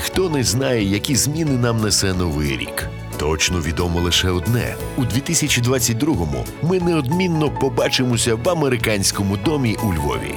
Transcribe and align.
ніхто 0.00 0.30
не 0.30 0.44
знає, 0.44 0.84
які 0.84 1.16
зміни 1.16 1.58
нам 1.58 1.80
несе 1.80 2.14
новий 2.14 2.56
рік. 2.56 2.88
Точно 3.16 3.60
відомо 3.60 4.00
лише 4.00 4.30
одне: 4.30 4.74
у 4.96 5.00
2022-му 5.00 6.44
ми 6.62 6.80
неодмінно 6.80 7.50
побачимося 7.50 8.34
в 8.34 8.48
американському 8.48 9.36
домі 9.36 9.76
у 9.82 9.94
Львові. 9.94 10.34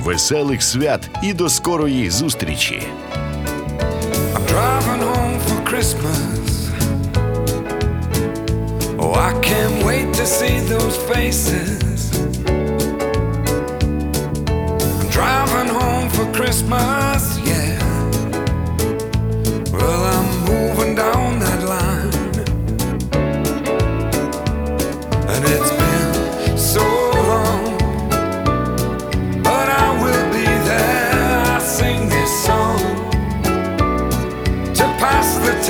Веселих 0.00 0.62
свят 0.62 1.10
і 1.22 1.32
до 1.32 1.48
скорої 1.48 2.10
зустрічі! 2.10 2.82
I'm 8.98 8.98
oh, 8.98 9.14
I 9.28 9.32
can't 9.48 9.76
wait 9.88 10.08
to 10.18 10.24
see 10.38 10.56
those 10.72 10.96
faces. 11.10 11.82
Christmas. 16.32 17.31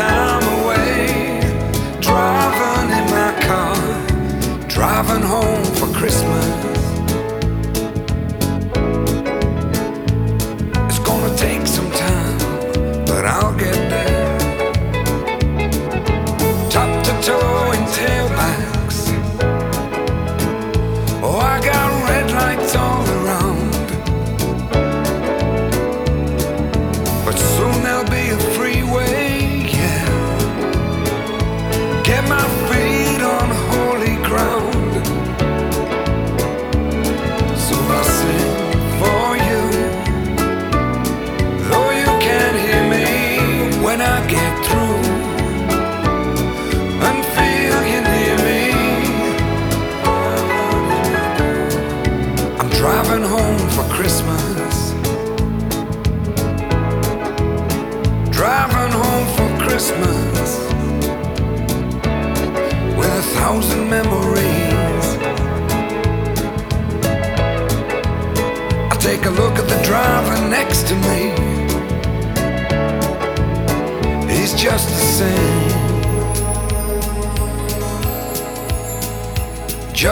time 0.09 0.45
away, 0.59 1.41
driving 2.01 2.91
in 2.99 3.07
my 3.17 3.31
car, 3.47 3.77
driving 4.69 5.25
home 5.35 5.65
for 5.79 5.89
Christmas. 5.99 6.12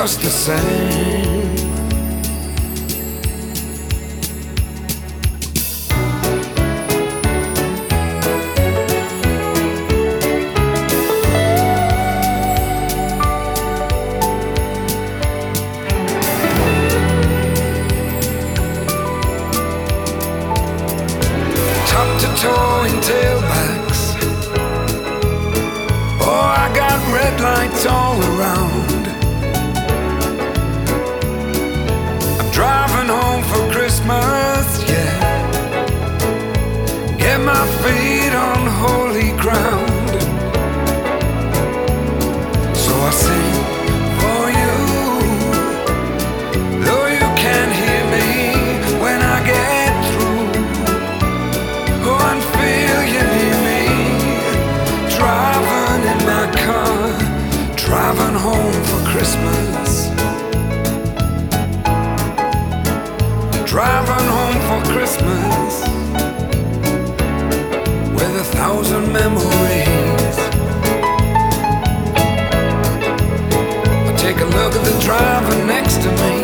just 0.03 0.23
the 0.23 0.31
same. 0.31 0.57
Top 21.87 22.21
to 22.21 22.29
toe 22.41 22.85
in 22.85 22.97
tailbacks. 23.05 24.03
Oh, 26.23 26.55
I 26.57 26.73
got 26.75 26.99
red 27.13 27.41
lights 27.43 27.85
all 27.85 28.19
around. 28.19 28.70
Christmas. 59.31 60.11
Driving 63.65 64.27
home 64.37 64.59
for 64.67 64.81
Christmas 64.91 65.73
with 68.13 68.41
a 68.41 68.45
thousand 68.57 69.13
memories. 69.13 70.37
I 74.09 74.13
take 74.19 74.39
a 74.41 74.47
look 74.47 74.75
at 74.75 74.85
the 74.85 74.99
driver 75.01 75.65
next 75.65 76.03
to 76.03 76.11
me. 76.23 76.35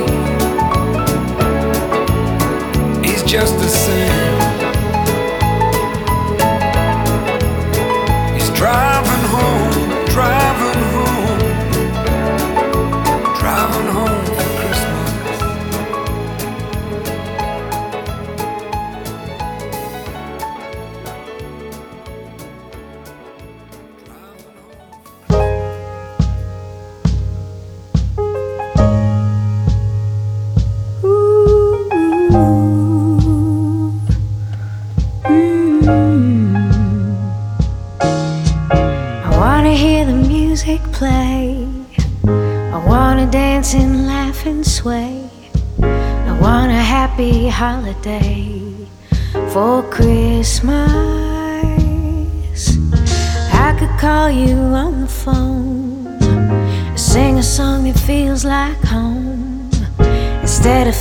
He's 3.04 3.22
just 3.24 3.58
the 3.58 3.68
same. 3.68 4.25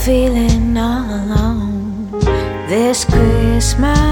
feeling 0.05 0.77
all 0.77 1.03
alone 1.09 2.11
this 2.69 3.05
Christmas. 3.05 4.04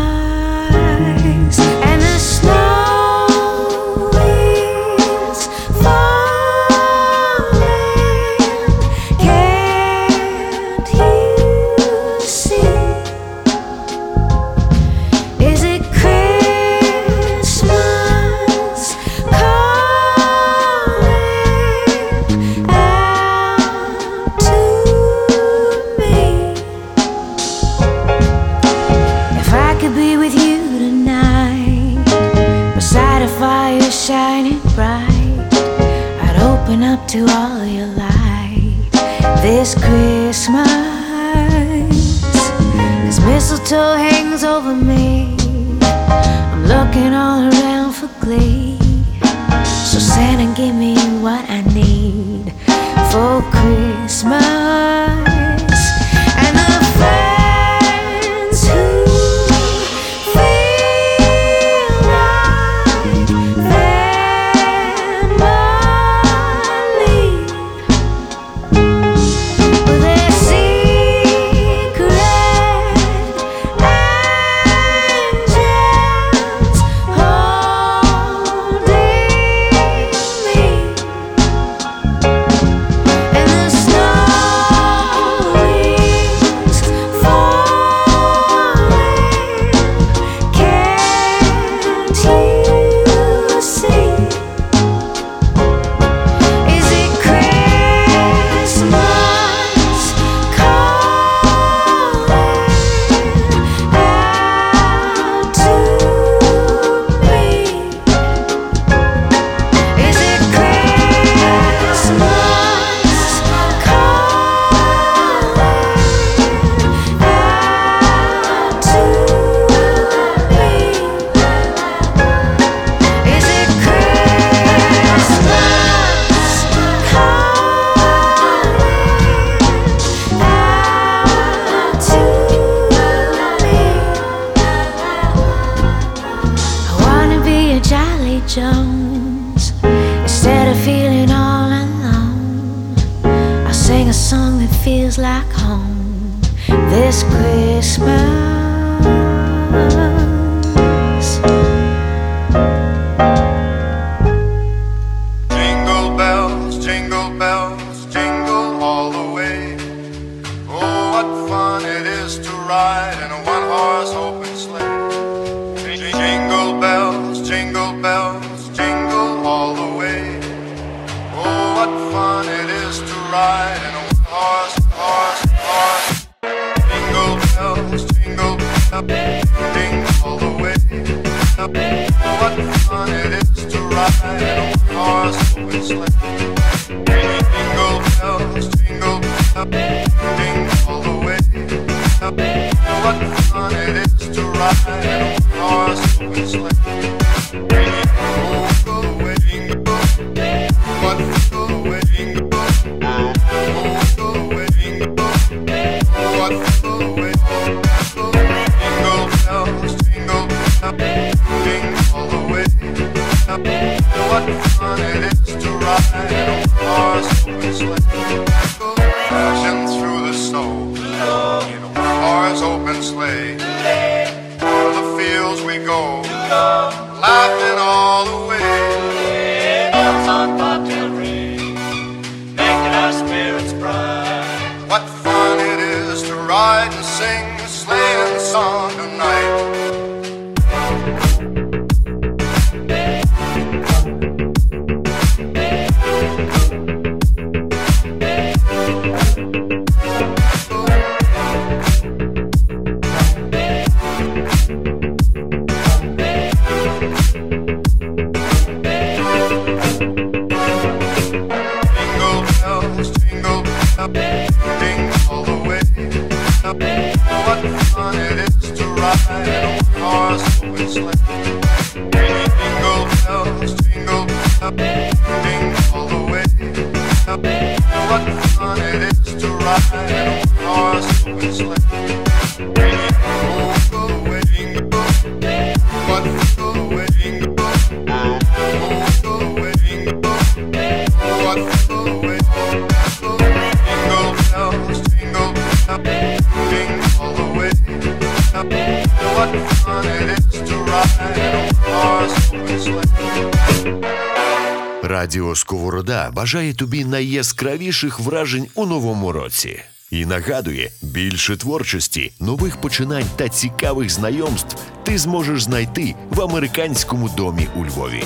бажає 306.34 306.74
тобі 306.74 307.06
найяскравіших 307.06 308.20
вражень 308.20 308.68
у 308.76 308.86
новому 308.86 309.32
році 309.32 309.80
і 310.12 310.26
нагадує, 310.26 310.92
більше 311.02 311.58
творчості, 311.58 312.32
нових 312.40 312.78
починань 312.78 313.26
та 313.36 313.50
цікавих 313.50 314.10
знайомств 314.10 314.78
ти 315.04 315.18
зможеш 315.18 315.64
знайти 315.64 316.16
в 316.30 316.42
американському 316.42 317.30
домі 317.38 317.68
у 317.76 317.86
Львові. 317.86 318.24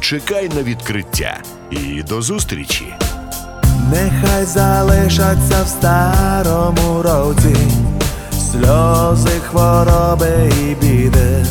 Чекай 0.00 0.48
на 0.48 0.62
відкриття 0.62 1.42
і 1.70 2.02
до 2.02 2.22
зустрічі! 2.22 2.86
Нехай 3.90 4.44
залишаться 4.44 5.62
в 5.62 5.68
старому 5.68 7.02
році 7.02 7.56
сльози, 8.32 9.40
хвороби 9.50 10.52
і 10.60 10.74
біди. 10.74 11.46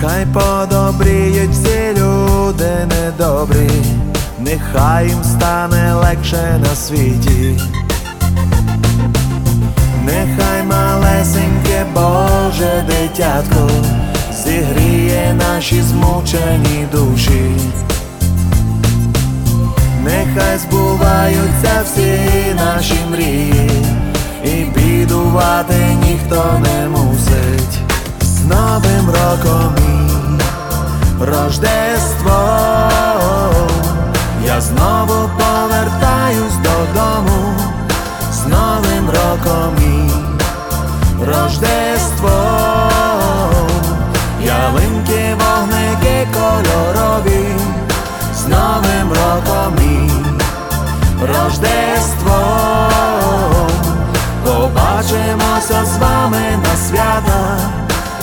Хай 0.00 0.26
подобріють 0.26 1.50
всі 1.50 1.90
люди 1.96 2.31
буде 2.52 2.86
недобрі, 2.86 3.70
нехай 4.38 5.08
їм 5.08 5.24
стане 5.24 5.94
легше 5.94 6.60
на 6.60 6.76
світі, 6.76 7.60
нехай 10.04 10.62
малесеньке 10.62 11.84
Боже 11.94 12.84
дитятко, 12.86 13.70
зігріє 14.44 15.36
наші 15.38 15.82
змучені 15.82 16.86
душі, 16.92 17.56
нехай 20.04 20.58
збуваються 20.58 21.82
всі 21.84 22.54
наші 22.54 22.98
мрії, 23.10 23.70
і 24.44 24.64
бідувати 24.64 25.96
ніхто 26.04 26.60
не 26.62 26.88
мусить 26.88 27.78
з 28.20 28.44
Новим 28.44 29.06
роком. 29.06 29.91
Рождество. 31.24 32.58
Я 34.44 34.60
знову 34.60 35.30
повертаюсь 35.38 36.54
додому 36.56 37.54
з 38.32 38.46
Новим 38.46 39.06
роком 39.06 39.76
і 39.78 40.10
Рождество. 41.24 42.30
Ялинки, 44.40 45.36
вогники 45.38 46.28
кольорові 46.32 47.46
з 48.34 48.46
Новим 48.46 49.08
роком 49.08 49.74
і 49.78 50.10
Рождество. 51.26 52.42
Побачимося 54.44 55.84
з 55.84 55.98
вами 55.98 56.58
на 56.64 56.76
свята 56.76 57.58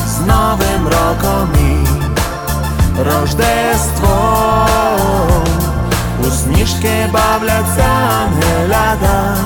з 0.07 0.19
Новим 0.19 0.87
роком 0.87 1.49
і 1.59 1.88
Рождество. 3.05 4.67
У 6.27 6.31
сніжки 6.31 7.09
бавляться 7.13 7.85
ангелята. 8.25 9.37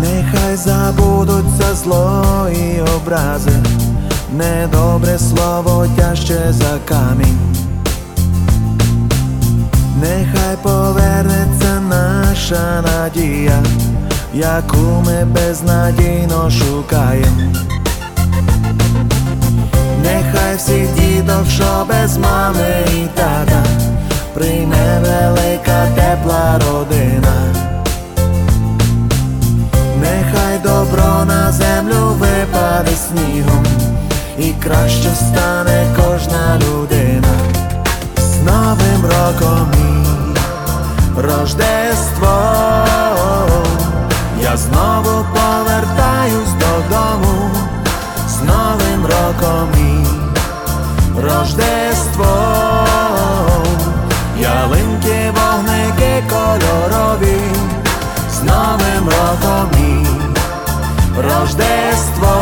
Нехай 0.00 0.56
забудуться 0.56 1.74
зло 1.74 2.48
і 2.52 2.80
образи, 2.80 3.50
недобре 4.32 5.18
слово 5.18 5.86
тяжче 5.96 6.46
за 6.50 6.78
камінь. 6.88 7.57
Нехай 10.00 10.56
повернеться 10.62 11.80
наша 11.88 12.82
надія, 12.82 13.62
яку 14.34 15.02
ми 15.06 15.24
безнадійно 15.24 16.50
шукаємо. 16.50 17.52
Нехай 20.02 20.56
всіх 20.56 20.94
діток, 20.94 21.46
що 21.50 21.86
без 21.88 22.16
мами 22.16 22.66
і 22.92 23.06
тата, 23.06 23.64
прийме 24.34 25.00
велика 25.00 25.86
тепла 25.94 26.60
родина. 26.66 27.54
Нехай 30.00 30.58
добро 30.62 31.24
на 31.24 31.52
землю 31.52 32.16
випаде 32.18 32.96
снігом, 33.08 33.66
і 34.38 34.52
краще 34.62 35.10
стане 35.14 35.86
кожна 35.96 36.58
людина. 36.58 37.27
З 38.38 38.42
Новим 38.42 39.02
роком 39.02 39.68
і 39.74 41.20
Рождество. 41.20 42.38
Я 44.42 44.56
знову 44.56 45.26
повертаюсь 45.34 46.52
додому 46.60 47.50
з 48.28 48.42
Новим 48.42 49.06
роком 49.06 49.68
і 49.76 50.06
Рождество. 51.20 52.26
Ялинки, 54.38 55.32
вогники 55.34 56.24
кольорові 56.30 57.40
з 58.30 58.42
Новим 58.42 59.04
роком 59.04 59.70
і 59.78 60.06
Рождество. 61.20 62.36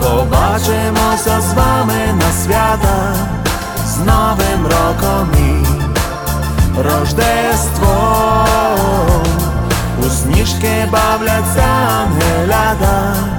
Побачимося 0.00 1.40
з 1.40 1.54
вами 1.54 2.14
на 2.18 2.32
свята 2.32 3.37
з 3.98 4.06
Новим 4.06 4.66
роком 4.66 5.28
і 5.38 5.66
Рождество. 6.82 8.44
У 10.02 10.10
сніжки 10.10 10.88
бавляться 10.92 11.64
ангелята. 12.02 13.37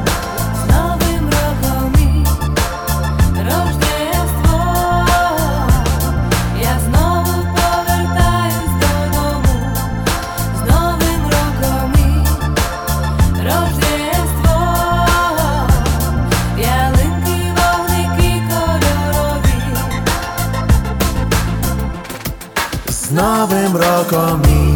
Роком 24.11 24.41
і 24.45 24.75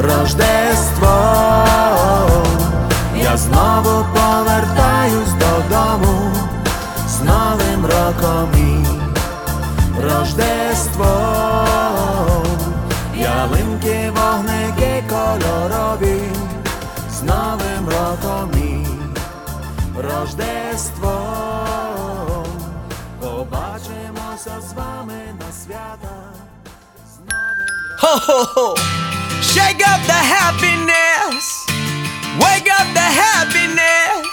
Рождество. 0.00 1.08
Я 3.16 3.36
знову 3.36 4.06
повертаюсь 4.14 5.32
додому 5.32 6.32
з 7.08 7.20
Новим 7.20 7.86
роком 7.86 8.48
і 8.56 8.86
Рождество. 10.02 11.06
Ялинки, 13.16 14.12
вогники 14.16 15.04
кольорові 15.08 16.22
з 17.10 17.22
Новим 17.22 17.88
роком 17.88 18.50
і 18.56 18.86
Рождество. 20.02 21.20
Побачимося 23.20 24.68
з 24.70 24.72
вами 24.72 25.14
на 25.38 25.52
свята. 25.64 25.97
Oh, 28.10 28.72
shake 29.44 29.84
up 29.84 30.00
the 30.08 30.16
happiness. 30.16 31.68
Wake 32.40 32.64
up 32.72 32.88
the 32.96 33.04
happiness. 33.04 34.32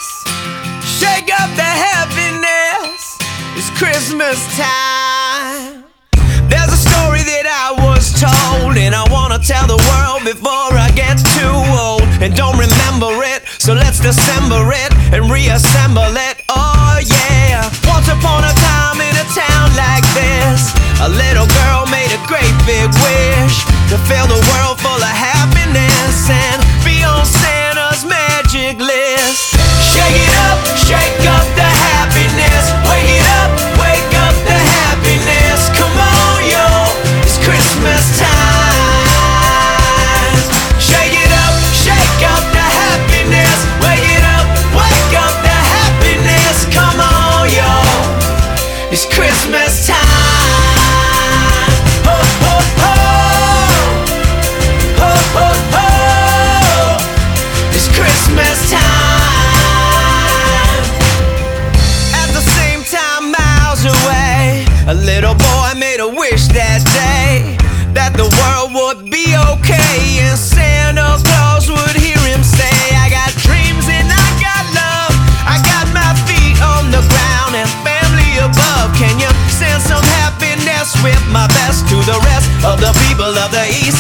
Shake 0.88 1.28
up 1.28 1.52
the 1.60 1.72
happiness. 1.76 3.20
It's 3.60 3.68
Christmas 3.76 4.40
time. 4.56 5.84
There's 6.48 6.72
a 6.72 6.80
story 6.80 7.28
that 7.28 7.52
I 7.52 7.76
was 7.84 8.16
told, 8.16 8.80
and 8.80 8.96
I 8.96 9.04
wanna 9.12 9.44
tell 9.44 9.68
the 9.68 9.82
world 9.92 10.24
before 10.24 10.72
I 10.72 10.88
get 10.96 11.20
too 11.36 11.60
old 11.76 12.08
and 12.24 12.32
don't 12.32 12.56
remember 12.56 13.12
it. 13.28 13.44
So 13.60 13.74
let's 13.74 14.00
December 14.00 14.72
it 14.72 14.96
and 15.12 15.28
reassemble 15.28 16.16
it. 16.16 16.48
Oh 16.48 17.04
yeah. 17.04 17.68
Once 17.92 18.08
upon 18.08 18.48
a 18.48 18.56
time 18.56 19.04
in 19.04 19.16
a 19.20 19.28
town 19.36 19.68
like 19.76 20.08
this, 20.16 20.72
a 21.04 21.10
little 21.12 21.45
fill 24.08 24.28
the 24.28 24.42
world 24.54 24.80
full 24.80 25.02
of 25.02 25.05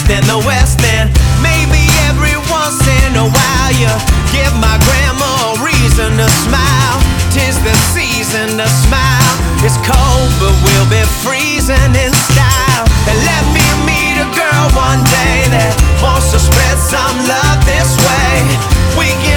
east 0.05 0.11
and 0.11 0.25
the 0.25 0.45
west 0.45 0.79
and 0.83 1.09
maybe 1.41 1.81
every 2.09 2.37
once 2.51 2.79
in 3.05 3.15
a 3.15 3.25
while 3.25 3.71
you 3.73 3.89
give 4.33 4.53
my 4.61 4.77
grandma 4.85 5.53
a 5.53 5.63
reason 5.63 6.17
to 6.17 6.27
smile. 6.45 6.97
Tis 7.31 7.57
the 7.63 7.73
season 7.93 8.57
to 8.57 8.67
smile. 8.85 9.33
It's 9.63 9.77
cold, 9.81 10.29
but 10.39 10.53
we'll 10.63 10.89
be 10.89 11.03
freezing 11.23 11.93
in 11.95 12.13
style. 12.13 12.85
And 13.09 13.17
let 13.25 13.43
me 13.51 13.65
meet 13.85 14.15
a 14.21 14.29
girl 14.33 14.65
one 14.77 15.01
day 15.03 15.37
that 15.51 15.73
wants 16.01 16.31
to 16.31 16.39
spread 16.39 16.77
some 16.77 17.15
love 17.27 17.59
this 17.65 17.91
way. 17.99 18.33
We 18.97 19.09
can 19.25 19.34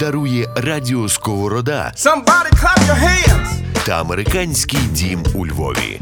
дарує 0.00 0.48
радіо 0.56 1.08
Сковорода 1.08 1.92
та 3.86 4.00
американський 4.00 4.80
дім 4.80 5.24
у 5.34 5.46
Львові. 5.46 6.00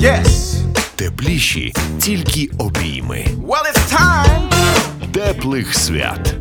Yes. 0.00 0.54
Тепліші 0.96 1.72
тільки 2.00 2.50
обійми. 2.58 3.26
Well, 3.48 3.64
it's 3.72 3.98
time. 3.98 4.48
Теплих 5.12 5.74
свят. 5.74 6.34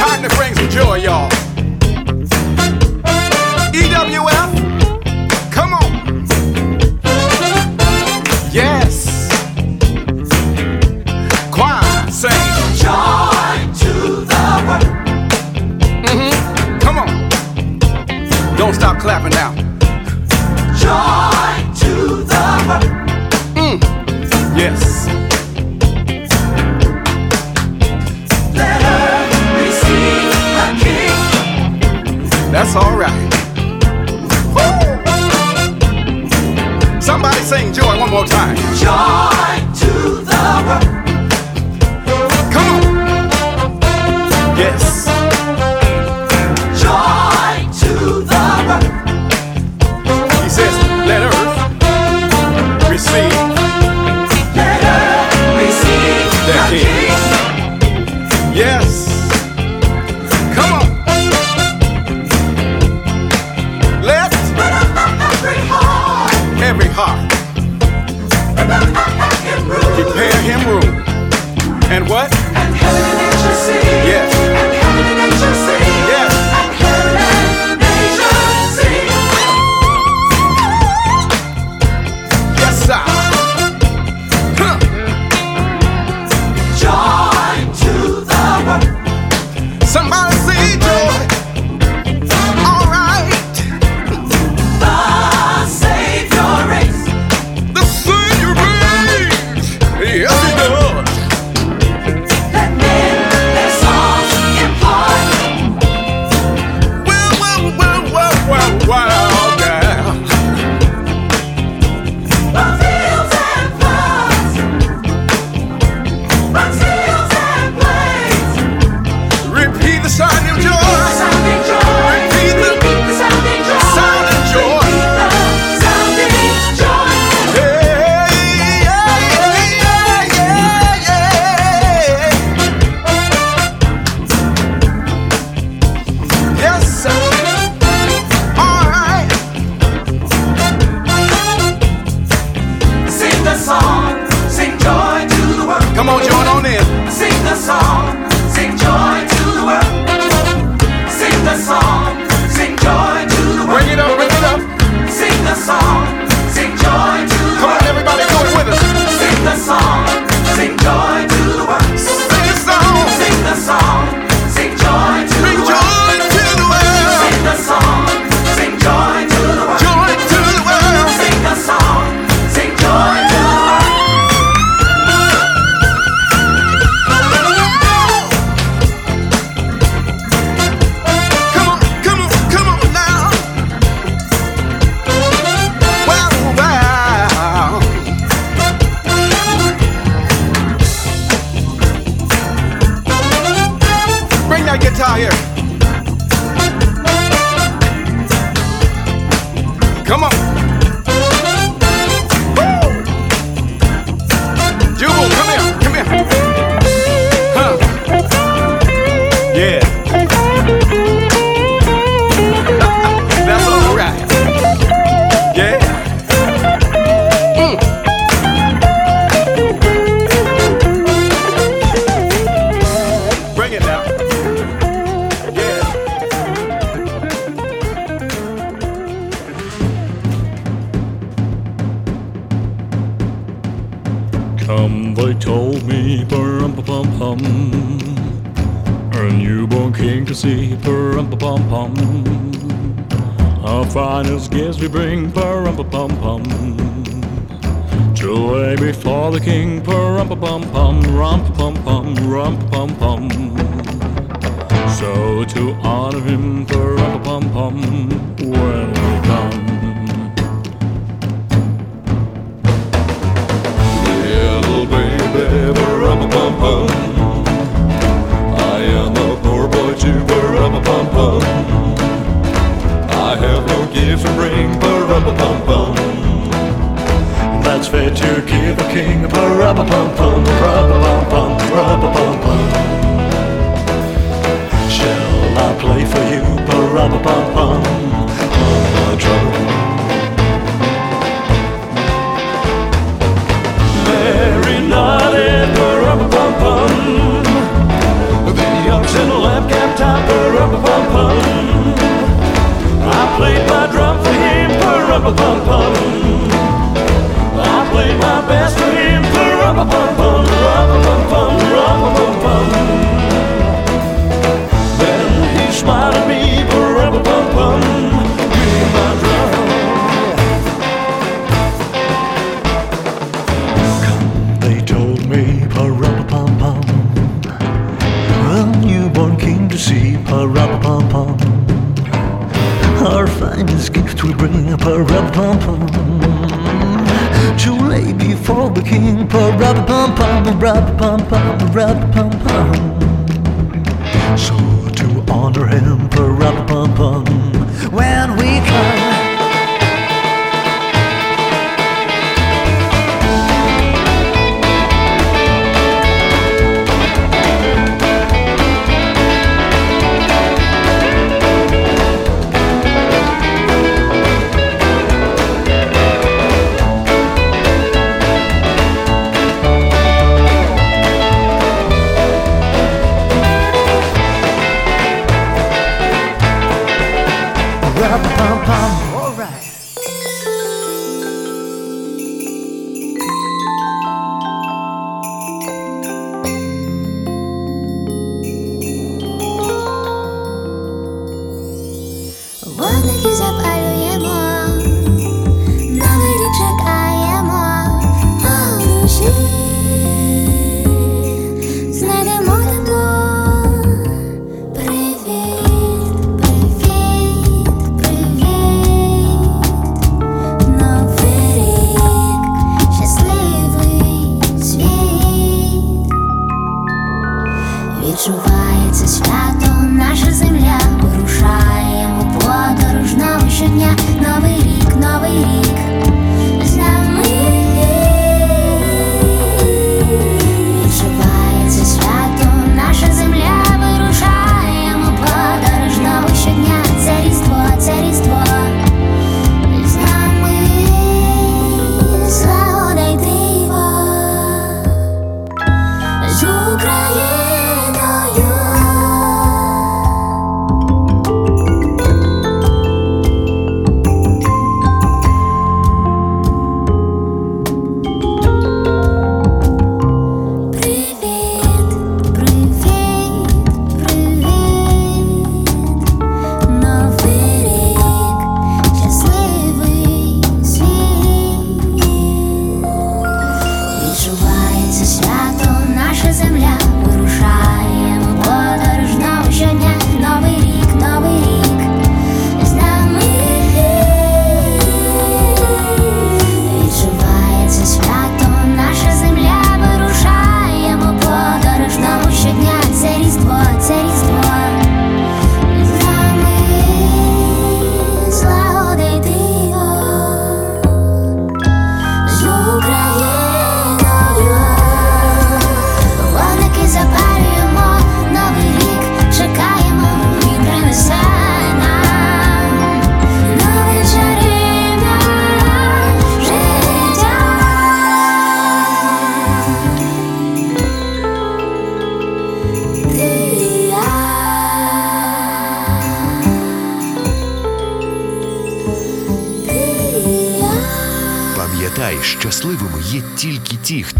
Time 0.00 0.22
to 0.22 0.28
bring 0.36 0.54
some 0.54 0.70
joy, 0.70 0.98
y'all. 1.06 1.30
EWF. 3.72 4.65
Don't 18.66 18.74
stop 18.74 18.98
clapping 18.98 19.30
now. 19.30 19.54
Joy 20.74 21.54
to 21.78 22.24
the 22.24 22.34
mm. 23.54 23.78
Yes. 24.58 25.06
Let 28.56 28.82
her 28.82 29.22
receive 29.62 30.34
a 30.64 30.66
king. 30.82 31.78
That's 32.50 32.74
all 32.74 32.96
right. 32.96 33.30
Woo! 34.56 34.72
Somebody 37.00 37.40
sing 37.42 37.72
joy 37.72 37.96
one 38.00 38.10
more 38.10 38.26
time. 38.26 38.56
Joy 38.74 39.62
to 39.78 39.92
the 40.26 40.42
world. 40.66 40.84
Come 42.52 42.82
on. 42.82 44.58
Yes. 44.58 45.05
that 56.46 56.70
king. 56.70 57.10
Yes. 58.54 59.06
Come 60.54 60.72
on. 60.72 60.86
Left. 64.02 64.34
Every 66.62 66.88
heart. 66.88 67.30
Prepare 69.94 70.40
him 70.42 70.60
room. 70.68 71.04
And 71.90 72.08
what? 72.08 72.35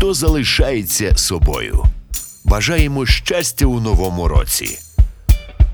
хто 0.06 0.14
залишається 0.14 1.16
собою. 1.16 1.84
Бажаємо 2.44 3.06
щастя 3.06 3.66
у 3.66 3.80
новому 3.80 4.28
році. 4.28 4.78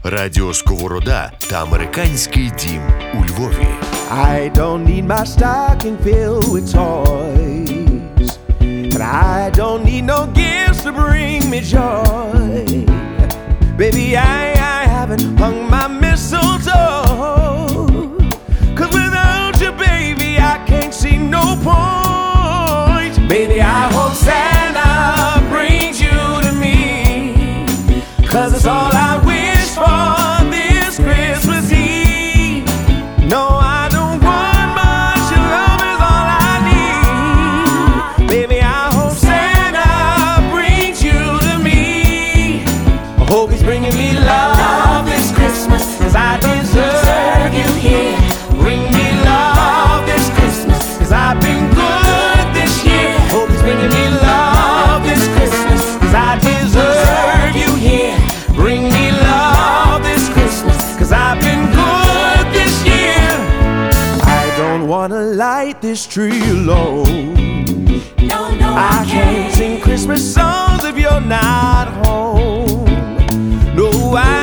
Радіо 0.02 0.54
Сковорода 0.54 1.32
та 1.50 1.62
американський 1.62 2.52
дім 2.58 2.82
у 3.14 3.24
Львові. 3.24 3.66
I 4.10 4.52
don't 4.52 4.84
need 4.86 5.06
my 5.06 5.26
stocking 5.26 5.96
filled 6.04 6.44
with 6.52 6.66
toys. 6.78 8.30
And 8.94 9.02
I 9.02 9.50
don't 9.60 9.82
need 9.90 10.04
no 10.14 10.20
gifts 10.40 10.80
to 10.86 10.92
bring 11.02 11.40
me 11.52 11.60
joy. 11.74 12.64
Baby, 13.82 14.06
I, 14.36 14.44
I 14.76 14.80
haven't 14.96 15.24
hung 15.40 15.58
my 15.74 15.86
mistletoe. 16.04 17.04
Cause 18.78 18.92
without 19.00 19.54
you, 19.64 19.72
baby, 19.88 20.30
I 20.52 20.54
can't 20.70 20.94
see 21.02 21.16
no 21.36 21.44
point. 21.68 23.14
Baby, 23.34 23.58
I 23.60 23.82
hope. 23.94 24.11
this 65.92 66.06
tree 66.06 66.40
alone. 66.48 67.34
No, 68.16 68.50
no, 68.54 68.72
I, 68.72 69.02
I 69.02 69.06
can't 69.06 69.52
sing 69.52 69.78
Christmas 69.82 70.22
songs 70.34 70.84
if 70.84 70.96
you're 70.96 71.20
not 71.20 71.86
home. 72.06 72.86
No, 73.76 73.90
I 74.16 74.41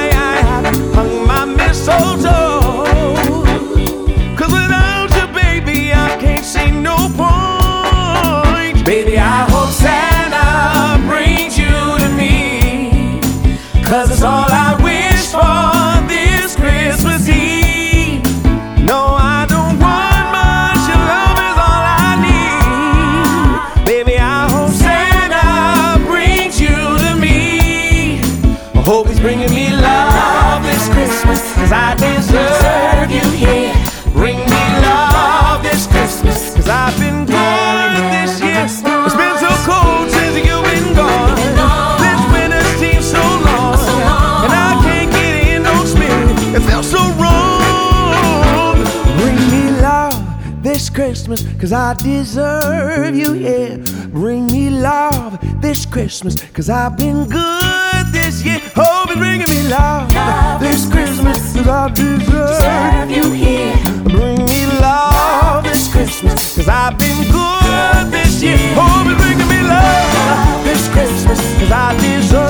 cause 51.60 51.74
I 51.74 51.94
deserve 51.96 53.16
you, 53.16 53.34
yeah. 53.34 53.78
Bring 54.08 54.48
me 54.48 54.70
love 54.70 55.40
this 55.62 55.86
Christmas, 55.86 56.42
cause 56.54 56.70
I've 56.70 56.98
been 56.98 57.28
good 57.28 58.06
this 58.12 58.44
year. 58.44 58.62
Oh, 58.78 58.84
Hope 58.84 59.10
is 59.12 59.18
bringing 59.18 59.50
me 59.50 59.68
love, 59.68 60.14
love 60.14 60.62
this 60.62 60.90
Christmas, 60.90 61.38
Christmas, 61.38 61.66
cause 61.66 61.68
I 61.68 61.94
deserve, 61.94 62.22
deserve 62.28 63.12
you, 63.12 63.32
here. 63.32 63.76
Bring 64.04 64.46
me 64.46 64.66
love, 64.80 65.12
love 65.12 65.64
this 65.64 65.92
Christmas, 65.92 66.56
cause 66.56 66.70
I've 66.70 66.98
been 66.98 67.24
good, 67.32 67.62
good 67.62 68.12
this 68.12 68.42
year. 68.42 68.58
Oh, 68.76 69.04
Hope 69.04 69.12
is 69.12 69.18
bringing 69.22 69.48
me 69.48 69.62
love, 69.62 70.14
love 70.16 70.64
this 70.64 70.88
Christmas, 70.90 71.40
cause 71.60 71.72
I 71.72 71.94
deserve 72.00 72.49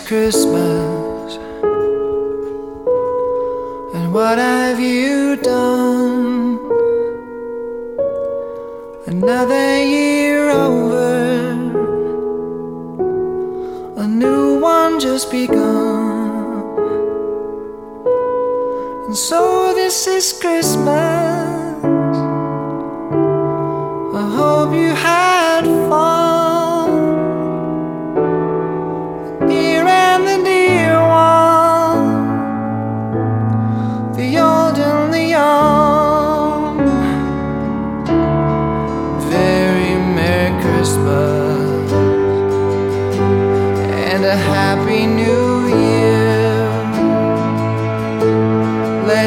Christmas. 0.00 0.91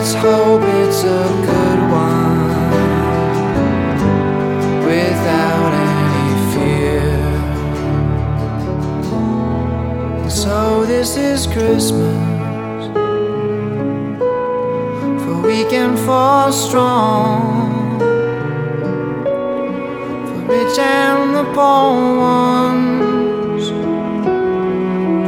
Let's 0.05 0.17
hope 0.17 0.61
it's 0.61 1.01
a 1.03 1.25
good 1.49 1.79
one 1.89 2.37
without 4.85 5.73
any 5.89 6.29
fear. 6.53 7.09
So, 10.29 10.85
this 10.85 11.17
is 11.17 11.47
Christmas, 11.47 12.15
for 15.23 15.37
we 15.41 15.65
can 15.71 15.97
fall 15.97 16.51
strong, 16.51 17.97
for 20.27 20.39
rich 20.53 20.77
and 20.77 21.33
the 21.35 21.45
poor 21.55 22.15
ones. 22.19 23.69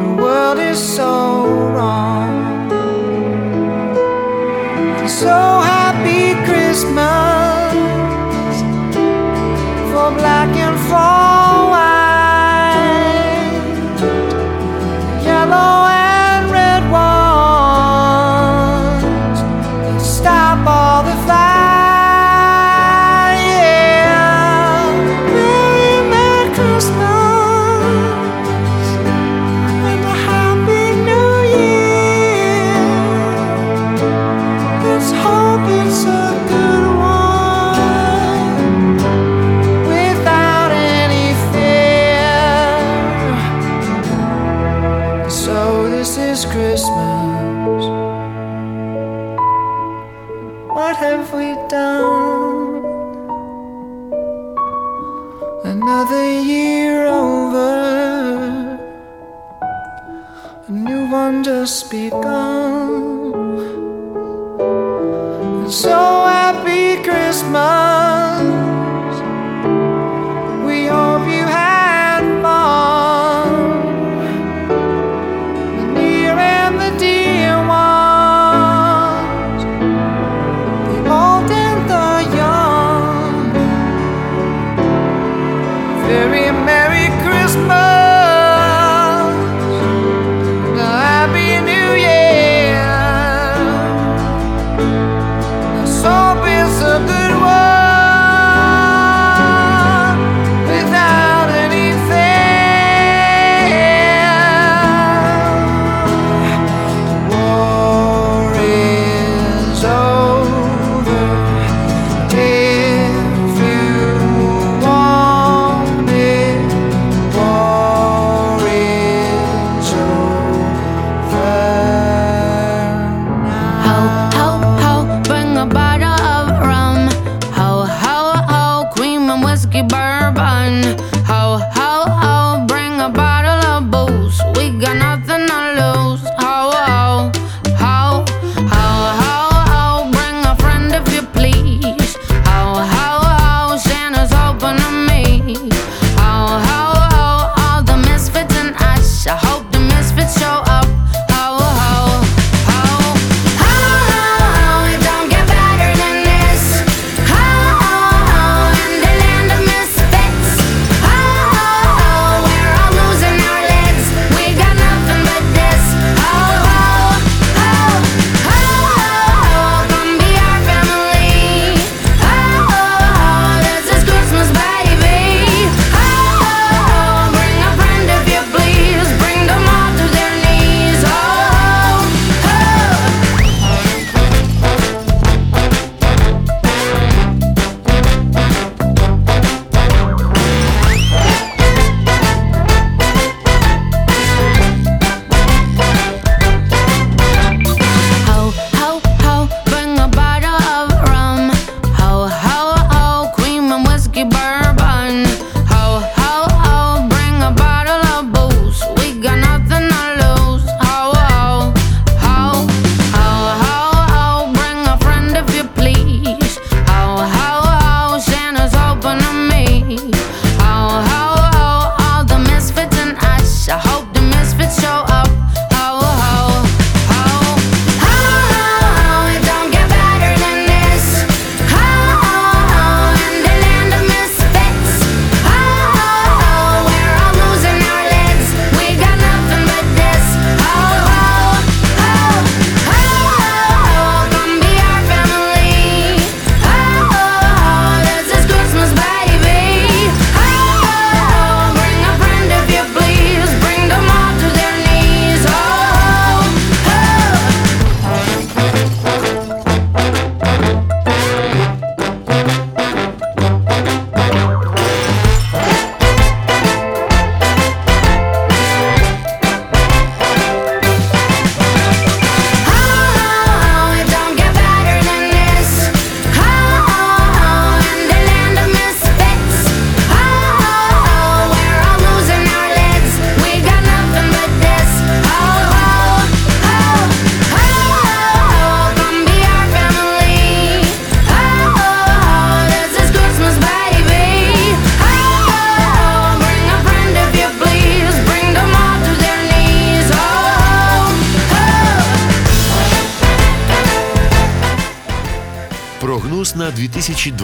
The 0.02 0.10
world 0.22 0.60
is 0.60 0.78
so 0.78 1.48
wrong 1.74 2.17
so 5.20 5.67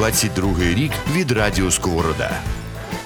2022 0.04 0.76
рік 0.76 0.92
від 1.16 1.32
Радіо 1.32 1.72
Сковорода. 1.72 2.32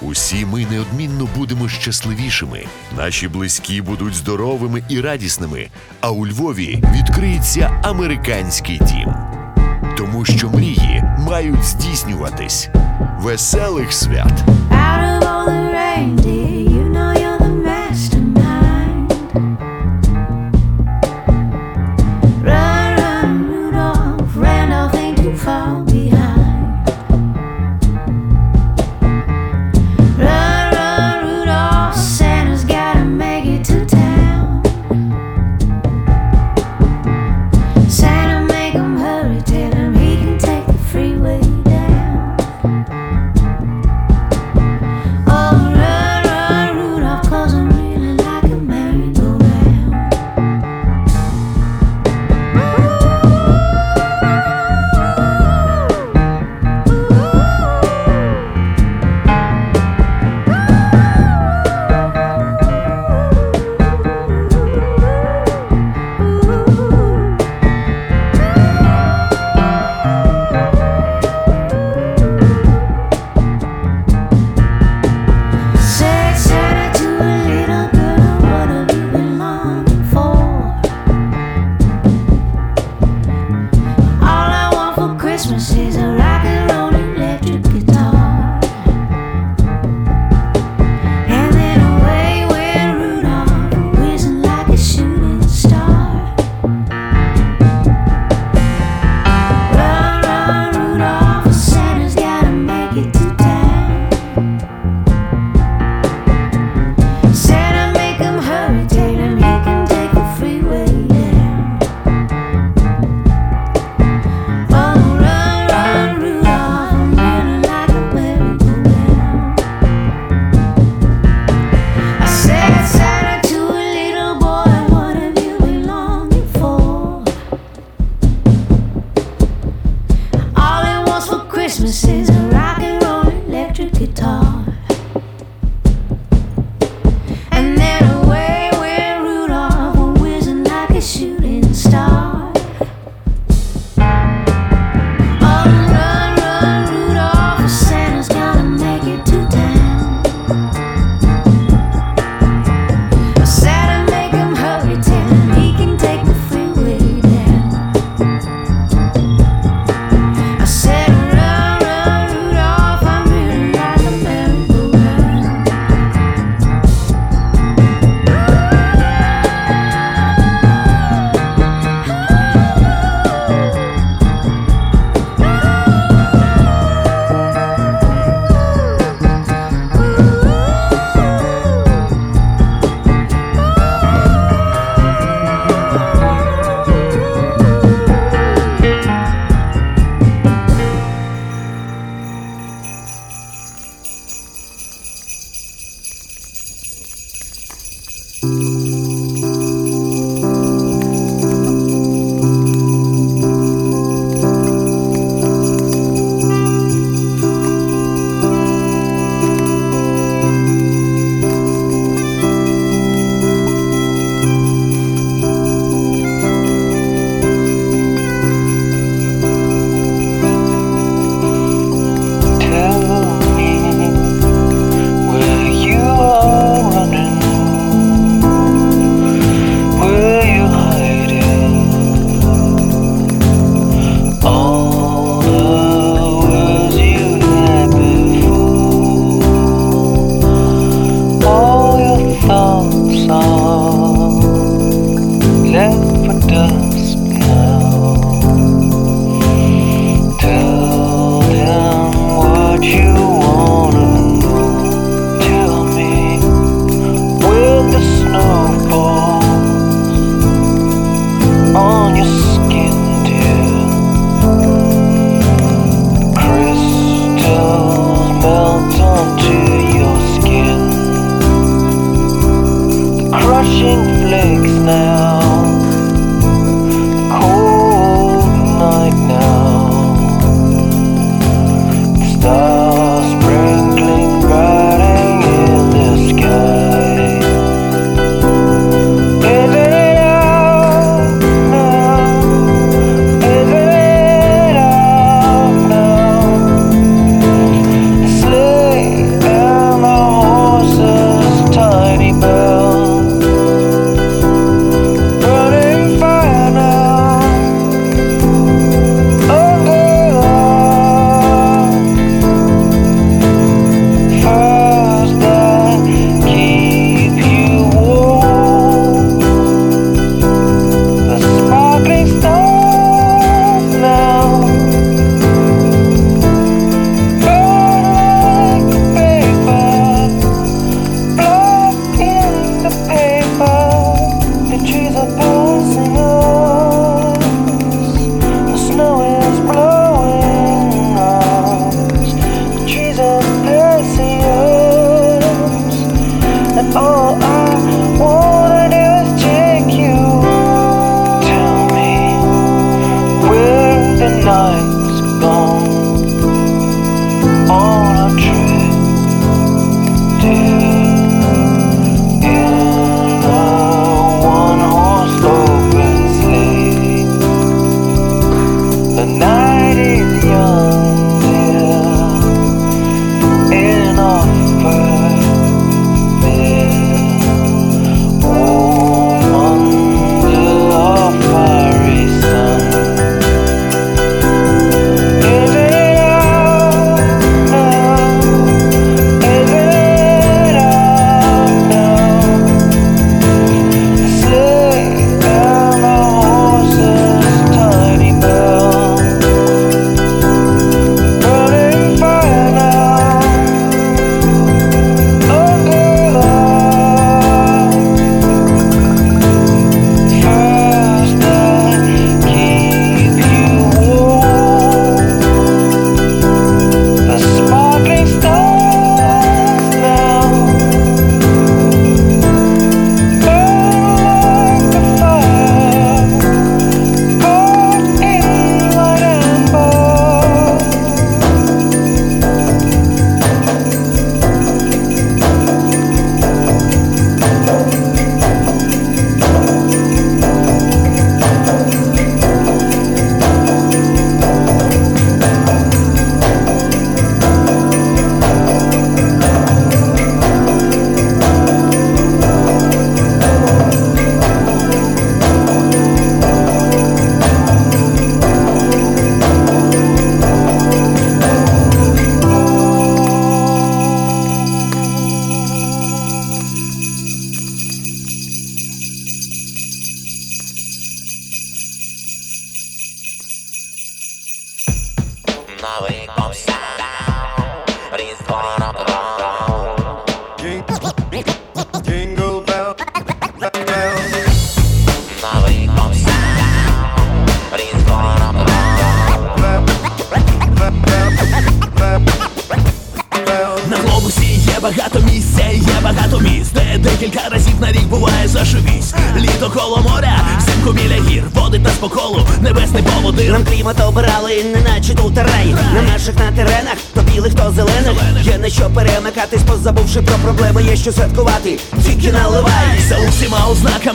Усі 0.02 0.46
ми 0.46 0.66
неодмінно 0.66 1.28
будемо 1.36 1.70
щасливішими. 1.70 2.64
Наші 2.98 3.28
близькі 3.28 3.82
будуть 3.82 4.14
здоровими 4.14 4.84
і 4.90 5.02
радісними. 5.02 5.68
А 6.02 6.12
у 6.12 6.28
Львові 6.28 6.84
відкриється 6.96 7.82
американський 7.84 8.78
дім, 8.78 9.14
тому 9.98 10.26
що 10.26 10.50
мрії 10.50 11.04
мають 11.20 11.64
здійснюватись. 11.64 12.70
Веселих 13.20 13.94
свят! 13.94 14.44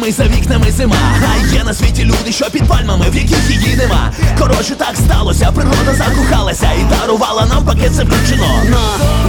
Ознаками, 0.03 0.13
за 0.13 0.37
вікнами 0.37 0.71
зима. 0.71 0.97
А 1.33 1.55
є 1.55 1.65
на 1.65 1.75
світі 1.75 2.05
люди, 2.05 2.33
що 2.33 2.51
під 2.51 2.69
пальмами, 2.69 3.07
в 3.11 3.17
яких 3.17 3.51
її 3.51 3.77
нема. 3.77 4.13
Коротше, 4.39 4.75
так 4.75 4.97
сталося, 4.97 5.53
природа 5.53 5.95
закохалася 5.95 6.69
і 6.81 6.85
дарувала 6.85 7.47
нам 7.47 7.65
пакет 7.65 7.95
це 7.97 8.05
включено. 8.05 8.47
Но, 8.71 8.79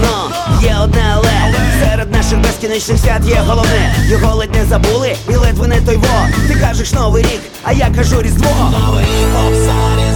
но, 0.01 0.31
є 0.61 0.77
одне 0.83 1.01
але 1.13 1.29
Серед 1.83 2.11
наших 2.11 2.39
безкінечних 2.39 2.97
свят 2.97 3.21
є 3.25 3.43
головне 3.47 3.95
Його 4.09 4.35
ледь 4.35 4.55
не 4.55 4.65
забули, 4.65 5.15
і 5.29 5.35
ледве 5.35 5.67
не 5.67 5.81
той 5.81 5.97
во 5.97 6.47
Ти 6.47 6.55
кажеш 6.55 6.93
новий 6.93 7.23
рік, 7.23 7.41
а 7.63 7.71
я 7.71 7.91
кажу 7.95 8.21
різдво 8.21 8.71
Новий 8.71 9.05
рік, 9.05 10.12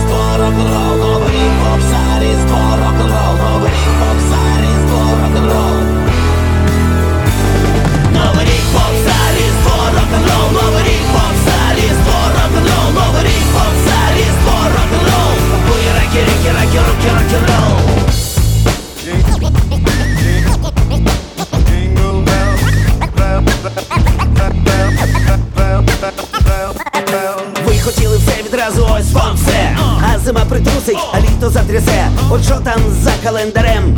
Ви 27.66 27.80
хотіли 27.84 28.18
все 28.18 28.44
відразу, 28.48 28.88
ось 29.00 29.14
вам 29.14 29.36
все 29.36 29.78
А 30.14 30.20
зима 30.20 30.46
притрусить, 30.50 30.98
а 31.14 31.20
літо 31.20 31.50
затрясе 31.50 32.08
От 32.30 32.44
що 32.46 32.56
там 32.56 32.80
за 33.04 33.12
календарем? 33.24 33.98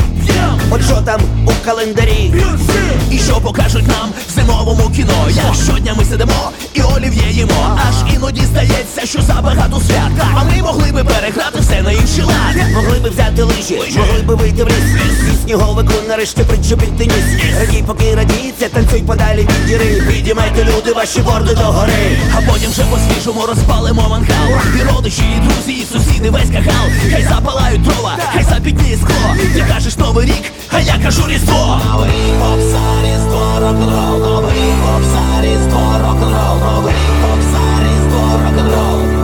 От 0.72 0.86
що 0.86 1.02
там 1.02 1.22
у 1.46 1.66
календарі? 1.66 2.34
І 3.12 3.20
що 3.20 3.36
покажуть 3.42 3.88
нам 3.88 4.10
в 4.40 4.46
зимовому 4.46 4.90
кіно? 4.90 5.28
Як 5.30 5.56
щодня 5.56 5.94
ми 5.94 6.06
сидимо 6.06 6.52
і 6.74 6.82
олів'є 6.82 7.32
їмо. 7.32 7.78
Аж 7.90 8.14
іноді 8.16 8.42
здається, 8.42 9.06
що 9.06 9.22
забагато 9.22 9.82
свят. 9.82 10.12
А 10.36 10.44
ми 10.44 10.62
могли 10.62 10.92
би 10.92 11.04
переграти 11.04 11.60
все 11.60 11.82
на 11.82 11.92
інший 11.92 12.24
лад. 12.24 12.56
Могли 12.74 13.00
би 13.00 13.10
взяти 13.10 13.44
лижі, 13.44 13.98
могли 13.98 14.22
би 14.22 14.36
вийти 14.36 14.64
в 14.64 14.68
ліс 14.68 14.74
І 15.34 15.44
сніговику 15.44 15.94
нарешті 16.08 16.42
причепити 16.42 17.06
ніс 17.06 17.44
Радій, 17.60 17.84
поки 17.88 18.16
радіється, 18.16 18.70
танцюй 18.70 19.02
подалі 19.02 19.42
від 19.42 19.66
діри. 19.68 20.04
Підіймайте 20.08 20.64
люди 20.64 20.94
ваші 20.94 21.20
борди 21.20 21.54
до 21.56 21.62
гори. 21.62 22.18
А 22.38 22.52
потім 22.52 22.72
вже 22.72 22.84
по-свіжому 22.84 23.46
розпалимо 23.46 24.10
мангал. 24.10 24.50
І 24.80 24.84
родичі, 24.84 25.22
і 25.22 25.40
друзі, 25.40 25.82
і 25.82 25.86
сусіди, 25.94 26.30
весь 26.30 26.50
кагал 26.50 26.90
Хай 27.12 27.24
запалають 27.24 27.82
дрова, 27.82 28.18
хай 28.34 28.44
запітніє 28.44 28.98
скло. 28.98 29.36
Ти 29.54 29.66
кажеш 29.74 29.98
новий 29.98 30.26
рік, 30.26 30.44
а 30.72 30.80
я 30.80 30.96
кажу 31.04 31.28
різдво 31.28 31.82
Новий 31.86 32.34
попса, 32.40 32.80
різдво, 33.04 33.39
рок-н-ролл, 33.60 34.18
но 34.20 34.41
гриф 34.47 34.76
попса, 34.84 35.41
риско, 35.41 35.82
рок-н-ролл, 36.01 36.57
но 36.60 36.82
гриф 36.82 37.14
попса, 37.22 37.64
риско, 37.84 38.22
рок-н-ролл. 38.43 39.20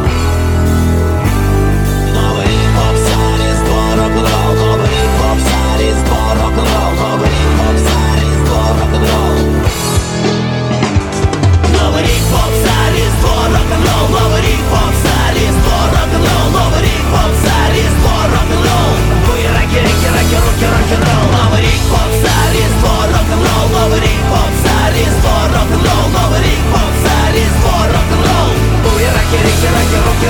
Rock 20.86 20.92
and 20.92 21.08
roll. 21.08 21.15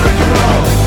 rock 0.06 0.22
and 0.22 0.80
roll. 0.80 0.85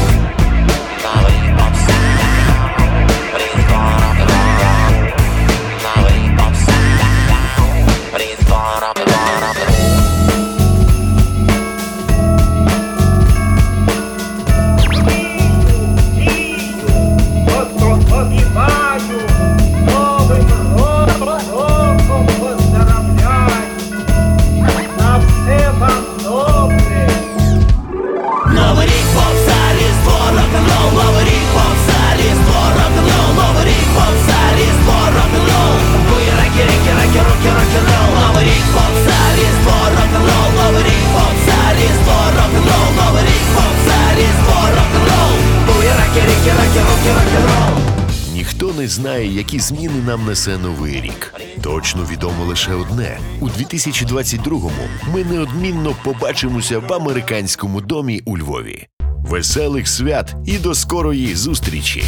Нам 50.09 50.27
несе 50.27 50.59
новий 50.59 51.01
рік. 51.01 51.35
Точно 51.63 52.03
відомо 52.11 52.45
лише 52.45 52.75
одне: 52.75 53.19
у 53.41 53.49
2022-му 53.49 54.71
ми 55.15 55.25
неодмінно 55.25 55.95
побачимося 56.05 56.79
в 56.79 56.93
американському 56.93 57.81
домі 57.81 58.21
у 58.25 58.39
Львові. 58.39 58.87
Веселих 59.25 59.89
свят 59.89 60.35
і 60.47 60.59
до 60.59 60.75
скорої 60.75 61.35
зустрічі! 61.35 62.05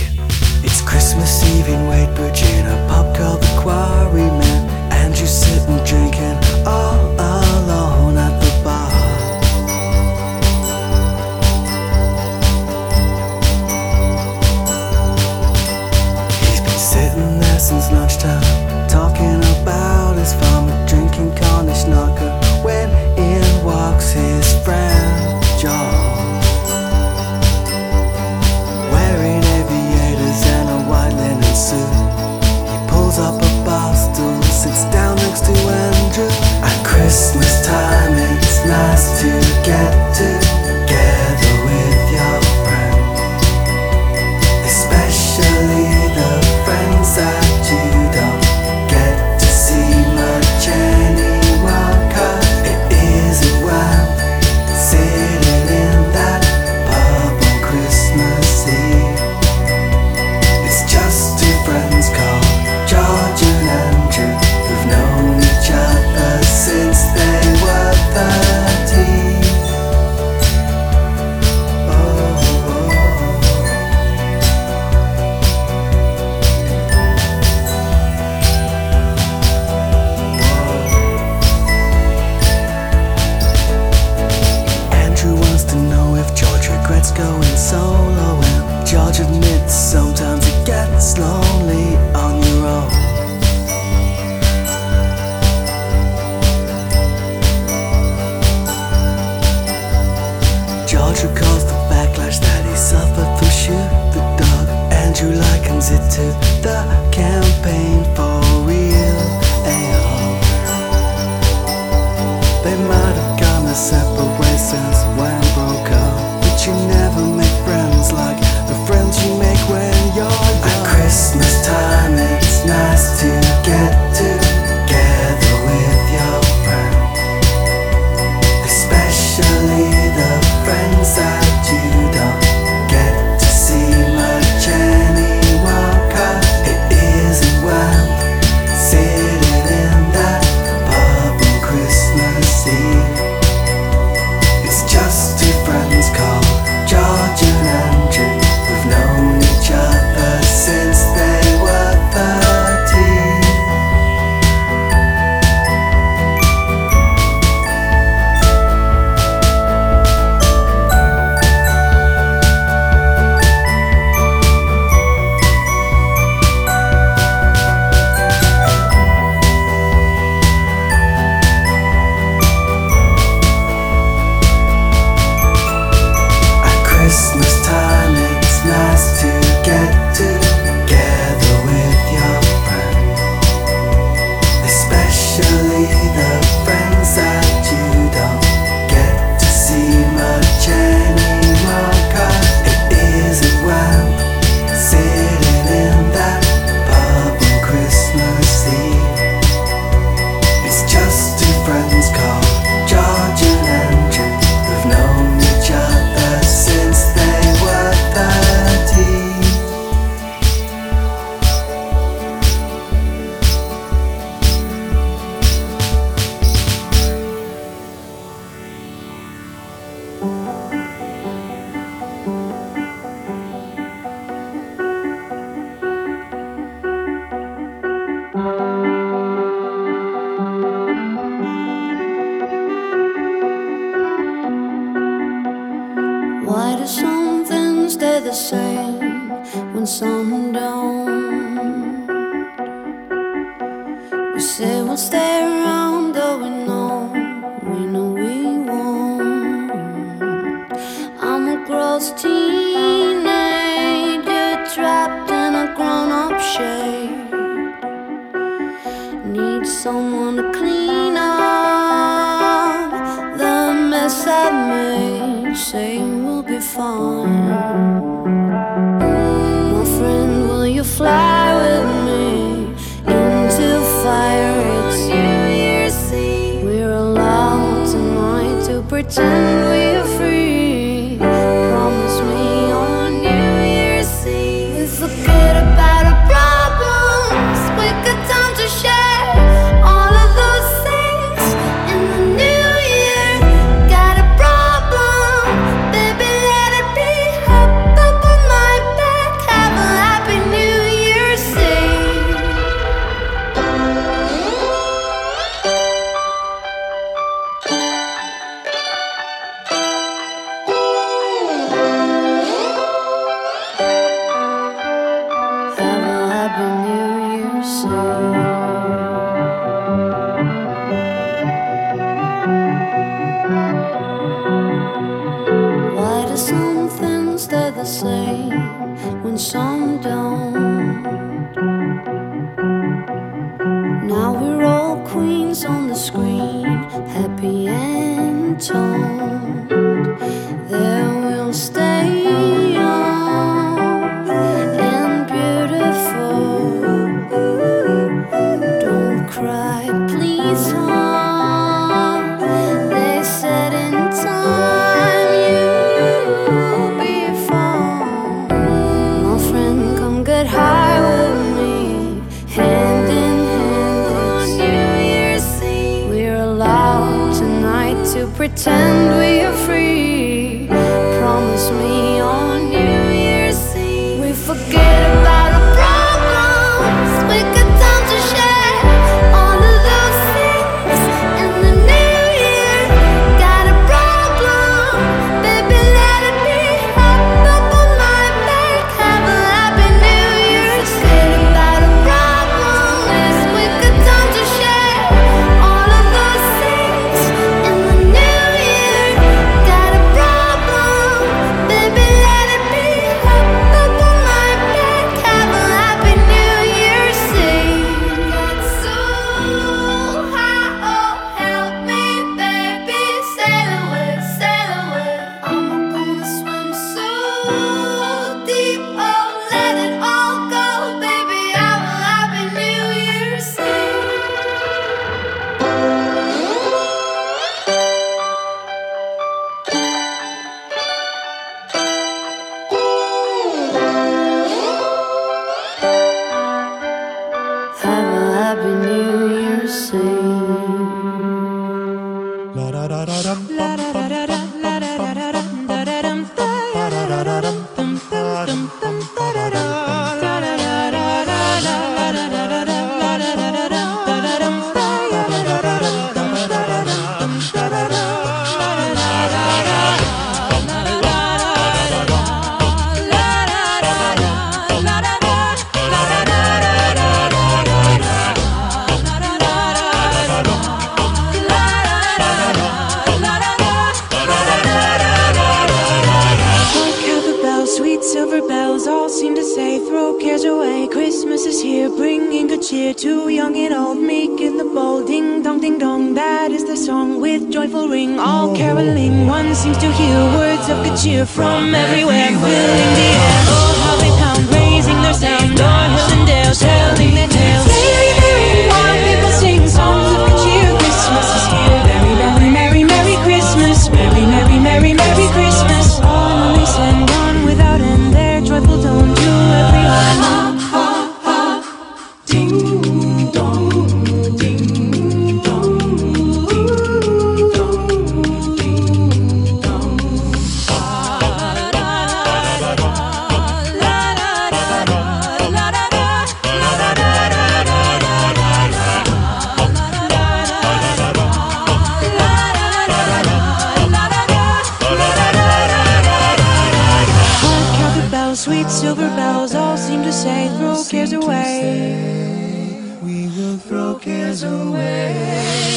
It's 0.64 0.84
Christmas 0.90 1.32
Eve 1.55 1.68
in 1.74 1.82
Wade 1.90 2.14
Virginia. 2.22 2.74
Pop 2.90 3.07
called 3.16 3.40
the 3.46 3.53
Quarryman, 3.62 4.61
and 5.01 5.11
you 5.20 5.28
sit 5.40 5.62
and 5.68 5.80
all 5.92 6.20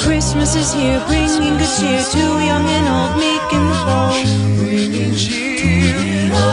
Christmas 0.03 0.55
is 0.55 0.73
here, 0.73 1.01
bringing 1.07 1.57
good 1.57 1.71
cheer 1.79 2.03
to 2.03 2.19
young 2.43 2.67
and 2.67 2.87
old, 2.91 3.15
making 3.17 3.65
the 3.71 3.79
bold. 3.87 4.27
Bringing 4.59 5.15
cheer. 5.15 6.29
Oh, 6.33 6.43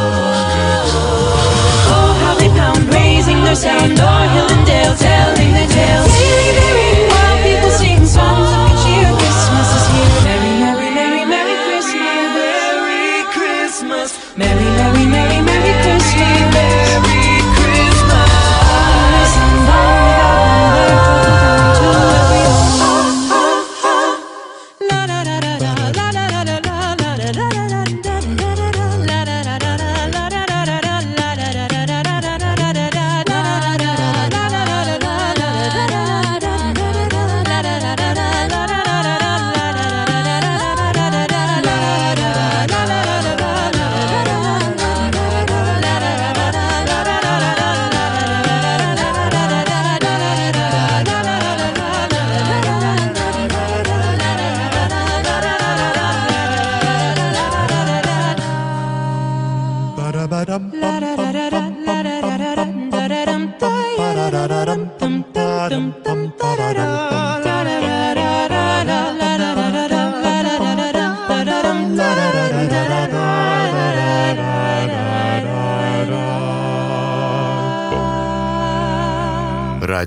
oh, 1.90 2.12
how 2.22 2.34
they 2.38 2.48
pound, 2.48 2.86
raising 2.94 3.42
their 3.42 3.56
sound, 3.56 3.98
o'er 3.98 4.28
hill 4.34 4.46
and 4.54 4.64
dale, 4.64 4.94
telling 4.94 5.52
their 5.52 5.66
tales. 5.66 6.06
Daily, 6.14 6.50
daily, 6.62 7.08
while 7.10 7.38
people 7.42 7.70
sing 7.70 8.06
songs 8.06 8.50
of 8.54 8.70
good 8.70 8.78
cheer, 8.86 9.10
Christmas 9.18 9.68
is 9.78 9.86
here. 9.94 10.19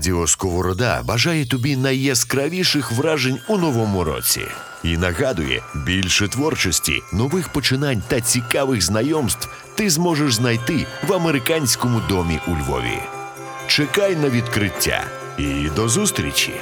Радіо 0.03 0.27
Сковорода 0.27 1.03
бажає 1.03 1.45
тобі 1.45 1.77
найяскравіших 1.77 2.91
вражень 2.91 3.39
у 3.47 3.57
новому 3.57 4.03
році 4.03 4.41
і 4.83 4.97
нагадує, 4.97 5.63
більше 5.85 6.27
творчості, 6.27 7.01
нових 7.13 7.49
починань 7.49 8.03
та 8.07 8.21
цікавих 8.21 8.81
знайомств 8.81 9.49
ти 9.75 9.89
зможеш 9.89 10.33
знайти 10.33 10.85
в 11.07 11.13
американському 11.13 12.01
домі 12.09 12.39
у 12.47 12.51
Львові. 12.51 12.99
Чекай 13.67 14.15
на 14.15 14.29
відкриття 14.29 15.03
і 15.37 15.69
до 15.75 15.89
зустрічі! 15.89 16.53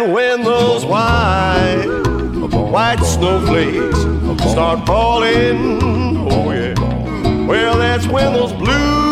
And 0.00 0.14
when 0.14 0.44
those 0.44 0.86
white, 0.86 1.84
white 2.70 3.00
snowflakes 3.00 3.98
start 4.50 4.86
falling, 4.86 5.78
oh 6.32 6.52
yeah. 6.52 7.44
Well, 7.46 7.76
that's 7.76 8.06
when 8.06 8.32
those 8.32 8.54
blue 8.54 9.09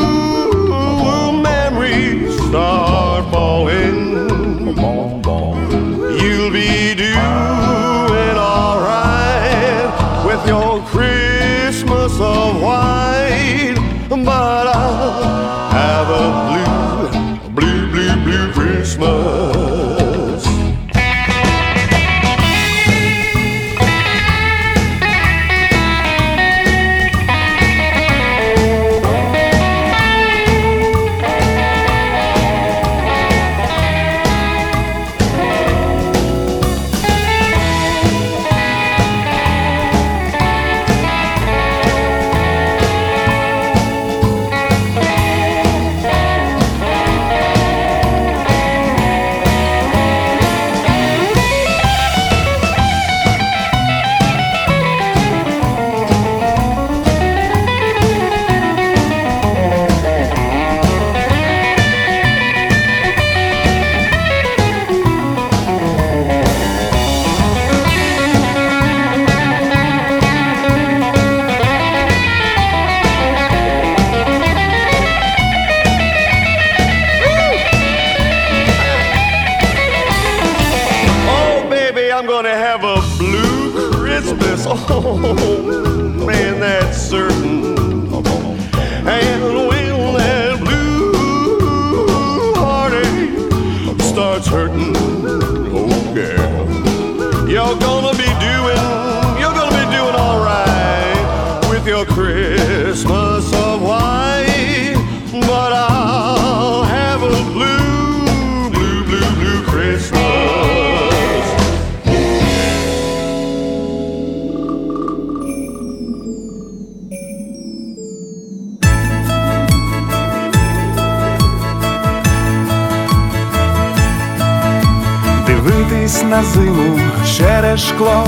через 127.38 127.80
шкло, 127.88 128.24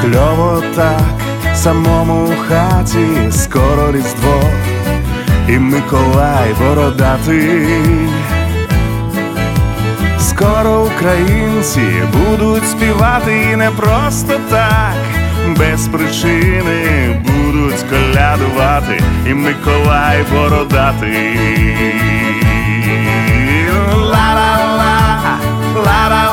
кльово 0.00 0.62
так, 0.76 1.54
самому 1.54 2.32
хаті 2.48 3.06
скоро 3.30 3.92
різдво, 3.92 4.42
і 5.48 5.58
Миколай 5.58 6.54
бородатий. 6.60 8.08
Скоро 10.18 10.88
українці 10.94 11.80
будуть 12.12 12.68
співати 12.68 13.48
і 13.52 13.56
не 13.56 13.70
просто 13.70 14.40
так, 14.50 14.94
без 15.58 15.88
причини 15.88 17.22
будуть 17.26 17.84
колядувати, 17.90 19.02
і 19.26 19.34
Миколай 19.34 20.24
бородатий. 20.32 21.38
Ла-ла-ла, 23.92 25.38
ла-ла-ла-ла, 25.74 26.29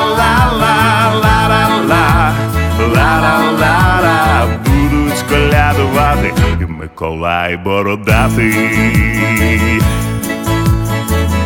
ла-ла-ла-ла, 2.97 4.47
будуть 4.65 5.23
колядувати, 5.29 6.33
Миколай 6.67 7.57
бородатий. 7.57 8.51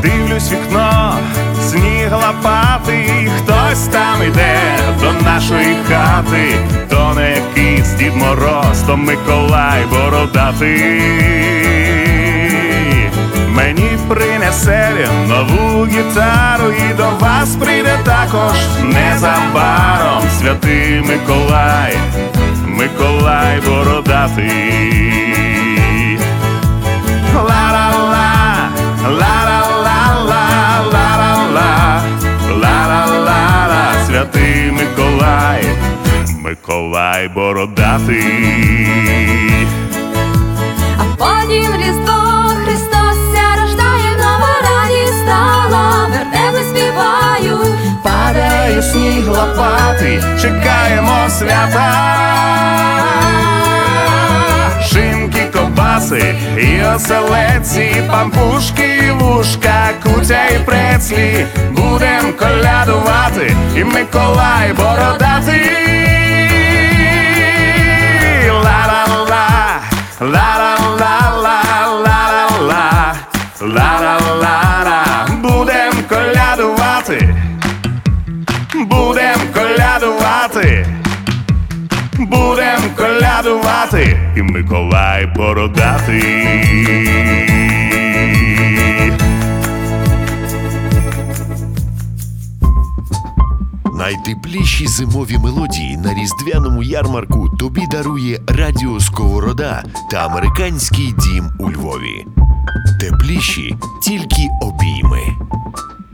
Дивлюсь 0.01 0.51
вікно, 0.51 1.13
сніг 1.61 2.11
лопатий, 2.11 3.29
хтось 3.37 3.87
там 3.87 4.23
іде 4.27 4.59
до 5.01 5.13
нашої 5.25 5.75
хати, 5.89 6.55
то 6.89 7.13
не 7.15 7.29
якийсь 7.29 7.93
Дід 7.93 8.15
Мороз, 8.15 8.81
то 8.87 8.97
Миколай 8.97 9.85
бородатий. 9.85 11.80
Він 14.51 15.27
нову 15.27 15.85
гітару 15.85 16.71
і 16.71 16.93
до 16.93 17.09
вас 17.19 17.55
прийде 17.55 17.99
також 18.03 18.57
незабаром 18.83 20.23
святий 20.39 21.01
Миколай, 21.01 21.97
Миколай 22.65 23.61
бородатий. 23.65 24.49
Ла-ла-ла, 27.35 28.69
ла-ла-ла-ла, 29.03 30.41
Миколай, 34.71 35.63
Миколай 36.43 37.27
бородатий. 37.27 38.27
А 40.97 41.03
потім 41.17 41.75
Різдво 41.75 42.20
співають. 46.69 48.03
Падає 48.03 48.81
сніг 48.81 49.27
лопатий, 49.27 50.23
чекаємо 50.41 51.29
свята. 51.29 52.21
Шинки, 54.93 55.45
кобаси 55.53 56.35
і 56.57 56.83
оселеці, 56.95 58.03
пампушки, 58.11 59.11
вушка, 59.19 59.89
кутя 60.03 60.47
і 60.55 60.59
прецлі. 60.65 61.45
Будем 61.71 62.33
колядувати, 62.39 63.55
і 63.75 63.83
Миколай 63.83 64.73
бородатий. 64.73 65.71
Ла-ла-ла, 68.49 69.81
ла-ла-ла-ла, 70.19 70.50
мати 83.91 84.17
і 84.35 84.41
Миколай 84.41 85.25
бородатий. 85.25 86.23
Найтепліші 93.93 94.87
зимові 94.87 95.37
мелодії 95.37 95.97
на 95.97 96.13
різдвяному 96.13 96.83
ярмарку 96.83 97.49
тобі 97.59 97.87
дарує 97.91 98.39
Радіо 98.47 98.99
Сковорода 98.99 99.83
та 100.11 100.25
американський 100.25 101.15
дім 101.17 101.49
у 101.59 101.71
Львові. 101.71 102.25
Тепліші 102.99 103.75
тільки 104.03 104.49
обійми. 104.61 105.23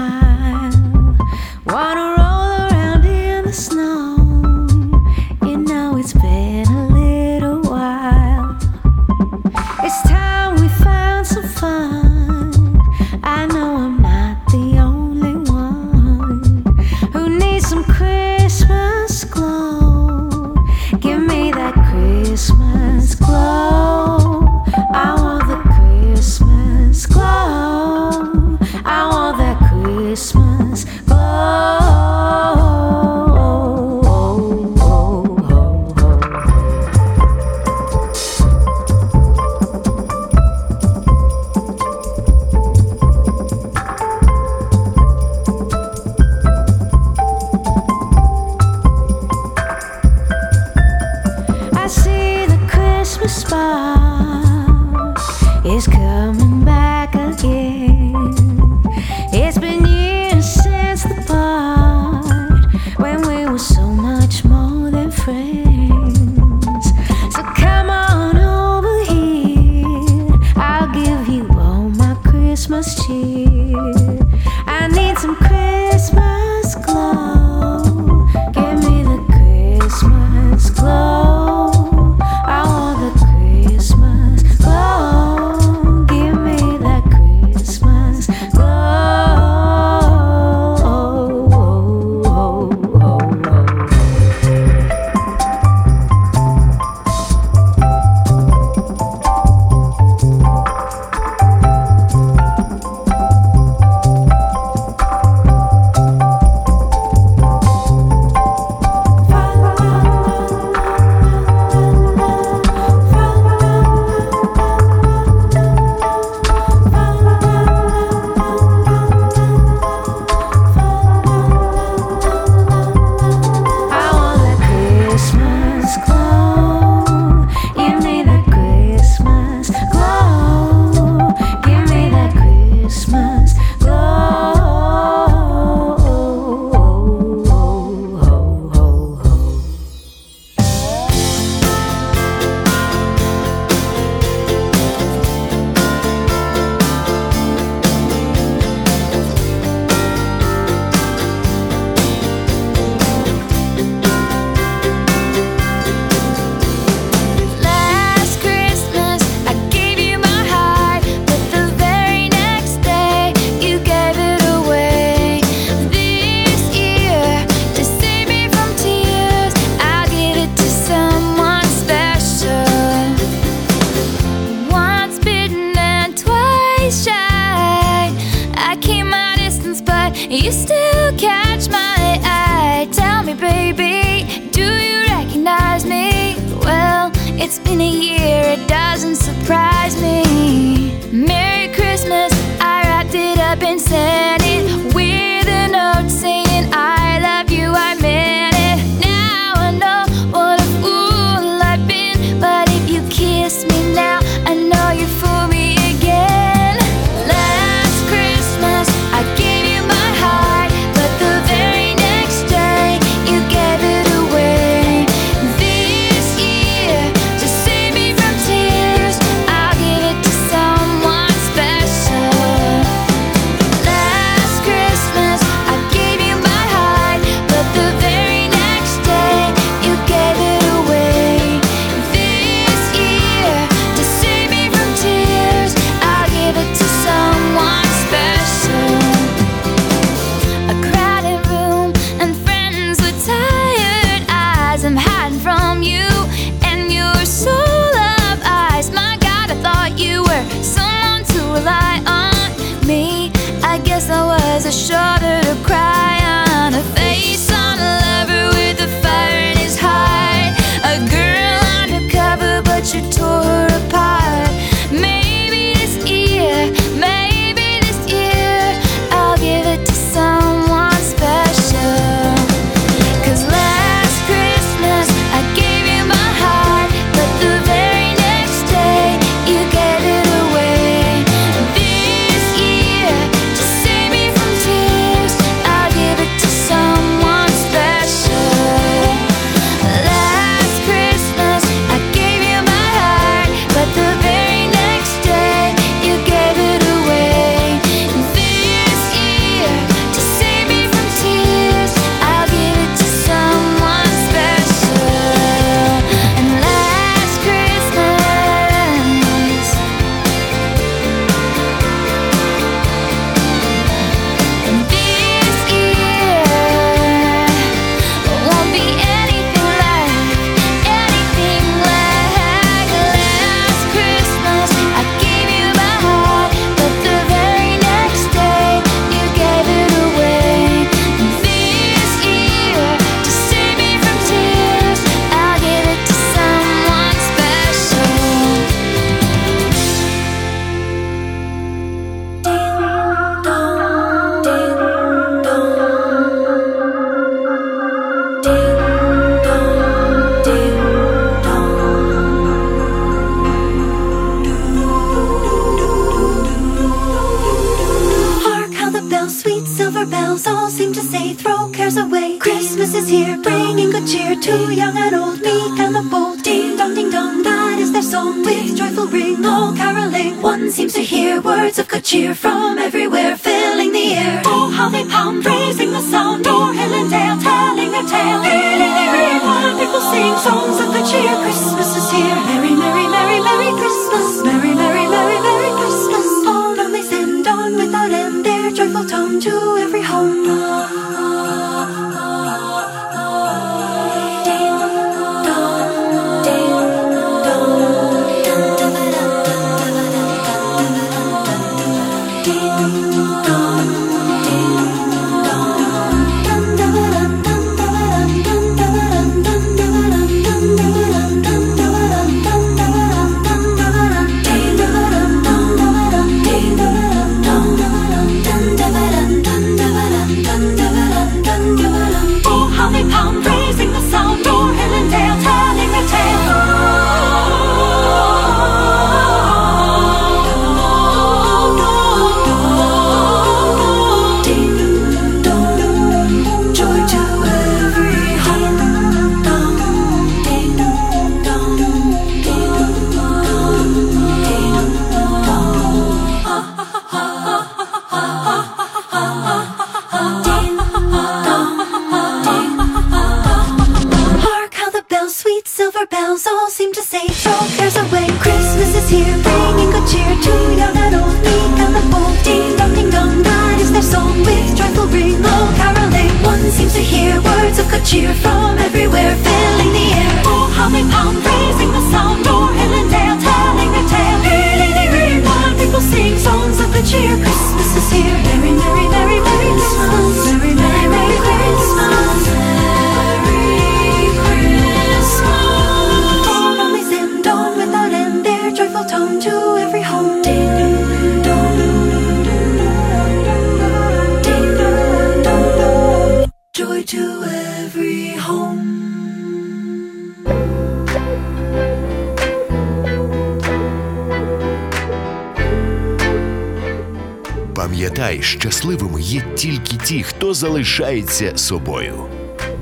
Пам'ятай, 507.98 508.42
щасливими 508.42 509.22
є 509.22 509.42
тільки 509.56 509.98
ті, 509.98 510.24
хто 510.24 510.54
залишається 510.54 511.58
собою. 511.58 512.14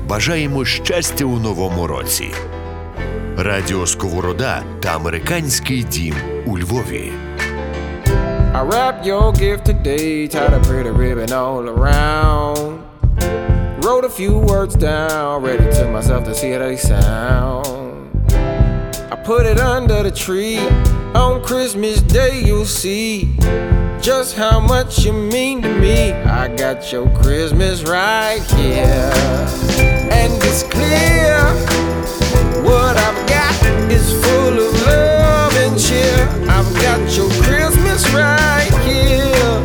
Бажаємо 0.08 0.64
щастя 0.64 1.24
у 1.24 1.38
новому 1.38 1.86
році. 1.86 2.28
Радіо 3.36 3.86
Сковорода 3.86 4.62
та 4.80 4.88
американський 4.88 5.82
дім 5.82 6.14
у 6.46 6.58
Львові. 6.58 7.12
I 8.54 8.68
wrapped 8.68 9.06
your 9.06 9.32
gift 9.32 9.64
today, 9.64 10.28
tied 10.34 10.54
a 10.54 10.60
pretty 10.68 10.92
ribbon 11.04 11.32
all 11.42 11.64
around. 11.76 12.78
Wrote 13.82 14.04
a 14.10 14.14
few 14.20 14.34
words 14.50 14.74
down, 14.90 15.42
read 15.46 15.60
it 15.66 15.72
to 15.78 15.84
myself 15.96 16.22
to 16.28 16.34
see 16.40 16.50
how 16.54 16.60
they 16.64 16.78
sound. 16.92 17.64
I 19.14 19.16
put 19.30 19.42
it 19.52 19.58
under 19.76 19.98
the 20.08 20.14
tree. 20.26 20.60
On 21.24 21.34
Christmas 21.48 21.96
Day, 22.18 22.32
you'll 22.48 22.72
see 22.82 23.10
just 24.00 24.36
how 24.36 24.60
much 24.60 25.04
you 25.04 25.12
mean 25.12 25.62
to 25.62 25.68
me. 25.68 26.12
I 26.12 26.48
got 26.54 26.92
your 26.92 27.08
Christmas 27.20 27.82
right 27.82 28.42
here, 28.52 29.12
and 30.10 30.32
it's 30.42 30.62
clear 30.62 31.38
what 32.62 32.96
I've 32.96 33.28
got 33.28 33.54
is 33.90 34.12
full 34.24 34.58
of 34.58 34.86
love 34.86 35.54
and 35.56 35.78
cheer. 35.78 36.28
I've 36.48 36.72
got 36.82 37.00
your 37.16 37.30
Christmas 37.42 38.08
right 38.12 38.70
here. 38.84 39.60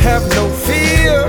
Have 0.00 0.28
no 0.30 0.48
fear. 0.66 1.24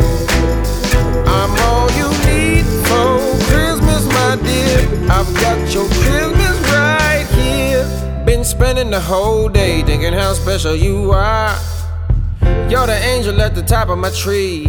I'm 1.27 1.51
all 1.67 1.89
you 1.91 2.09
need 2.25 2.65
for 2.87 3.19
Christmas, 3.49 4.05
my 4.05 4.37
dear. 4.41 4.79
I've 5.09 5.33
got 5.35 5.73
your 5.73 5.87
Christmas 5.87 6.57
right 6.71 7.27
here. 7.31 8.23
Been 8.25 8.43
spending 8.43 8.89
the 8.89 9.01
whole 9.01 9.49
day 9.49 9.81
thinking 9.83 10.13
how 10.13 10.33
special 10.33 10.75
you 10.75 11.11
are. 11.11 11.57
You're 12.69 12.87
the 12.87 12.99
angel 12.99 13.39
at 13.41 13.53
the 13.53 13.61
top 13.61 13.89
of 13.89 13.99
my 13.99 14.09
tree. 14.09 14.65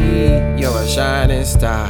You're 0.58 0.76
a 0.76 0.86
shining 0.86 1.44
star. 1.44 1.88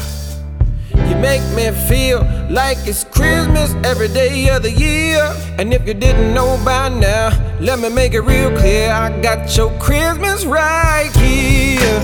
You 0.94 1.16
make 1.16 1.42
me 1.54 1.70
feel 1.88 2.20
like 2.48 2.78
it's 2.86 3.02
Christmas 3.02 3.74
every 3.84 4.08
day 4.08 4.48
of 4.50 4.62
the 4.62 4.70
year. 4.70 5.34
And 5.58 5.74
if 5.74 5.86
you 5.86 5.94
didn't 5.94 6.32
know 6.32 6.60
by 6.64 6.88
now, 6.90 7.30
let 7.60 7.80
me 7.80 7.88
make 7.88 8.14
it 8.14 8.20
real 8.20 8.56
clear. 8.56 8.92
I 8.92 9.20
got 9.20 9.56
your 9.56 9.70
Christmas 9.80 10.44
right 10.44 11.10
here. 11.16 12.00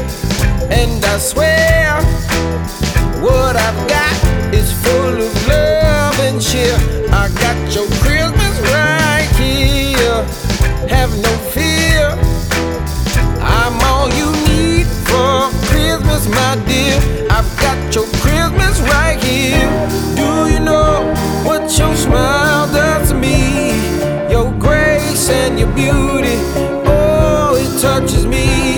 And 0.71 1.05
I 1.05 1.19
swear, 1.19 2.03
what 3.23 3.55
I've 3.55 3.89
got 3.89 4.55
is 4.55 4.73
full 4.83 5.15
of 5.15 5.49
love 5.49 6.19
and 6.21 6.43
cheer. 6.43 6.77
I 7.11 7.29
got 7.39 7.75
your 7.75 7.87
Christmas 8.03 8.55
right 8.73 9.31
here. 9.39 10.25
Have 10.89 11.17
no 11.23 11.32
Christmas, 16.03 16.29
my 16.29 16.57
dear. 16.67 16.99
I've 17.31 17.57
got 17.59 17.95
your 17.95 18.07
Christmas 18.21 18.81
right 18.91 19.23
here. 19.23 19.69
Do 20.17 20.53
you 20.53 20.59
know 20.59 21.15
what 21.45 21.63
your 21.79 21.95
smile 21.95 22.67
does 22.73 23.11
to 23.11 23.15
me? 23.15 23.71
Your 24.31 24.51
grace 24.59 25.31
and 25.31 25.59
your 25.59 25.73
beauty, 25.75 26.37
oh, 26.87 27.57
it 27.57 27.81
touches 27.81 28.27
me. 28.27 28.72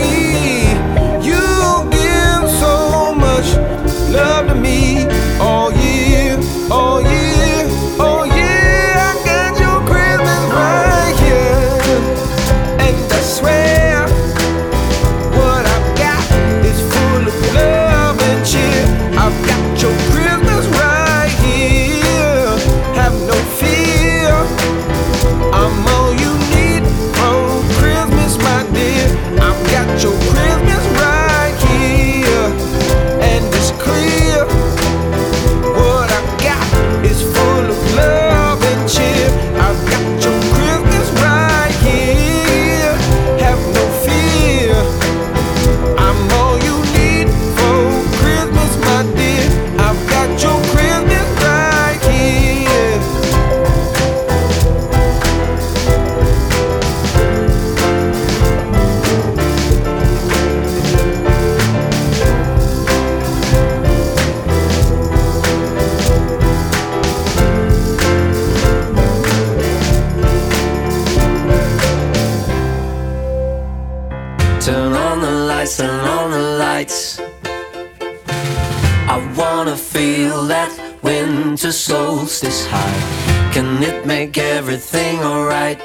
make 84.06 84.36
everything 84.38 85.20
alright. 85.20 85.80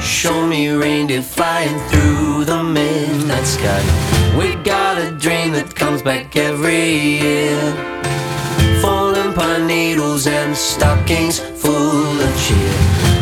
Show 0.00 0.46
me 0.46 0.68
reindeer 0.70 1.22
flying 1.22 1.78
through 1.90 2.44
the 2.44 2.62
midnight 2.62 3.44
sky. 3.44 3.82
We 4.38 4.54
got 4.62 4.98
a 4.98 5.12
dream 5.12 5.52
that 5.52 5.74
comes 5.74 6.02
back 6.02 6.36
every 6.36 6.90
year. 7.24 7.60
Falling 8.80 9.32
pine 9.32 9.66
needles 9.66 10.26
and 10.26 10.56
stockings 10.56 11.38
full 11.38 12.20
of 12.20 12.32
cheer. 12.42 12.74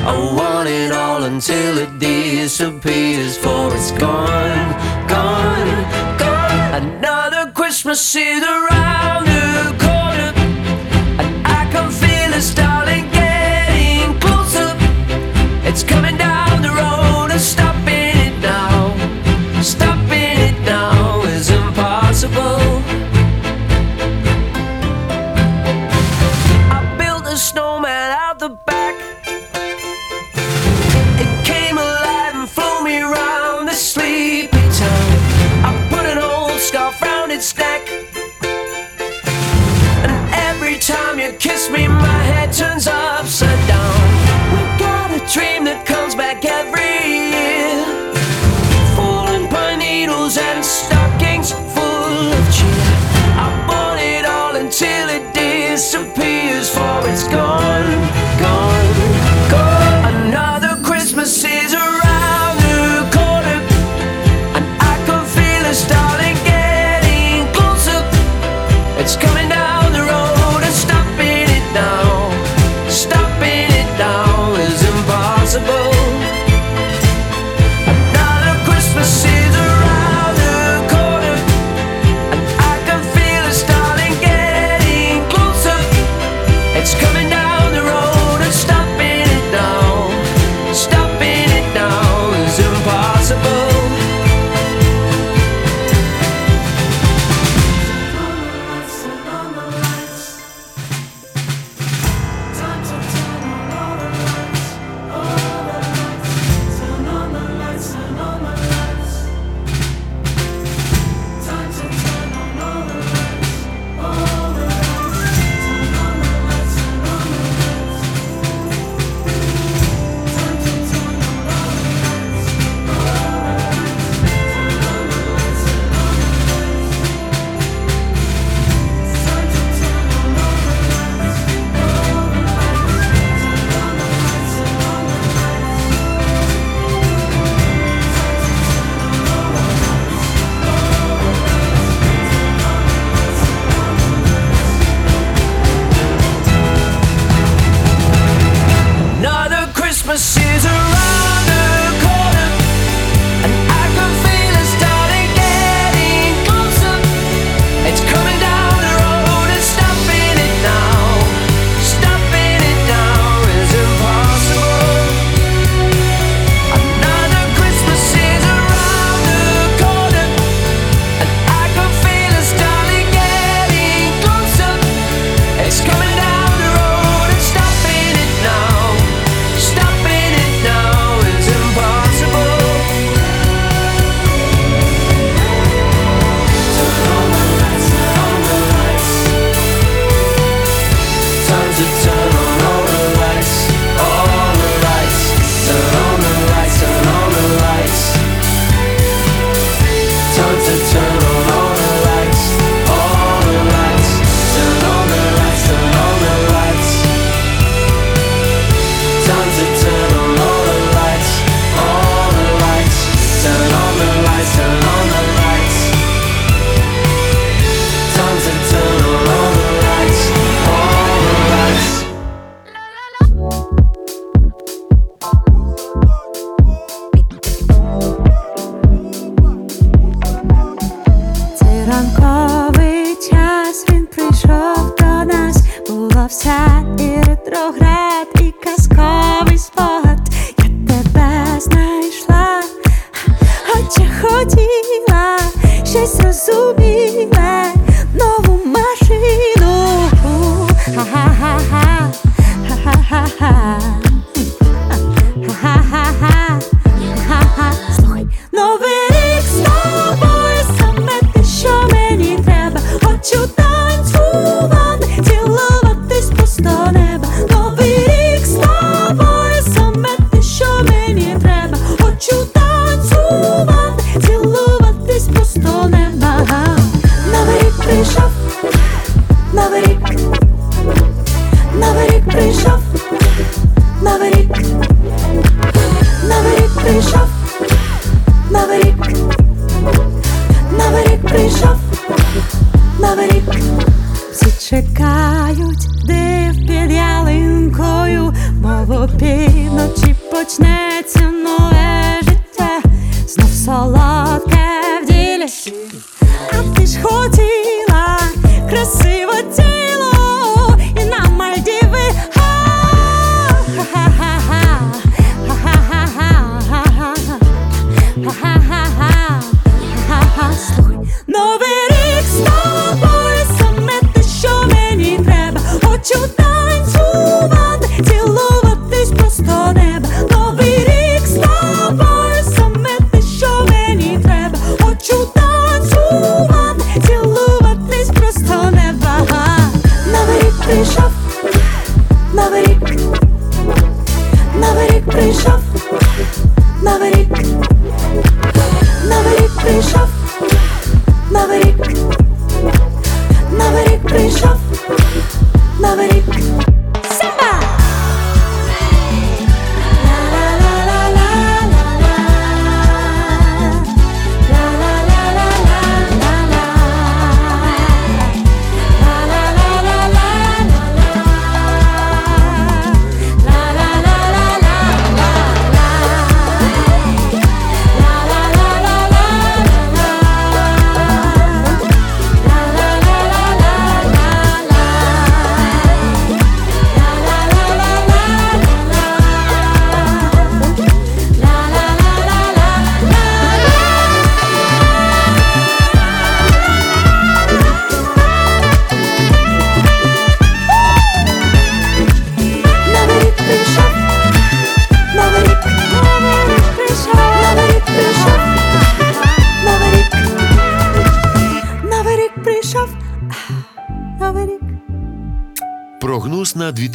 I 0.07 0.17
want 0.37 0.69
it 0.69 0.93
all 0.93 1.25
until 1.25 1.79
it 1.79 1.99
disappears, 1.99 3.37
for 3.37 3.75
it's 3.75 3.91
gone, 3.93 4.71
gone, 5.07 6.19
gone. 6.19 6.83
Another 6.83 7.51
Christmas 7.53 8.17
either. 8.17 8.47
Right 8.47 9.00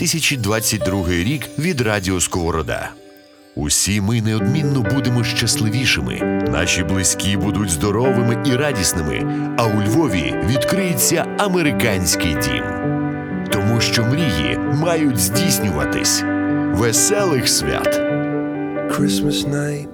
2022 0.06 1.10
рік 1.10 1.50
від 1.60 1.82
Радіо 1.82 2.22
Сковорода. 2.22 2.90
Усі 3.56 4.02
ми 4.02 4.22
неодмінно 4.22 4.82
будемо 4.82 5.24
щасливішими, 5.24 6.16
наші 6.52 6.84
близькі 6.84 7.38
будуть 7.38 7.70
здоровими 7.70 8.44
і 8.46 8.56
радісними. 8.56 9.24
А 9.58 9.66
у 9.66 9.82
Львові 9.82 10.36
відкриється 10.46 11.36
американський 11.38 12.34
дім, 12.34 12.64
тому 13.52 13.82
що 13.82 14.04
мрії 14.04 14.58
мають 14.58 15.20
здійснюватись. 15.20 16.24
Веселих 16.74 17.50
свят. 17.50 18.02
Christmas 18.90 19.48
night, 19.48 19.88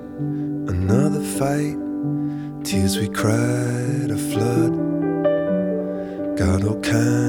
another 0.68 1.24
fight. 1.40 1.78
Tears 2.68 2.94
we 3.02 3.08
cried 3.22 4.10
a 4.18 4.22
flood. 4.32 4.74
Got 6.42 6.64
all 6.70 6.82
kinds 6.94 7.21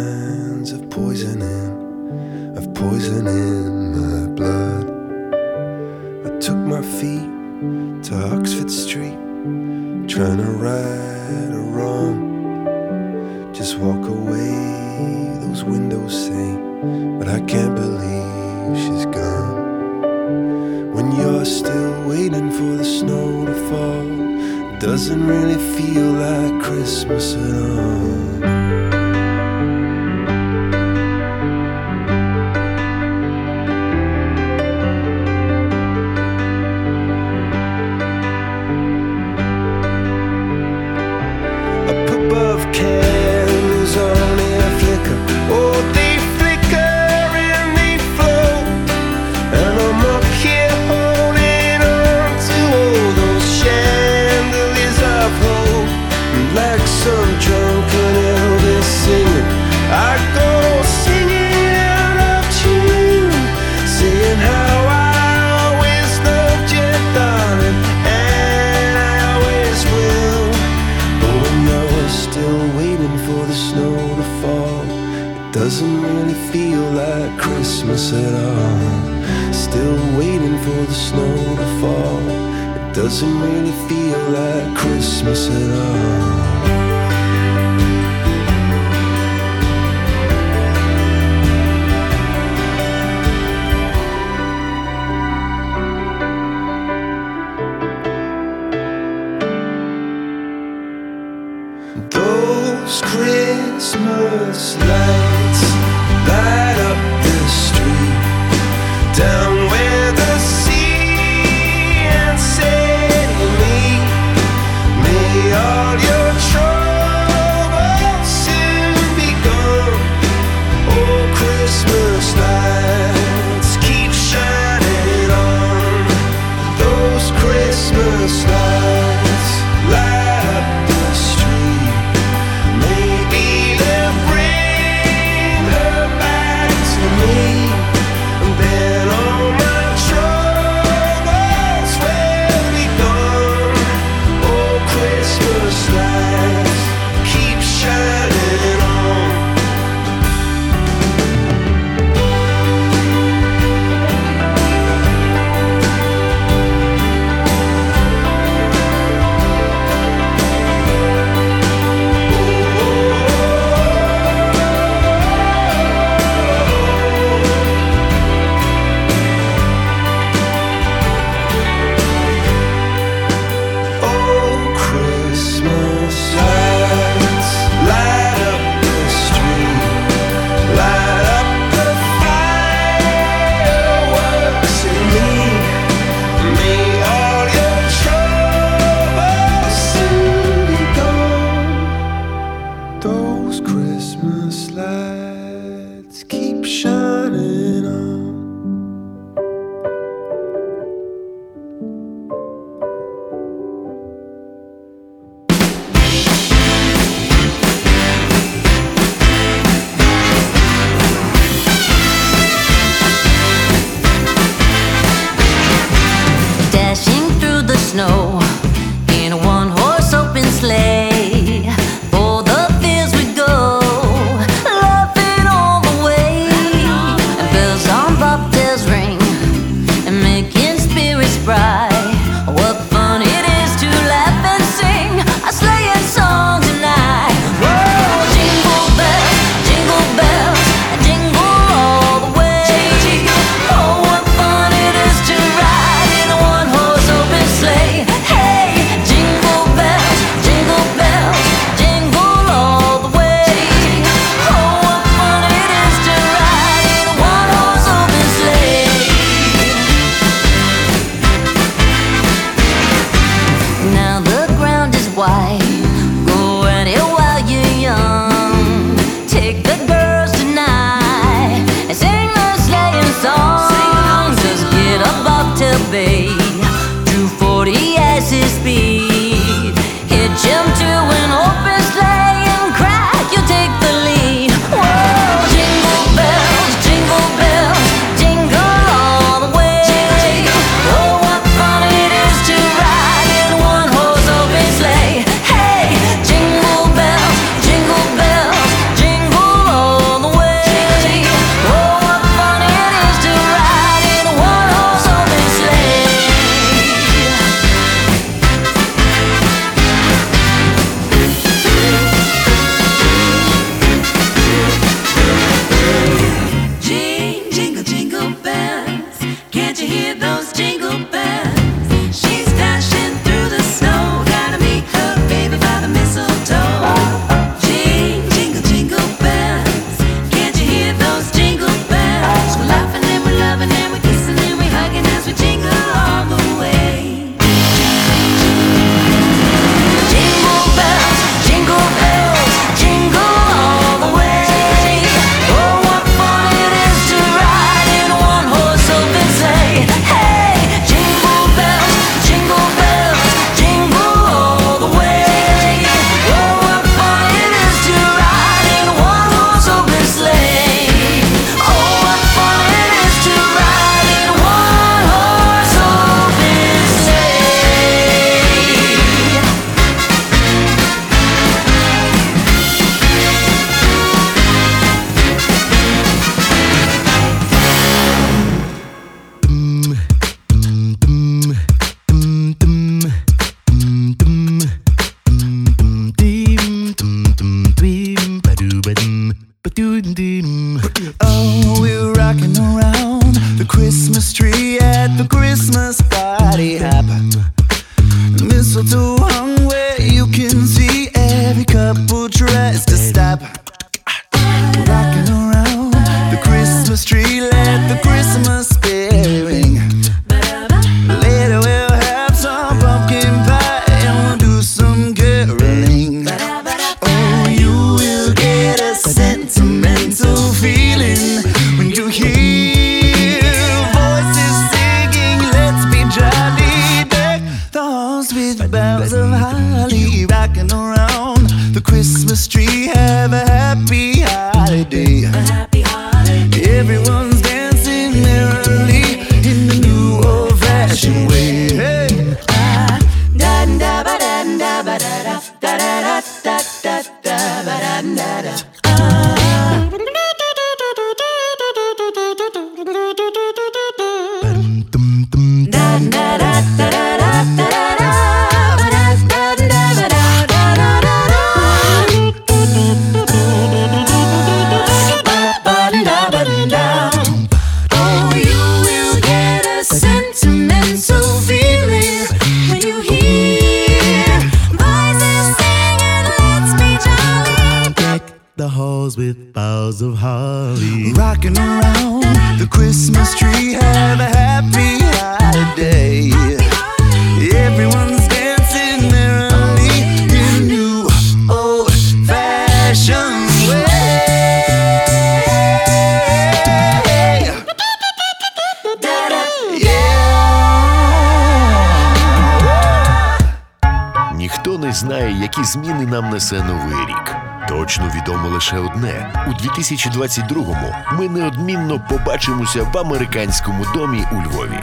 2022-му 510.10 510.94
ми 511.18 511.28
неодмінно 511.28 512.00
побачимося 512.10 512.82
в 512.94 512.98
американському 512.98 513.84
домі 513.94 514.24
у 514.32 514.34
Львові. 514.34 514.80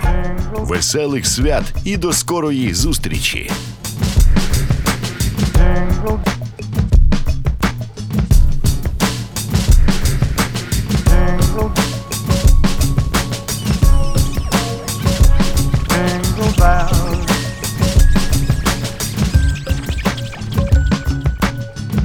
Веселих 0.53 1.27
свят 1.27 1.63
і 1.83 1.97
до 1.97 2.13
скорої 2.13 2.73
зустрічі! 2.73 3.51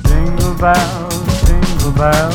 Jingle 0.05 0.55
bells, 0.61 1.15
jingle 1.45 1.93
bells. 1.93 2.34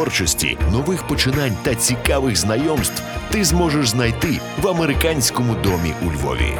творчості, 0.00 0.58
нових 0.72 1.06
починань 1.06 1.56
та 1.62 1.74
цікавих 1.74 2.36
знайомств 2.36 3.02
ти 3.30 3.44
зможеш 3.44 3.88
знайти 3.88 4.40
в 4.62 4.68
американському 4.68 5.54
домі 5.54 5.92
у 6.06 6.12
Львові. 6.12 6.56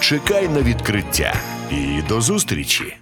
Чекай 0.00 0.48
на 0.48 0.62
відкриття 0.62 1.34
і 1.70 2.02
до 2.08 2.20
зустрічі! 2.20 2.96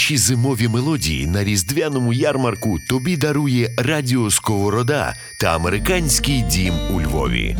Найтепліші 0.00 0.16
зимові 0.16 0.68
мелодії 0.68 1.26
на 1.26 1.44
різдвяному 1.44 2.12
ярмарку 2.12 2.78
тобі 2.88 3.16
дарує 3.16 3.70
Радіо 3.76 4.30
Сковорода 4.30 5.14
та 5.40 5.54
американський 5.54 6.42
дім 6.42 6.74
у 6.94 7.00
Львові. 7.00 7.56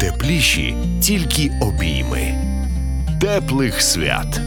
Тепліші 0.00 0.74
тільки 1.00 1.50
обійми. 1.60 2.34
Теплих 3.20 3.82
свят. 3.82 4.40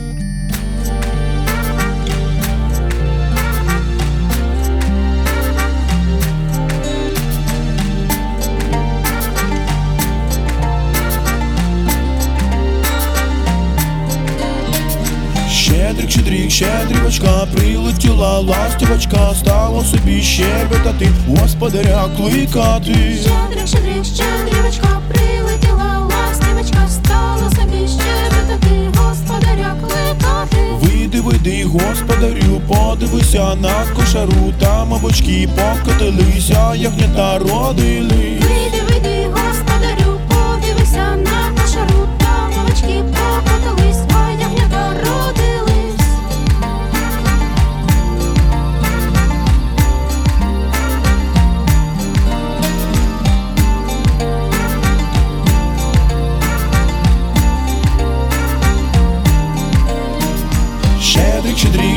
Щедрик, 15.93 16.11
щедрик, 16.11 16.51
щедрівочка, 16.51 17.47
прилетіла 17.55 18.39
ластівочка, 18.39 19.33
стало 19.35 19.83
собі 19.83 20.21
щебетати, 20.21 21.09
господаря 21.27 22.05
кликати. 22.17 22.93
Щедрик, 22.93 23.67
щедрик, 23.67 24.05
щедрівочка, 24.05 25.01
прилетіла 25.07 26.09
ластівочка, 26.09 26.87
стала 26.87 27.49
собі 27.49 27.87
щебетати, 27.87 28.91
господаря 28.97 29.75
кликати. 29.81 30.57
Вийди, 30.81 31.21
вийди, 31.21 31.65
господарю, 31.65 32.61
подивися 32.67 33.55
на 33.55 33.85
кошару, 33.95 34.53
там 34.59 34.87
мабочки 34.87 35.49
покотилися, 35.55 36.75
ягнята 36.75 37.39
родили. 37.39 38.39
Вийди, 38.41 38.81
вийди, 38.89 39.27
господарю, 39.31 40.19
подивися 40.27 41.15
на 41.15 41.61
кошару, 41.61 42.07
там 42.17 42.53
овечки 42.63 43.03
покотились, 43.13 44.01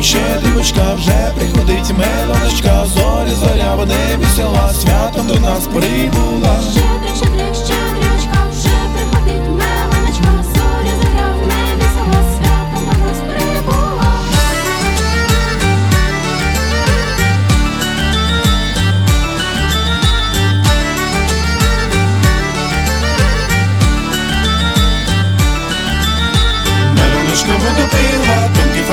Щедрик, 0.06 0.44
дівочка 0.44 0.94
вже 0.94 1.32
приходить 1.36 1.92
мелодочка, 1.98 2.86
зорі 2.86 3.30
зоря 3.30 3.74
в 3.74 3.86
небі 3.86 4.24
села, 4.36 4.72
святом 4.72 5.26
до 5.26 5.40
нас 5.40 5.66
прибула. 5.66 6.60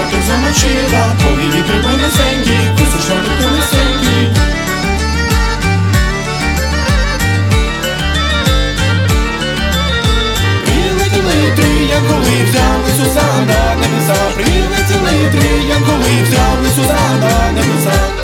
Фартух 0.03 0.21
замочила, 0.27 1.15
повілі 1.23 1.63
прибонесенькі, 1.63 2.57
кусочок 2.77 3.23
тонесенький. 3.41 4.29
Прилетіли 10.65 11.55
три 11.55 11.85
янголи, 11.85 12.43
взяли 12.49 12.89
Сузана 12.97 13.75
небеса, 13.75 14.15
прилетіли 14.35 15.31
три 15.31 15.63
янголи, 15.67 16.23
взяли 16.23 16.67
Сузана 16.75 17.51
небеса. 17.51 18.22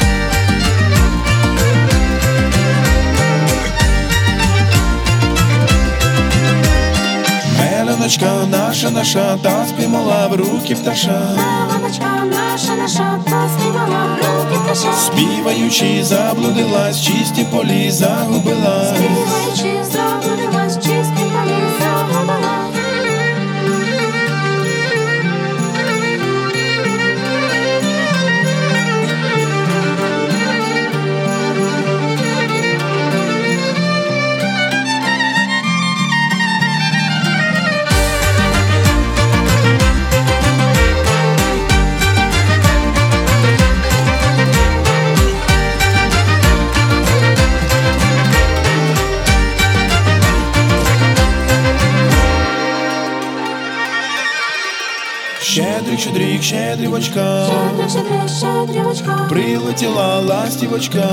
Меланочка 7.99 8.45
наша, 8.51 8.89
наша, 8.89 9.37
та 9.37 9.65
спіймала 9.65 10.27
в 10.27 10.35
руки 10.35 10.75
пташа. 10.75 11.21
Мамочка 11.71 12.23
наша, 12.25 12.75
наша, 12.75 13.19
та 13.25 13.49
співала 13.49 14.05
в 14.05 14.25
руки 14.25 14.59
пташа. 14.65 14.93
Співаючи, 14.93 16.03
заблудилась, 16.03 17.01
чисті 17.01 17.43
полі 17.51 17.91
загубилась. 17.91 18.89
Співаючи, 18.89 19.83
заблудилась, 19.83 20.18
Щедрик, 55.99 56.43
щедрівочка, 56.43 57.47
прилетіла 59.29 60.19
ластівочка, 60.19 61.03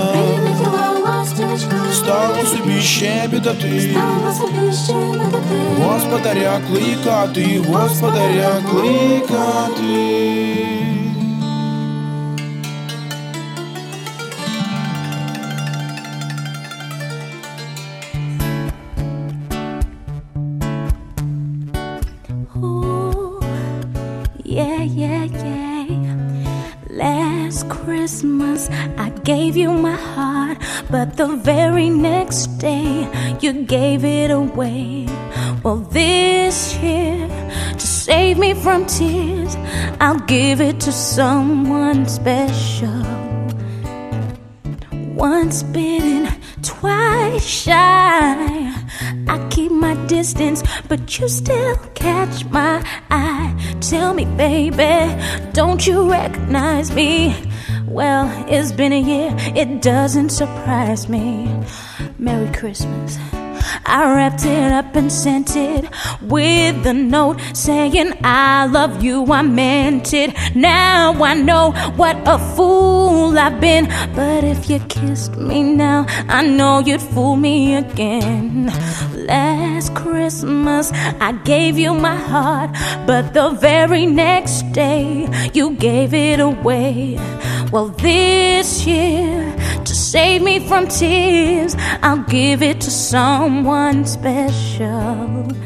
стала 1.92 2.46
собі 2.46 2.80
щебетати. 2.80 3.96
господаря 5.82 6.60
кликати, 6.68 7.60
господаря 7.68 8.62
кликати. 8.70 10.76
The 31.27 31.36
very 31.36 31.90
next 31.90 32.47
day, 32.59 33.09
you 33.40 33.53
gave 33.65 34.05
it 34.05 34.31
away. 34.31 35.07
Well, 35.62 35.78
this 35.78 36.77
year, 36.78 37.27
to 37.73 37.86
save 37.86 38.39
me 38.39 38.55
from 38.55 38.86
tears, 38.86 39.57
I'll 40.01 40.20
give 40.20 40.61
it 40.61 40.78
to 40.81 40.93
someone 40.93 42.07
special. 42.07 43.03
Once 45.15 45.62
bitten, 45.62 46.28
twice 46.62 47.44
shy. 47.44 48.35
I 49.28 49.48
keep 49.51 49.73
my 49.73 49.94
distance, 50.07 50.62
but 50.89 51.19
you 51.19 51.28
still 51.28 51.77
catch 51.94 52.44
my 52.47 52.85
eye. 53.11 53.77
Tell 53.81 54.15
me, 54.15 54.27
baby, 54.36 54.94
don't 55.53 55.85
you 55.86 56.09
recognize 56.09 56.93
me? 56.93 57.45
Well, 57.97 58.31
it's 58.47 58.73
been 58.73 58.93
a 58.93 59.01
year, 59.01 59.35
it 59.56 59.81
doesn't 59.81 60.28
surprise 60.28 61.09
me. 61.09 61.48
Merry 62.18 62.52
Christmas. 62.52 63.16
I 63.86 64.14
wrapped 64.14 64.44
it 64.44 64.70
up 64.70 64.94
and 64.97 65.10
sent 65.10 65.56
it 65.56 65.86
with 66.20 66.86
a 66.86 66.93
note 66.93 67.40
saying 67.55 68.12
I 68.23 68.66
love 68.66 69.02
you. 69.02 69.24
I 69.32 69.40
meant 69.40 70.12
it. 70.12 70.35
Now 70.55 71.14
I 71.24 71.32
know 71.32 71.73
what 71.97 72.16
a 72.27 72.39
fool 72.55 73.39
I've 73.39 73.62
been. 73.62 73.86
But 74.14 74.44
if 74.44 74.68
you 74.68 74.78
kissed 74.81 75.35
me 75.39 75.62
now, 75.62 76.05
I 76.28 76.47
know 76.47 76.81
you'd 76.81 77.01
fool 77.01 77.36
me 77.36 77.77
again. 77.77 78.66
Last 79.14 79.94
Christmas, 79.94 80.93
I 80.93 81.32
gave 81.44 81.78
you 81.78 81.94
my 81.94 82.16
heart, 82.16 82.70
but 83.06 83.32
the 83.32 83.51
very 83.51 84.05
next 84.05 84.70
day, 84.73 85.28
you 85.55 85.74
gave 85.77 86.12
it 86.12 86.40
away. 86.40 87.18
Well, 87.72 87.88
this 87.88 88.86
year, 88.86 89.55
to 89.84 89.94
save 89.94 90.43
me 90.43 90.66
from 90.68 90.86
tears, 90.86 91.74
I'll 92.02 92.22
give 92.22 92.62
it 92.62 92.80
to 92.82 92.90
someone 92.90 94.05
special. 94.05 95.65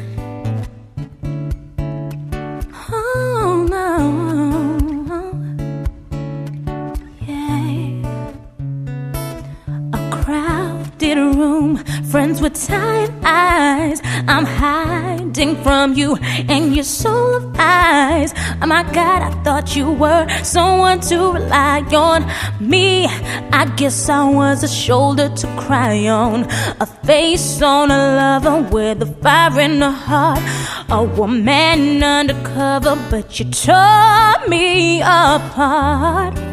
Friends 12.11 12.41
with 12.41 12.53
tired 12.67 13.09
eyes. 13.23 14.01
I'm 14.27 14.43
hiding 14.43 15.55
from 15.63 15.93
you 15.93 16.17
and 16.49 16.75
your 16.75 16.83
soul 16.83 17.35
of 17.35 17.55
eyes. 17.57 18.33
Oh 18.61 18.67
my 18.67 18.83
God, 18.91 19.21
I 19.21 19.31
thought 19.43 19.77
you 19.77 19.93
were 19.93 20.27
someone 20.43 20.99
to 21.09 21.31
rely 21.31 21.79
on. 21.95 22.29
Me, 22.59 23.05
I 23.05 23.63
guess 23.77 24.09
I 24.09 24.29
was 24.29 24.61
a 24.61 24.67
shoulder 24.67 25.29
to 25.29 25.47
cry 25.55 26.07
on, 26.07 26.43
a 26.81 26.85
face 27.05 27.61
on 27.61 27.89
a 27.91 28.01
lover 28.19 28.61
with 28.69 29.01
a 29.03 29.11
fire 29.23 29.61
in 29.61 29.79
her 29.79 29.89
heart, 29.89 30.43
a 30.89 31.03
woman 31.03 32.03
undercover, 32.03 32.97
but 33.09 33.39
you 33.39 33.45
tore 33.51 34.49
me 34.49 34.99
apart. 34.99 36.50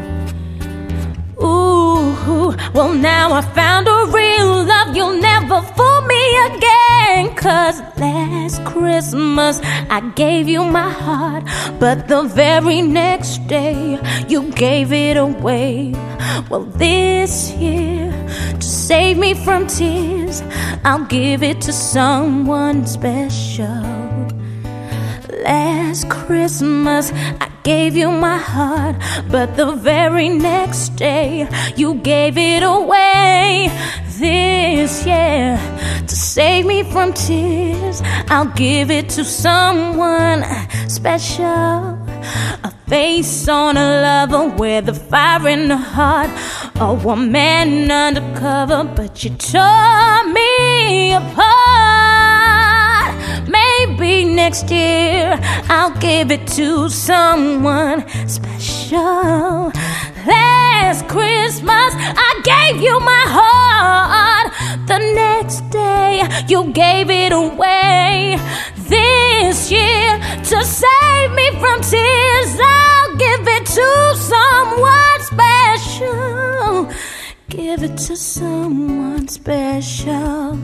Ooh, 1.41 2.57
well 2.75 2.93
now 2.93 3.33
I 3.33 3.43
found 3.43 3.87
a 3.89 4.07
real 4.13 4.65
love. 4.65 4.97
You'll 4.97 5.21
never 5.21 5.63
fool 5.63 6.01
me 6.03 6.23
again. 6.47 7.35
Cause 7.37 7.81
last 7.97 8.65
Christmas 8.65 9.61
I 9.89 10.01
gave 10.15 10.49
you 10.49 10.65
my 10.65 10.91
heart, 10.91 11.45
but 11.79 12.09
the 12.09 12.23
very 12.23 12.83
next 12.83 13.47
day 13.47 13.99
you 14.29 14.51
gave 14.53 14.93
it 14.93 15.17
away. 15.17 15.95
Well, 16.51 16.65
this 16.65 17.53
year, 17.53 18.11
to 18.55 18.63
save 18.63 19.19
me 19.19 19.35
from 19.35 19.67
tears, 19.67 20.43
I'll 20.85 21.05
give 21.05 21.43
it 21.43 21.61
to 21.63 21.73
someone 21.73 22.87
special. 22.87 23.85
Last 25.45 26.09
Christmas, 26.11 27.13
I 27.41 27.49
gave 27.69 27.95
you 27.95 28.11
my 28.11 28.39
heart, 28.39 28.97
but 29.31 29.55
the 29.59 29.73
very 29.73 30.31
next 30.31 30.97
day, 30.97 31.47
you 31.77 31.97
gave 31.97 32.39
it 32.39 32.63
away. 32.63 33.69
This 34.19 35.05
year, 35.05 35.61
to 36.07 36.17
save 36.17 36.65
me 36.65 36.83
from 36.83 37.13
tears, 37.13 38.01
I'll 38.31 38.53
give 38.65 38.91
it 38.91 39.11
to 39.17 39.23
someone 39.23 40.45
special. 40.89 41.99
A 42.69 42.73
face 42.87 43.47
on 43.49 43.77
a 43.77 43.89
lover 44.07 44.49
with 44.57 44.89
a 44.89 44.95
fire 44.95 45.47
in 45.49 45.69
the 45.69 45.77
heart. 45.77 46.31
A 46.77 46.95
woman 46.95 47.91
undercover, 47.91 48.85
but 48.97 49.23
you 49.23 49.31
tore 49.37 50.25
me 50.33 51.13
apart. 51.13 51.98
Maybe 53.49 54.25
next 54.25 54.71
year 54.71 55.39
I'll 55.69 55.97
give 55.99 56.31
it 56.31 56.47
to 56.59 56.89
someone 56.89 58.05
special. 58.29 59.73
Last 60.27 61.09
Christmas 61.09 61.91
I 61.97 62.41
gave 62.45 62.83
you 62.83 63.01
my 63.01 63.25
heart. 63.27 64.53
The 64.87 64.99
next 65.15 65.61
day 65.71 66.23
you 66.49 66.73
gave 66.73 67.11
it 67.11 67.33
away. 67.33 68.39
This 68.77 69.71
year 69.71 70.19
to 70.51 70.65
save 70.65 71.31
me 71.33 71.51
from 71.61 71.81
tears, 71.81 72.59
I'll 72.61 73.17
give 73.17 73.47
it 73.57 73.67
to 73.67 74.17
someone 74.17 75.21
special. 75.21 76.89
Give 77.49 77.83
it 77.83 77.97
to 78.07 78.17
someone 78.17 79.29
special. 79.29 80.59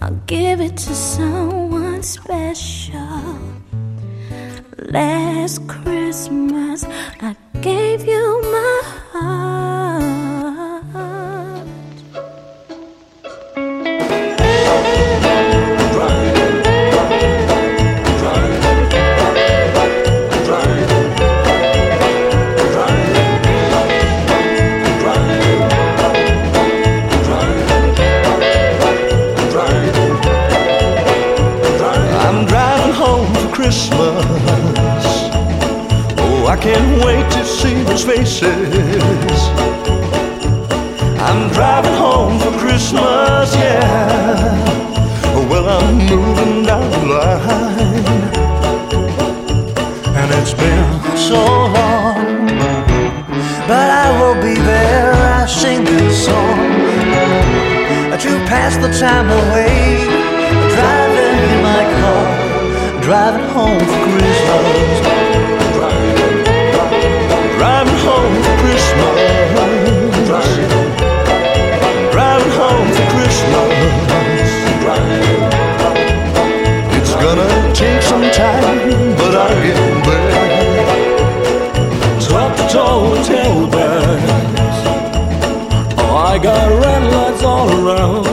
I'll 0.00 0.20
give 0.26 0.60
it 0.60 0.76
to 0.76 0.94
someone 0.94 2.02
special. 2.02 3.38
Last 4.78 5.66
Christmas, 5.66 6.84
I 7.20 7.34
gave 7.60 8.06
you 8.06 8.40
my 8.42 8.82
heart. 9.12 10.27
Christmas. 33.68 35.04
Oh, 36.16 36.46
I 36.48 36.56
can't 36.56 37.04
wait 37.04 37.30
to 37.32 37.44
see 37.44 37.82
those 37.82 38.02
faces. 38.02 39.40
I'm 41.20 41.52
driving 41.52 41.92
home 41.92 42.38
for 42.38 42.50
Christmas, 42.58 43.54
yeah. 43.56 44.56
Well, 45.50 45.68
I'm 45.68 45.98
moving 45.98 46.64
down 46.64 46.90
the 46.90 47.02
line. 47.12 48.14
And 50.16 50.28
it's 50.40 50.54
been 50.54 50.88
so 51.28 51.42
long. 51.76 52.46
But 53.68 53.88
I 54.04 54.06
will 54.18 54.40
be 54.40 54.54
there. 54.54 55.12
I 55.12 55.44
sing 55.44 55.84
this 55.84 56.24
song 56.24 56.56
to 58.24 58.30
pass 58.48 58.78
the 58.78 58.88
time 58.98 59.28
away. 59.28 60.17
Driving 63.08 63.48
home 63.56 63.78
for 63.78 64.00
Christmas. 64.04 65.00
Driving 67.56 68.00
home 68.04 68.34
for 68.44 68.56
Christmas. 68.60 69.16
Driving 72.12 72.52
home 72.60 72.88
for 72.96 73.06
Christmas. 73.14 73.72
It's 76.98 77.14
gonna 77.24 77.50
take 77.72 78.02
some 78.02 78.26
time, 78.30 79.16
but 79.16 79.34
I'll 79.42 79.56
there. 80.04 80.36
Top. 82.28 82.52
Oh, 85.96 86.14
I 86.14 86.38
got 86.42 86.68
red 86.84 87.02
lights 87.14 87.42
all 87.42 87.68
around. 87.70 88.26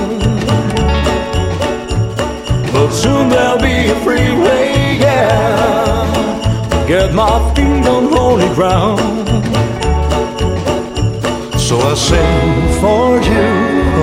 But 2.74 2.90
soon 2.92 3.30
there'll 3.30 3.58
be 3.58 3.90
a 3.90 3.96
freeway 4.04 4.55
get 6.88 7.14
my 7.14 7.40
feet 7.56 7.88
on 7.88 8.12
holy 8.12 8.48
ground. 8.54 9.00
So 11.60 11.80
I 11.80 11.94
sing 11.96 12.80
for 12.80 13.20
you, 13.30 13.48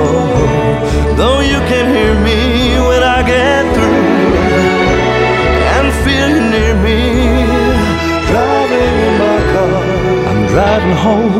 oh, 0.03 1.15
though 1.17 1.41
you 1.41 1.61
can 1.71 1.87
hear 1.95 2.15
me 2.29 2.39
when 2.89 3.03
I 3.03 3.23
get 3.23 3.63
through 3.75 4.03
and 5.75 5.87
feel 6.03 6.29
you 6.35 6.43
near 6.55 6.75
me. 6.87 7.01
Driving 8.31 8.95
in 9.07 9.15
my 9.25 9.41
car, 9.53 9.83
I'm 10.31 10.41
driving 10.49 10.97
home 11.07 11.39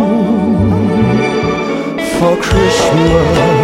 for 2.19 2.35
Christmas. 2.41 3.62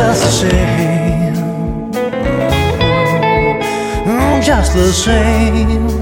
Just 0.00 0.22
the 0.22 0.30
same. 0.30 1.34
Just 4.42 4.74
the 4.74 4.92
same. 4.92 5.99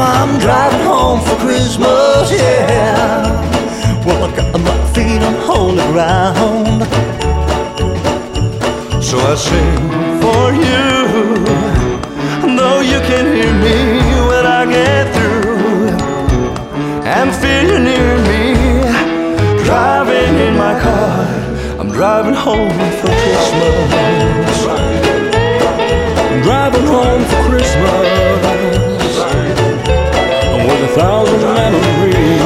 I'm 0.00 0.38
driving 0.38 0.86
home 0.86 1.20
for 1.20 1.34
Christmas, 1.36 2.30
yeah. 2.30 3.26
Well, 4.06 4.24
I've 4.24 4.36
got 4.36 4.60
my 4.60 4.92
feet 4.94 5.20
on 5.20 5.34
holy 5.42 5.82
ground. 5.92 6.84
So 9.02 9.18
I 9.18 9.34
sing 9.34 10.20
for 10.22 10.52
you. 10.52 11.44
Though 12.56 12.80
you 12.80 13.00
can 13.10 13.26
hear 13.34 13.52
me 13.52 13.78
when 14.28 14.46
I 14.46 14.66
get 14.66 15.12
through. 15.14 15.88
And 17.04 17.34
feel 17.34 17.66
you 17.72 17.78
near 17.80 18.18
me. 18.30 18.54
Driving 19.64 20.34
in 20.46 20.56
my 20.56 20.78
car. 20.80 21.26
I'm 21.80 21.90
driving 21.90 22.34
home 22.34 22.70
for 23.00 23.08
Christmas. 23.08 23.92
I'm 26.30 26.42
driving 26.42 26.86
home 26.86 27.24
for 27.24 27.48
Christmas. 27.48 28.27
Thousand 30.98 31.42
memories. 31.60 32.40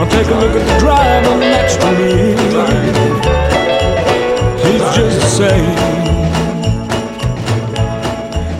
I'll 0.00 0.10
take 0.16 0.26
a 0.26 0.38
look 0.42 0.54
at 0.60 0.64
the 0.70 0.76
driver 0.80 1.36
next 1.38 1.76
to 1.82 1.88
me. 1.98 2.12
He's 4.64 4.84
just 4.98 5.16
the 5.24 5.30
same. 5.40 5.76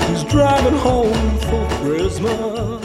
He's 0.08 0.22
driving 0.34 0.78
home 0.86 1.38
for 1.48 1.64
Christmas. 1.82 2.80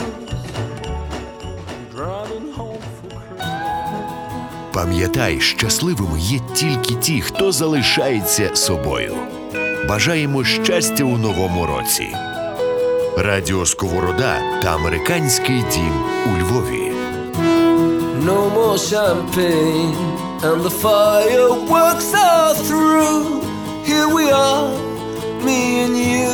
Пам'ятай, 4.74 5.42
щасливими 5.42 6.20
є 6.20 6.40
тільки 6.54 6.96
ті, 6.96 7.22
хто 7.22 7.52
залишається 7.52 8.56
собою. 8.56 9.16
Бажаємо 9.90 10.44
щастя 10.44 11.04
у 11.04 11.18
новому 11.18 11.66
році. 11.66 12.08
Радіо 13.18 13.66
Сковорода 13.66 14.42
та 14.62 14.76
американський 14.76 15.66
дім 15.74 16.04
у 16.26 16.38
Львові. 16.38 16.92
No 18.26 18.50
more 18.56 18.78
champagne, 18.92 19.96
and 20.48 20.60
the 20.68 20.76
fireworks 20.86 22.10
are 22.30 22.54
through. 22.68 23.22
Here 23.90 24.10
we 24.18 24.26
are, 24.48 24.68
me 25.48 25.60
and 25.84 25.96
you, 26.12 26.32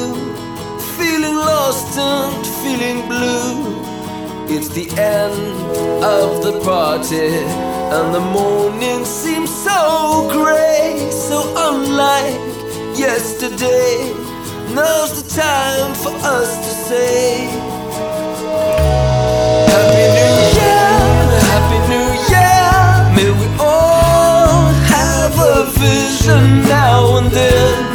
feeling 0.97 1.37
lost 1.51 1.91
and 2.13 2.41
feeling 2.61 2.99
blue. 3.11 3.51
It's 4.53 4.69
the 4.79 4.87
end 5.19 5.41
of 6.19 6.29
the 6.45 6.55
party, 6.71 7.31
and 7.95 8.07
the 8.17 8.25
morning 8.39 8.99
seems 9.21 9.51
so 9.67 9.81
grey, 10.37 10.87
so 11.27 11.37
unlike 11.67 12.41
yesterday. 13.05 13.91
Now's 14.81 15.13
the 15.19 15.27
time 15.41 15.93
for 16.03 16.13
us 16.37 16.49
to 16.65 16.70
say. 16.91 17.47
Happy 19.72 20.05
New 20.18 20.35
Year, 20.57 20.91
Happy 21.49 21.80
New 21.93 22.09
Year. 22.31 22.68
May 23.15 23.30
we 23.39 23.47
all 23.59 24.63
have 24.95 25.35
a 25.55 25.57
vision 25.80 26.43
now 26.68 27.18
and 27.18 27.31
then 27.31 27.90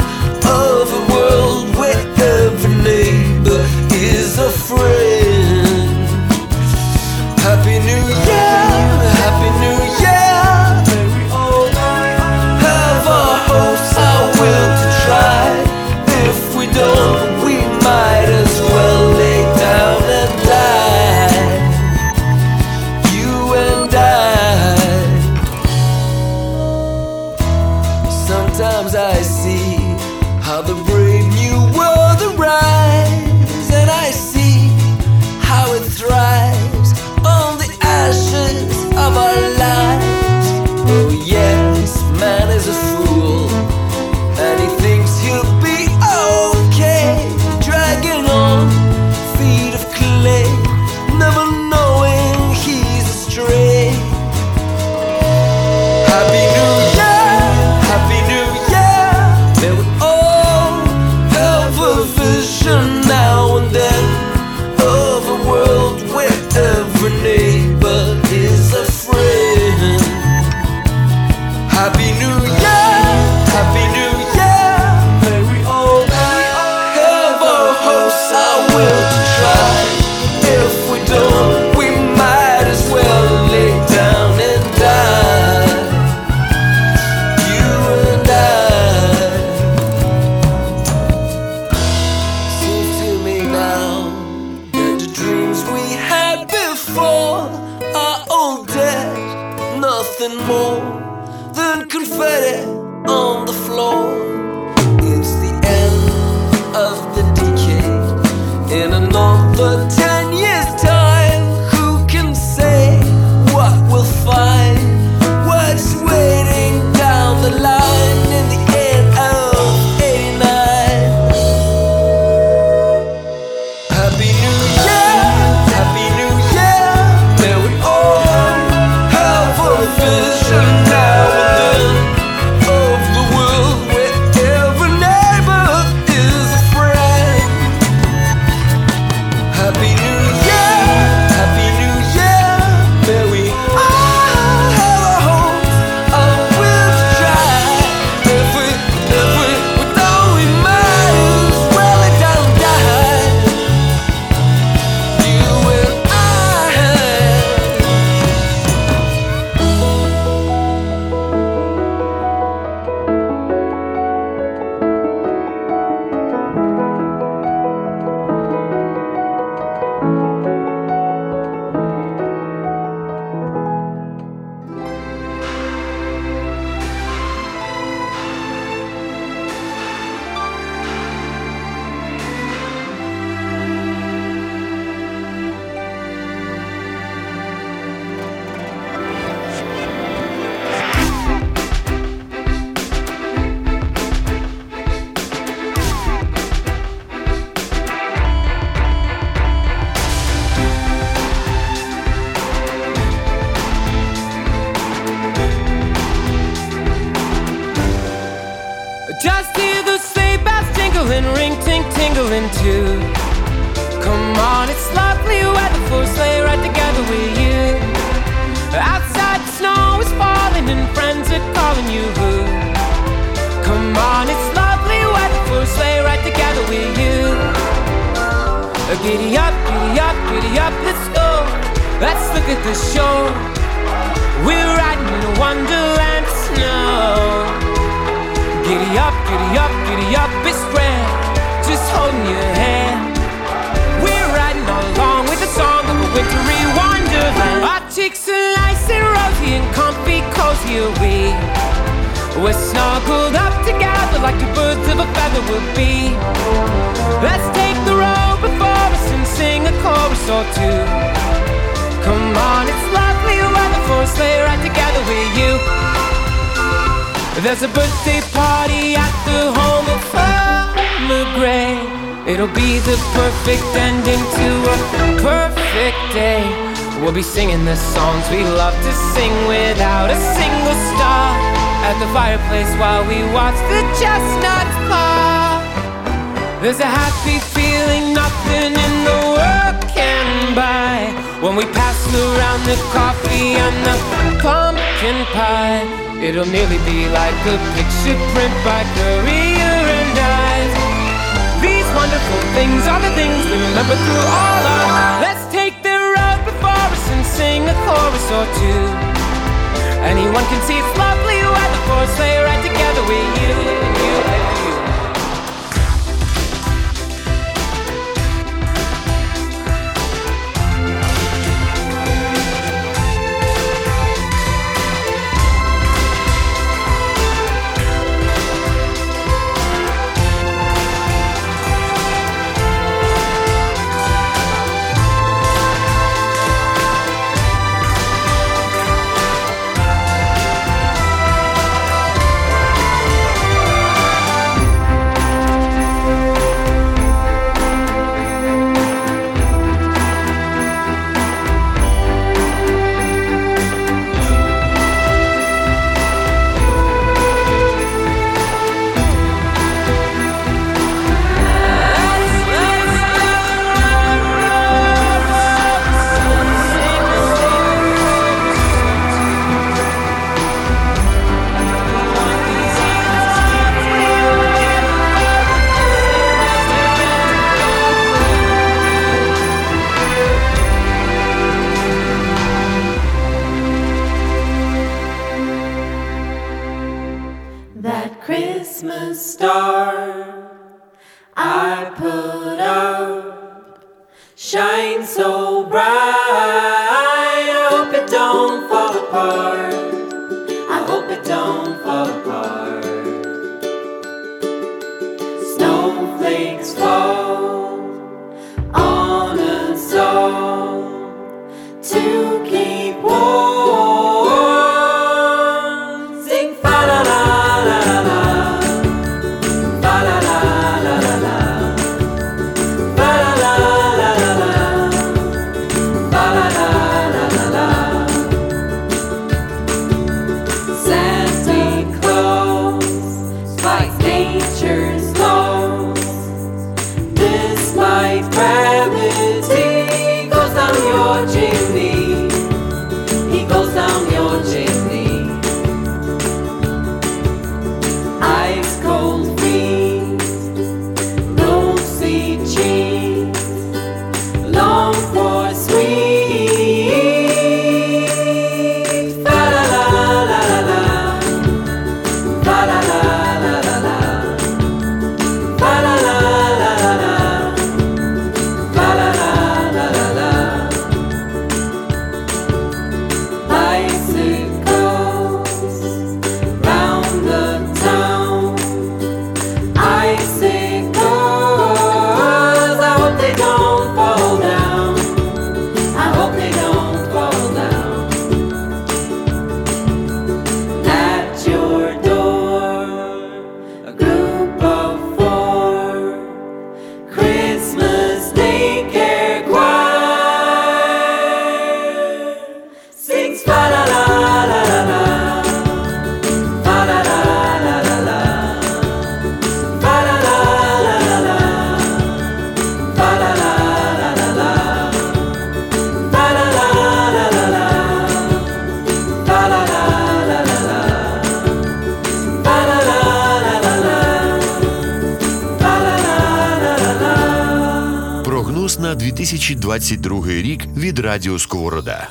2022 529.87 530.27
рік 530.41 530.61
від 530.77 530.99
Радіо 530.99 531.39
Сковорода. 531.39 532.09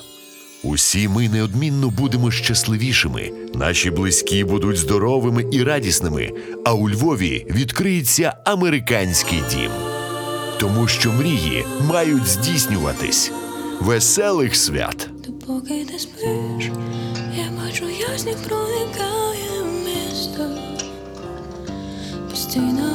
Усі 0.62 1.08
ми 1.08 1.28
неодмінно 1.28 1.90
будемо 1.90 2.30
щасливішими, 2.30 3.32
наші 3.54 3.90
близькі 3.90 4.44
будуть 4.44 4.76
здоровими 4.76 5.44
і 5.52 5.62
радісними. 5.62 6.32
А 6.64 6.74
у 6.74 6.90
Львові 6.90 7.46
відкриється 7.50 8.36
американський 8.44 9.42
дім, 9.50 9.70
тому 10.60 10.88
що 10.88 11.12
мрії 11.12 11.64
мають 11.88 12.26
здійснюватись. 12.26 13.32
Веселих 13.80 14.56
свят! 14.56 15.08
Поки 15.46 15.84
ти 15.84 15.98
спиш, 15.98 16.70
я 17.36 17.50
бачу, 17.62 17.84
ясних 18.10 18.36
проникає 18.36 19.64
місто. 19.84 20.48
Постійно 22.30 22.85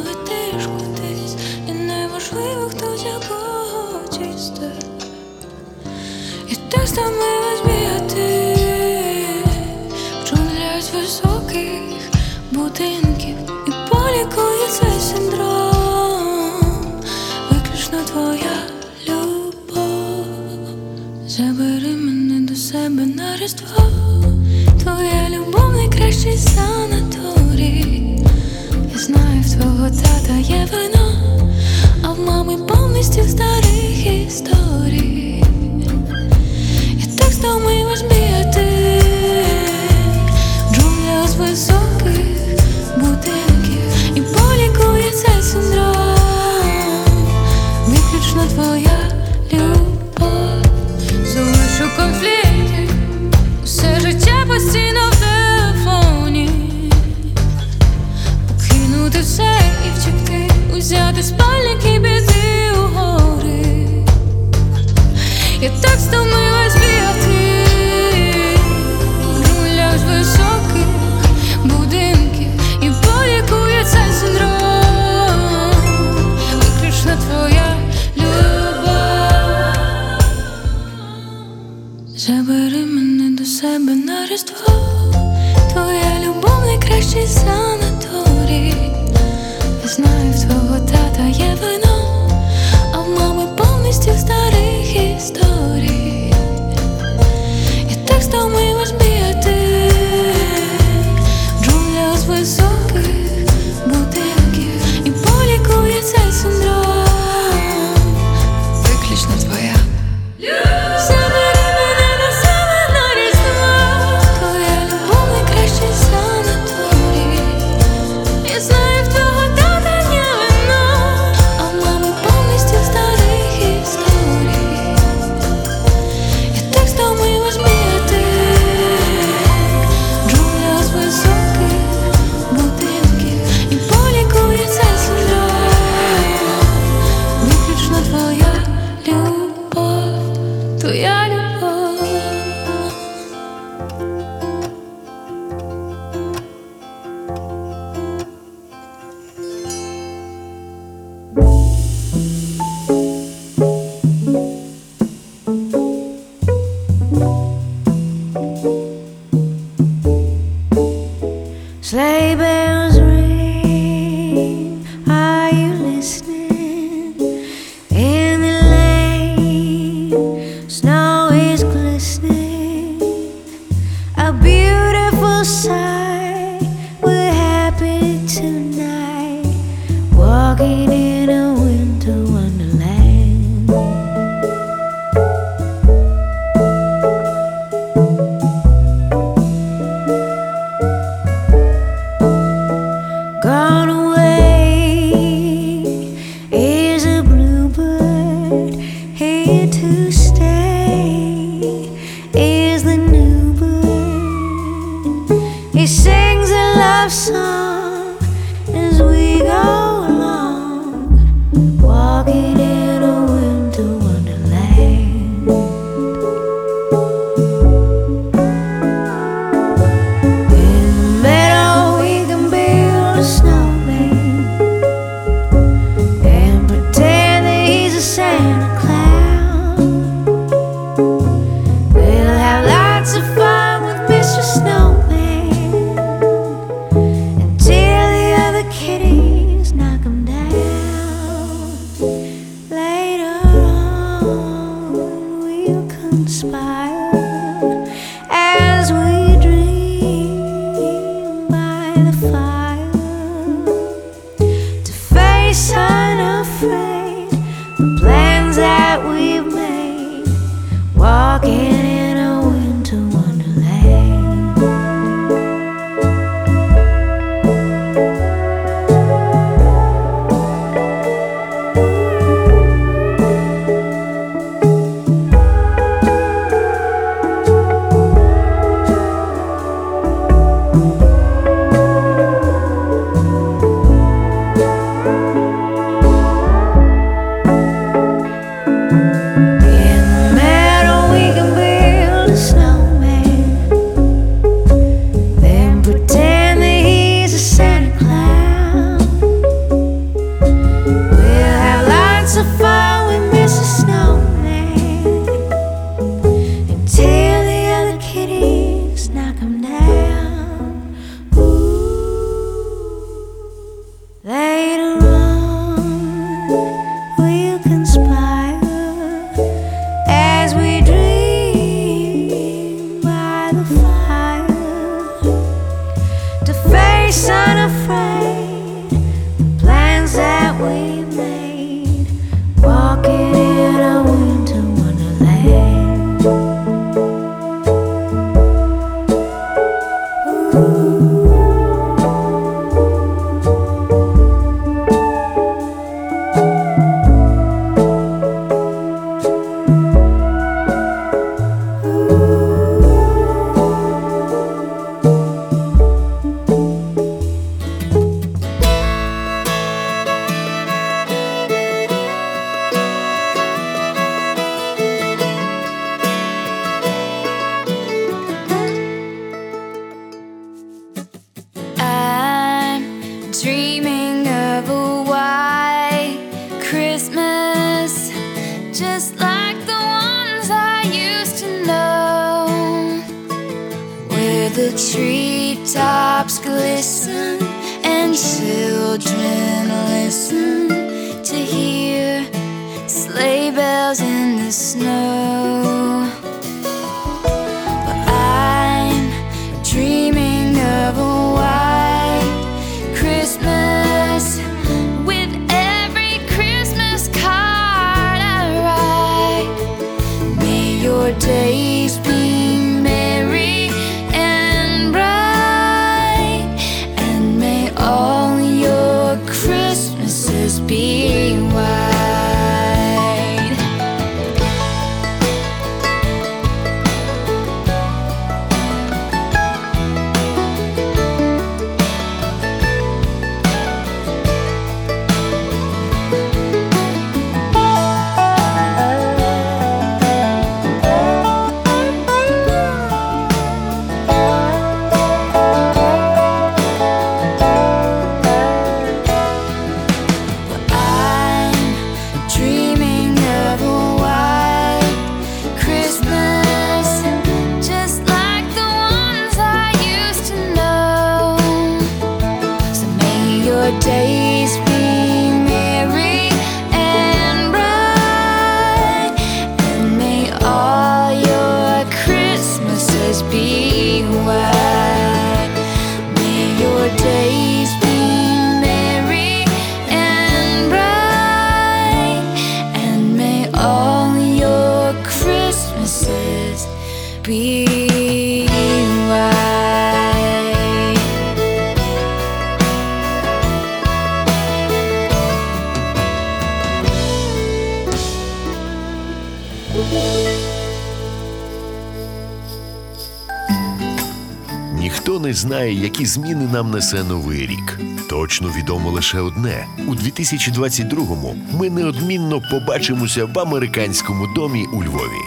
які 506.02 506.12
зміни 506.12 506.48
нам 506.54 506.72
несе 506.72 507.04
новий 507.04 507.48
рік. 507.48 507.80
Точно 508.10 508.50
відомо 508.58 508.90
лише 508.90 509.20
одне: 509.20 509.66
у 509.88 509.96
2022-му 509.96 511.36
ми 511.54 511.70
неодмінно 511.70 512.42
побачимося 512.52 513.26
в 513.26 513.40
американському 513.40 514.28
домі 514.36 514.66
у 514.74 514.84
Львові. 514.84 515.22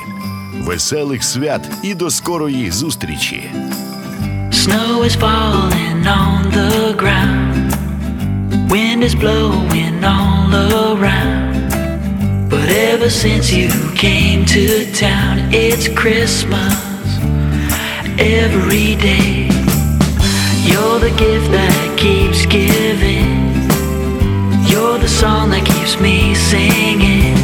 Веселих 0.60 1.24
свят 1.24 1.70
і 1.82 1.94
до 1.94 2.10
скорої 2.10 2.70
зустрічі! 2.70 3.50
Snow 4.50 5.04
is 5.08 5.16
falling 5.24 6.00
on 6.22 6.40
the 6.58 6.74
ground. 7.02 7.68
Wind 8.72 9.00
is 9.08 9.14
blowing 9.24 9.96
all 10.14 10.50
around. 10.88 11.54
But 12.52 12.68
ever 12.92 13.10
since 13.24 13.46
you 13.58 13.68
came 14.06 14.40
to 14.56 14.64
town, 15.06 15.34
it's 15.64 15.86
Christmas 16.00 17.06
every 18.18 18.90
day. 19.10 19.43
You're 20.70 20.98
the 20.98 21.14
gift 21.16 21.50
that 21.50 21.98
keeps 21.98 22.46
giving. 22.46 23.30
You're 24.70 24.98
the 24.98 25.08
song 25.08 25.50
that 25.50 25.64
keeps 25.64 26.00
me 26.00 26.34
singing. 26.34 27.36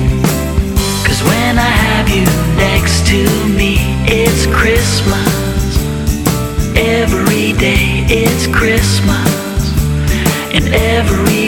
Cause 1.07 1.21
when 1.25 1.59
I 1.59 1.73
have 1.89 2.09
you 2.09 2.25
next 2.57 3.07
to 3.13 3.21
me, 3.59 3.77
it's 4.09 4.47
Christmas. 4.47 5.29
Every 6.77 7.53
day 7.59 8.07
it's 8.09 8.47
Christmas. 8.47 9.61
And 10.55 10.67
every 10.75 11.40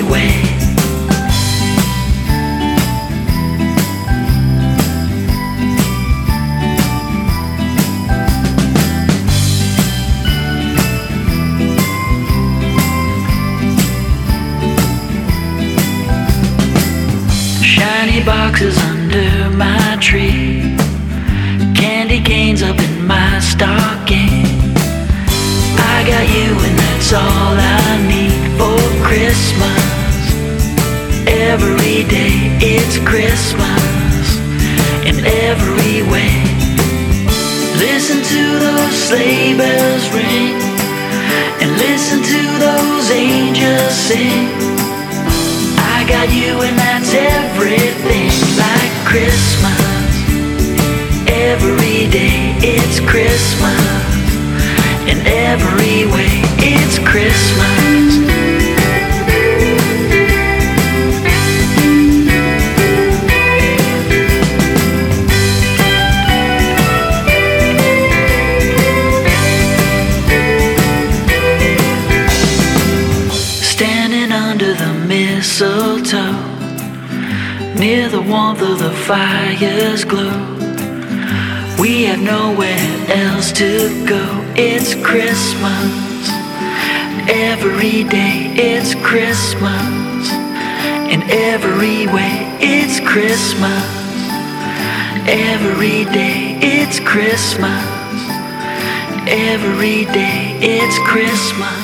every 99.52 100.06
day 100.06 100.56
it's 100.62 100.98
Christmas. 101.00 101.82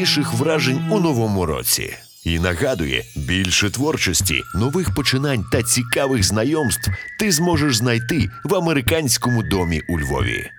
найцікавіших 0.00 0.34
вражень 0.34 0.82
у 0.90 1.00
новому 1.00 1.46
році. 1.46 1.96
І 2.24 2.38
нагадує, 2.38 3.04
більше 3.16 3.70
творчості, 3.70 4.42
нових 4.54 4.94
починань 4.94 5.44
та 5.52 5.62
цікавих 5.62 6.24
знайомств 6.24 6.90
ти 7.18 7.32
зможеш 7.32 7.76
знайти 7.76 8.28
в 8.44 8.54
американському 8.54 9.42
домі 9.42 9.80
у 9.88 10.00
Львові. 10.00 10.50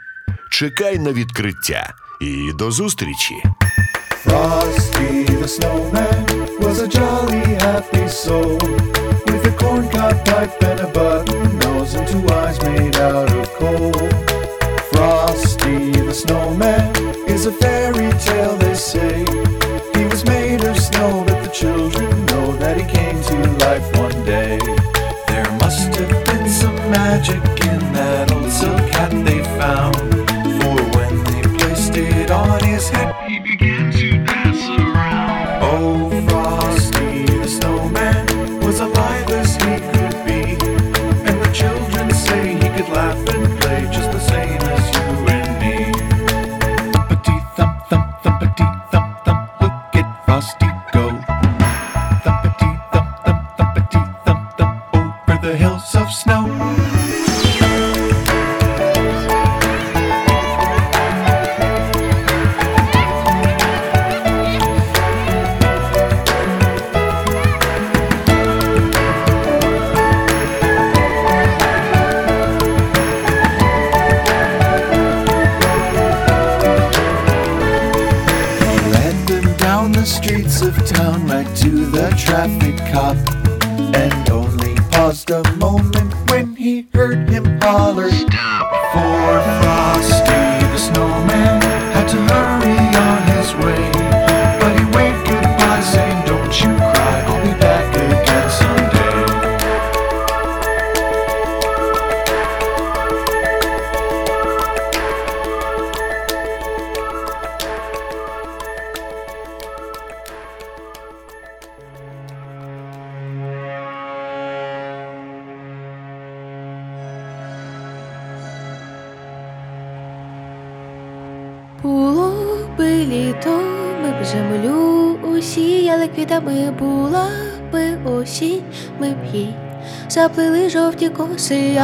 Чекай 0.51 0.99
на 0.99 1.11
відкриття 1.11 1.93
і 2.21 2.53
до 2.53 2.71
зустрічі! 2.71 3.35
Frosty 4.25 5.25
the 5.41 5.49
snowman 5.57 6.23
was 6.63 6.77
a 6.85 6.89
jolly 6.97 7.45
happy 7.65 8.05
soul 8.23 8.59
with 9.27 9.43
a 9.51 9.53
corncob 9.61 10.15
pipe 10.27 10.55
and 10.69 10.79
a 10.87 10.89
button 10.97 11.43
nose 11.63 11.91
and 11.97 12.05
two 12.11 12.25
eyes 12.39 12.57
made 12.67 12.97
out 13.09 13.29
of 13.39 13.47
coal. 13.59 13.93
Frosty 14.91 15.77
the 16.07 16.15
snowman 16.23 17.10
He's 17.41 17.47
a 17.47 17.53
fairy 17.53 18.11
tale, 18.19 18.55
they 18.57 18.75
say. 18.75 19.25
He 19.95 20.05
was 20.05 20.23
made 20.25 20.63
of 20.63 20.77
snow, 20.77 21.23
but 21.25 21.43
the 21.43 21.49
children 21.49 22.27
know 22.27 22.55
that 22.57 22.77
he 22.77 22.83
came 22.83 23.19
to 23.19 23.65
life 23.65 23.97
one 23.97 24.23
day. 24.25 24.59
There 25.25 25.51
must 25.53 25.89
have 25.95 26.25
been 26.25 26.47
some 26.47 26.75
magic 26.91 27.41
in 27.65 27.79
that 27.93 28.31
old 28.31 28.51
silk 28.51 28.79
hat 28.91 29.09
they 29.25 29.41
found. 29.57 29.95
For 30.61 30.75
when 30.95 31.23
they 31.23 31.41
placed 31.57 31.97
it 31.97 32.29
on 32.29 32.63
his 32.63 32.87
head, 32.89 33.15
he 33.27 33.39
began. 33.39 33.80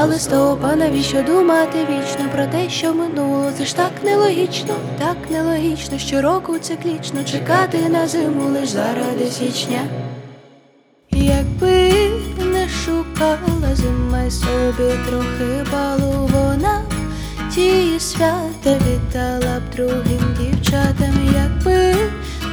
Але 0.01 0.19
стопа, 0.19 0.75
навіщо 0.75 1.23
думати 1.23 1.77
вічно 1.89 2.29
про 2.35 2.45
те, 2.45 2.69
що 2.69 2.93
минуло? 2.93 3.51
Це 3.57 3.65
ж 3.65 3.75
так 3.75 3.91
нелогічно, 4.03 4.73
так 4.99 5.17
нелогічно, 5.29 5.97
щороку 5.97 6.57
циклічно 6.57 7.23
чекати 7.23 7.89
на 7.89 8.07
зиму 8.07 8.49
лиш 8.49 8.69
заради 8.69 9.25
січня. 9.31 9.81
Якби 11.11 11.91
не 12.37 12.67
шукала 12.69 13.75
зима 13.75 14.23
й 14.23 14.31
собі 14.31 14.93
трохи 15.09 15.71
балу, 15.71 16.29
вона 16.33 16.81
ті 17.55 17.99
свята 17.99 18.77
вітала 18.87 19.59
б 19.59 19.75
другим 19.75 20.35
дівчатам, 20.39 21.29
якби 21.35 21.95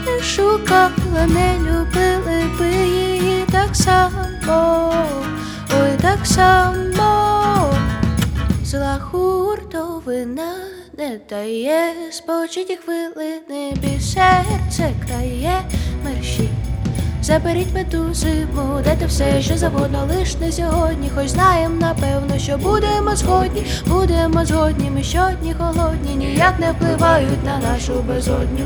не 0.06 0.22
шукала, 0.22 1.26
не 1.26 1.58
любили 1.58 2.44
би 2.58 2.86
її 2.86 3.44
так 3.52 3.76
само, 3.76 4.24
ой, 5.70 5.98
так 6.02 6.26
само. 6.26 6.83
Дає 11.30 11.92
спочиті 12.10 12.76
хвилини, 12.76 13.74
бі 13.76 14.00
серце 14.00 14.92
крає 15.06 15.62
мерші. 16.04 16.48
Заберіть 17.22 17.74
мету 17.74 18.14
зиму, 18.14 18.80
дайте 18.84 19.06
все, 19.06 19.42
що 19.42 19.56
завгодно, 19.56 20.08
лиш 20.10 20.36
не 20.36 20.52
сьогодні. 20.52 21.10
Хоч 21.14 21.28
знаєм, 21.28 21.78
напевно, 21.78 22.38
що 22.38 22.58
будемо 22.58 23.16
згодні, 23.16 23.66
будемо 23.86 24.44
згодні, 24.44 24.90
ми 24.90 25.02
щодні 25.02 25.54
холодні, 25.54 26.14
ніяк 26.14 26.58
не 26.58 26.72
впливають 26.72 27.44
на 27.44 27.58
нашу 27.58 27.92
безодню. 28.08 28.64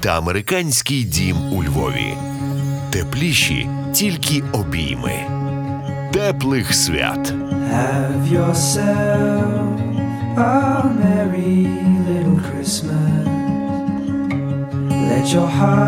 та 0.00 0.18
американський 0.18 1.04
дім 1.04 1.36
у 1.52 1.64
Львові. 1.64 2.14
Тепліші 2.90 3.68
тільки 3.92 4.42
обійми. 4.52 5.12
Теплих 6.12 6.74
свят. 6.74 7.32
Have 7.72 8.22
yourself 8.32 9.78
a 10.36 10.82
merry 11.02 11.68
little 12.08 12.38
Christmas. 12.48 13.26
Let 15.08 15.26
your 15.34 15.48
heart 15.58 15.87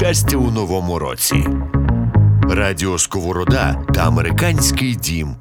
щастя 0.00 0.36
у 0.36 0.50
новому 0.50 0.98
році. 0.98 1.46
Радіо 2.50 2.98
Сковорода 2.98 3.84
та 3.94 4.06
американський 4.06 4.94
дім 4.94 5.36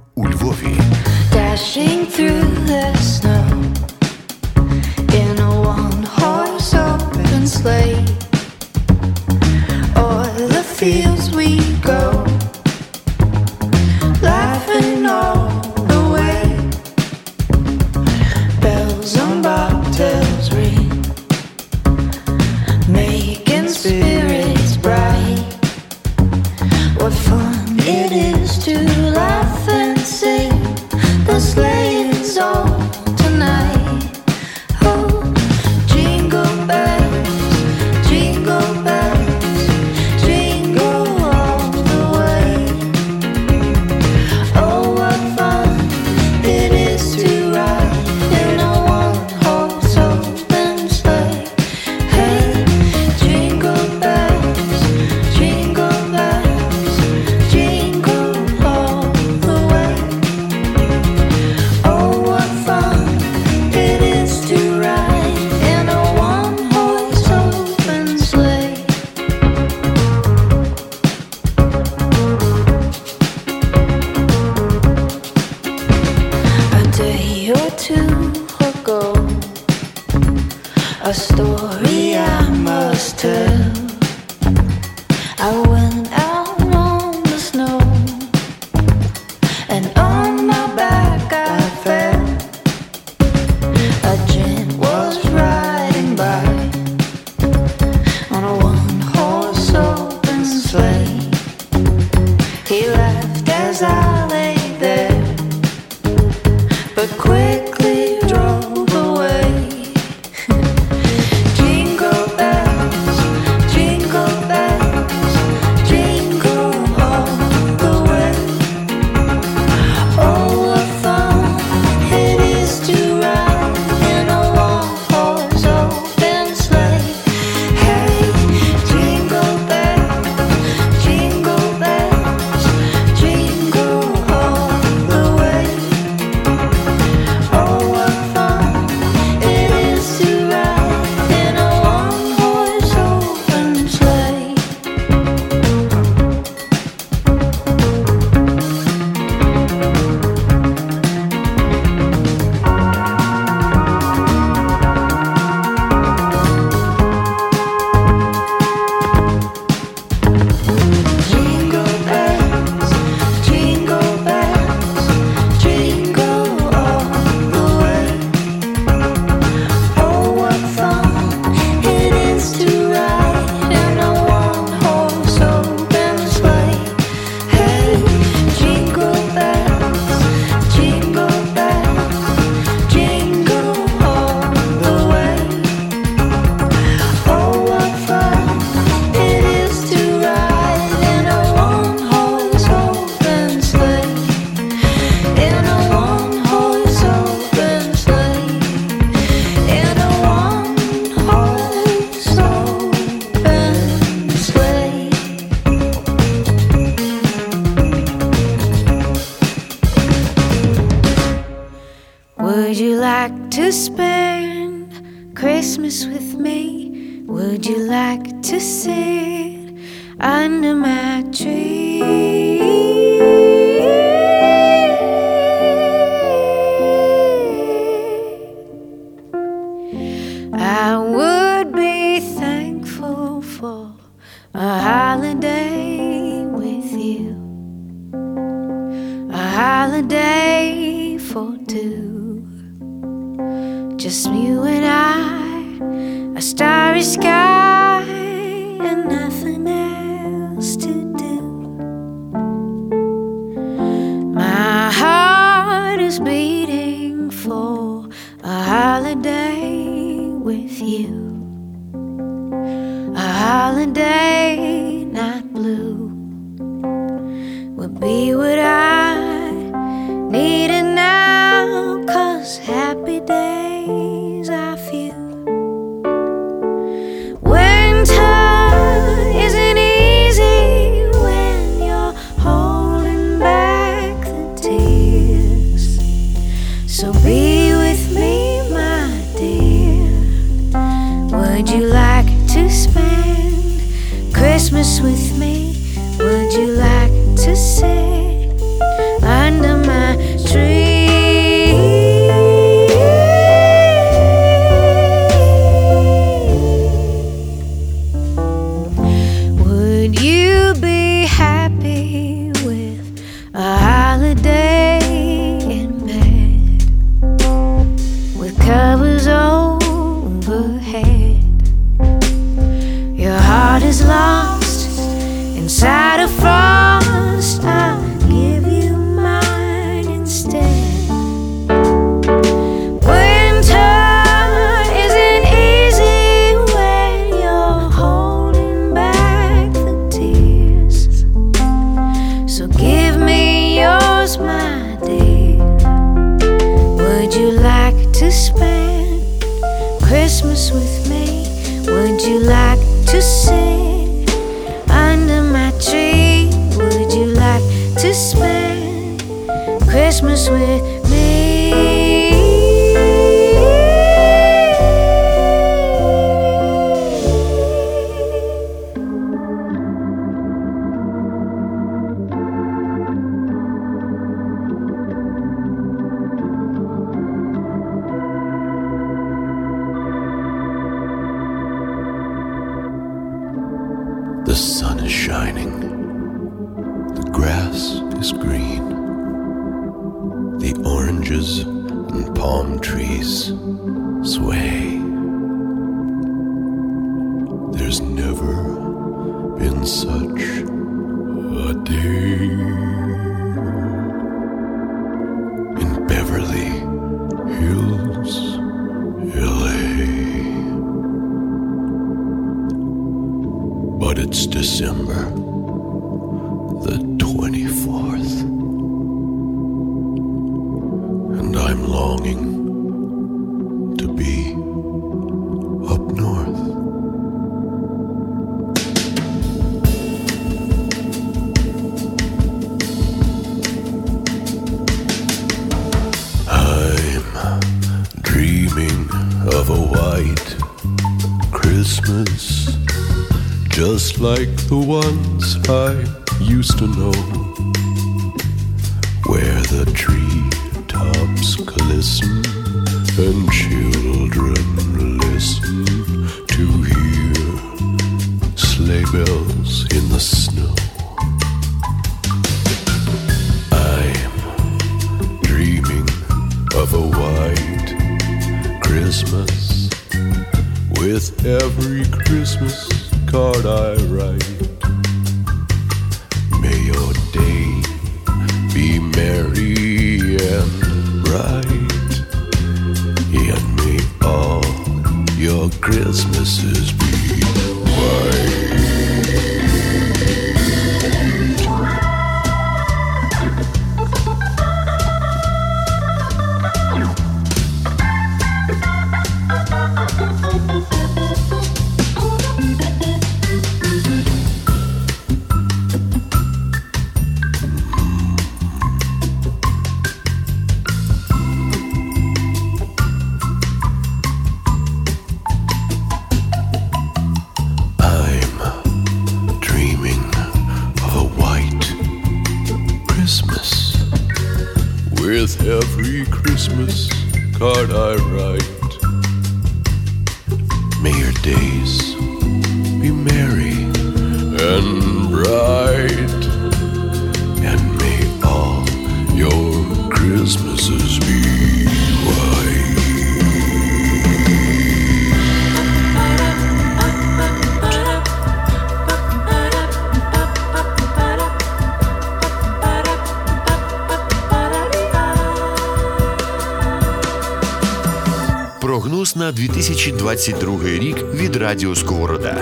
2022 560.00 560.84
рік 560.84 561.18
від 561.34 561.56
Радіо 561.56 561.96
Сковорода. 561.96 562.56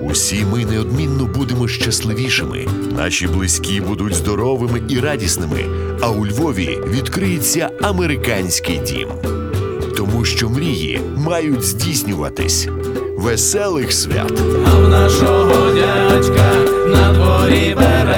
Усі 0.00 0.44
ми 0.52 0.64
неодмінно 0.64 1.24
будемо 1.24 1.68
щасливішими, 1.68 2.66
наші 2.96 3.26
близькі 3.26 3.80
будуть 3.80 4.14
здоровими 4.14 4.82
і 4.88 5.00
радісними. 5.00 5.64
А 6.00 6.10
у 6.10 6.26
Львові 6.26 6.78
відкриється 6.88 7.70
американський 7.82 8.78
дім, 8.78 9.08
тому 9.96 10.24
що 10.24 10.48
мрії 10.48 11.00
мають 11.16 11.64
здійснюватись. 11.64 12.68
Веселих 13.16 13.92
свят! 13.92 14.32
А 14.66 14.78
в 14.78 14.88
нашого 14.88 15.74
дядька 15.74 16.54
на 16.88 17.12
дворі 17.12 17.74
бере. 17.74 18.17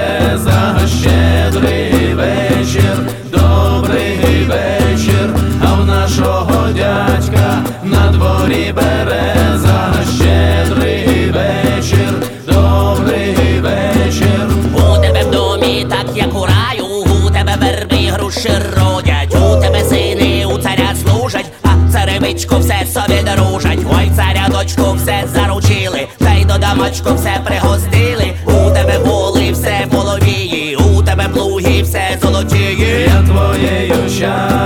Сашко, 27.01 27.15
все 27.15 27.41
пригостили, 27.45 28.33
у 28.45 28.71
тебе 28.71 28.99
були 28.99 29.51
все 29.51 29.87
половії, 29.91 30.75
у 30.75 31.03
тебе 31.03 31.29
плуги, 31.33 31.81
все 31.81 32.19
золотії, 32.21 33.07
я 33.07 33.23
твоєю 33.23 34.09
щастя. 34.09 34.60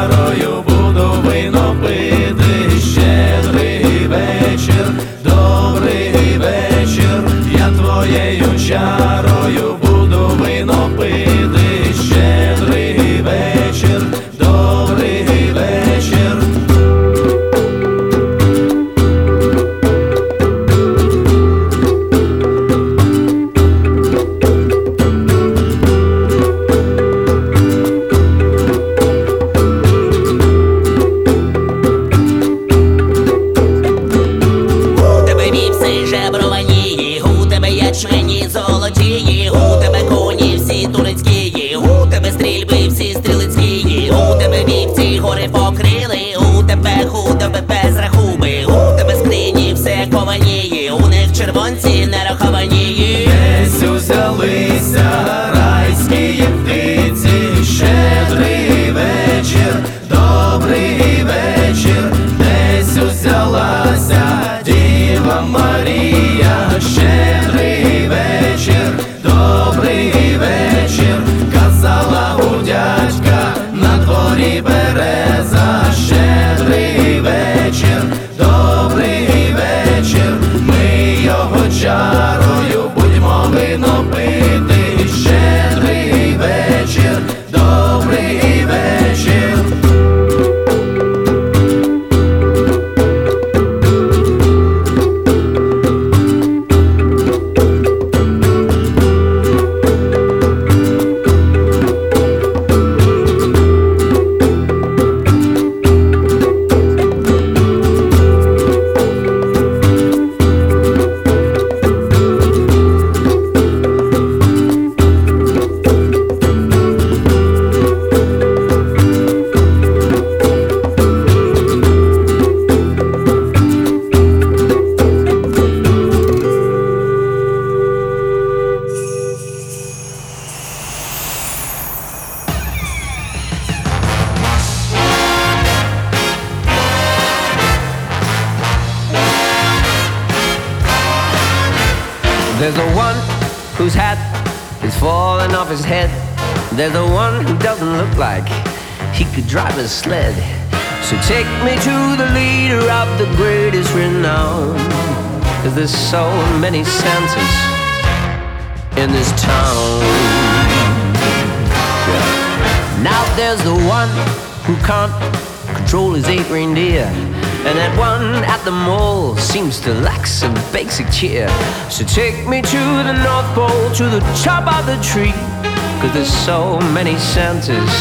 there's 176.16 176.34
so 176.46 176.80
many 176.94 177.18
senses. 177.18 177.92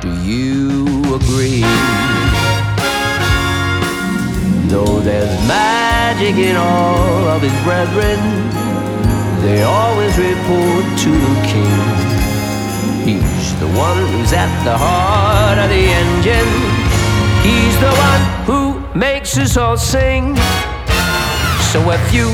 Do 0.00 0.10
you 0.24 1.14
agree? 1.14 1.62
Though 4.68 4.98
there's 4.98 5.30
magic 5.46 6.34
in 6.34 6.56
all 6.56 7.28
of 7.28 7.42
his 7.42 7.54
brethren, 7.62 8.18
they 9.42 9.62
always 9.62 10.18
report 10.18 10.84
to 11.04 11.10
the 11.10 11.34
king. 11.46 11.78
He's 13.06 13.60
the 13.60 13.70
one 13.78 13.98
who's 14.10 14.32
at 14.32 14.52
the 14.64 14.76
heart 14.76 15.58
of 15.58 15.68
the 15.70 15.84
engine. 16.02 16.50
He's 17.46 17.76
the 17.78 17.94
one 18.08 18.22
who 18.48 18.98
makes 18.98 19.38
us 19.38 19.56
all 19.56 19.76
sing. 19.76 20.34
So 21.70 21.78
if 21.92 22.12
you 22.12 22.26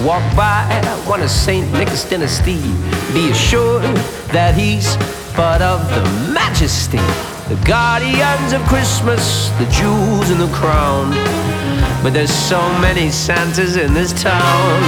Walk 0.00 0.22
by 0.36 0.62
one 1.06 1.22
of 1.22 1.30
St. 1.30 1.66
Nick's 1.72 2.08
dynasty. 2.08 2.60
Be 3.12 3.30
assured 3.30 3.82
that 4.30 4.54
he's 4.54 4.94
part 5.34 5.60
of 5.60 5.82
the 5.90 6.02
majesty. 6.32 7.02
The 7.50 7.58
guardians 7.66 8.52
of 8.52 8.62
Christmas, 8.70 9.50
the 9.58 9.66
jewels 9.74 10.30
and 10.30 10.40
the 10.40 10.52
crown. 10.54 11.10
But 12.02 12.12
there's 12.12 12.30
so 12.32 12.60
many 12.78 13.10
Santas 13.10 13.74
in 13.74 13.92
this 13.92 14.12
town. 14.22 14.78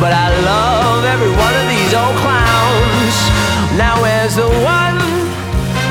But 0.00 0.14
I 0.16 0.32
love 0.40 1.04
every 1.04 1.32
one 1.36 1.52
of 1.52 1.66
these 1.68 1.92
old 1.92 2.16
clowns. 2.24 3.16
Now 3.76 4.00
where's 4.00 4.36
the 4.36 4.48
one 4.48 4.96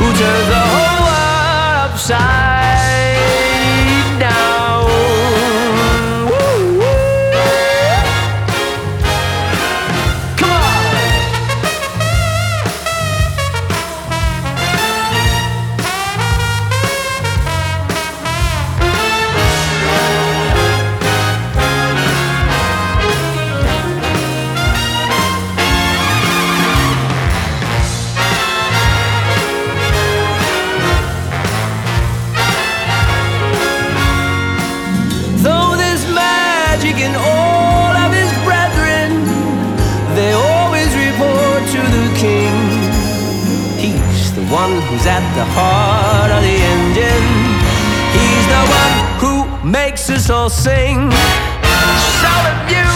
who 0.02 0.10
turns 0.18 0.48
the 0.50 0.64
whole 0.74 0.98
world 1.06 1.92
upside? 1.94 2.51
Sing. 50.52 51.10
So 52.20 52.32
if 52.52 52.60
you 52.76 52.92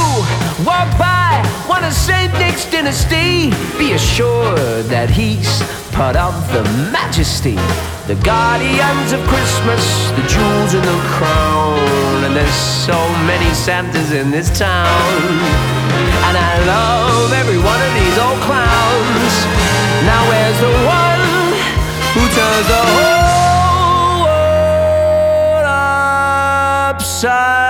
walk 0.68 0.92
by 1.00 1.40
one 1.68 1.84
of 1.86 1.94
St. 1.94 2.32
Nick's 2.34 2.70
dynasty, 2.70 3.50
be 3.80 3.94
assured 3.94 4.86
that 4.92 5.10
he's 5.10 5.64
part 5.96 6.18
of 6.20 6.36
the 6.52 6.64
majesty. 6.92 7.56
The 8.12 8.20
guardians 8.28 9.16
of 9.16 9.24
Christmas, 9.32 10.12
the 10.20 10.26
jewels 10.28 10.76
in 10.76 10.84
the 10.84 11.00
crown. 11.16 11.80
And 12.28 12.36
there's 12.36 12.60
so 12.84 13.00
many 13.24 13.50
Santas 13.56 14.12
in 14.12 14.32
this 14.32 14.52
town. 14.52 15.24
And 16.28 16.36
I 16.36 16.54
love 16.68 17.32
every 17.32 17.58
one 17.58 17.82
of 17.88 17.92
these 17.96 18.18
old 18.20 18.40
clowns. 18.44 19.34
Now 20.04 20.22
where's 20.28 20.60
the 20.60 20.76
one 20.84 21.24
who 22.20 22.24
turns 22.36 22.68
the 22.68 22.84
whole 22.84 23.55
山。 27.16 27.65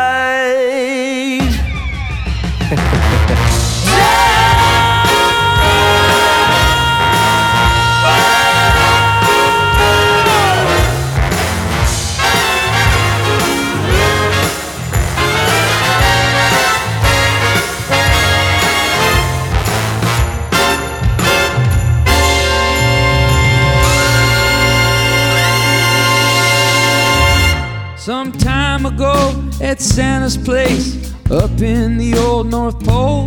At 29.76 29.82
Santa's 29.82 30.38
place 30.38 31.14
up 31.30 31.60
in 31.60 31.98
the 31.98 32.18
old 32.18 32.48
North 32.48 32.82
Pole, 32.86 33.26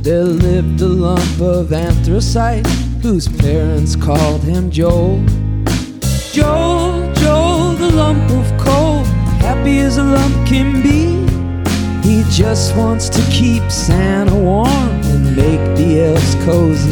there 0.00 0.24
lived 0.24 0.80
a 0.80 0.88
lump 0.88 1.38
of 1.38 1.70
anthracite 1.70 2.66
whose 3.02 3.28
parents 3.28 3.94
called 3.94 4.42
him 4.42 4.70
Joel. 4.70 5.22
Joel, 6.32 7.12
Joel, 7.16 7.72
the 7.72 7.90
lump 7.92 8.30
of 8.30 8.46
coal, 8.58 9.04
happy 9.44 9.80
as 9.80 9.98
a 9.98 10.02
lump 10.02 10.48
can 10.48 10.82
be. 10.82 11.26
He 12.08 12.24
just 12.30 12.74
wants 12.74 13.10
to 13.10 13.20
keep 13.30 13.70
Santa 13.70 14.34
warm 14.34 14.70
and 15.12 15.36
make 15.36 15.60
the 15.76 16.06
elves 16.06 16.34
cozy. 16.46 16.90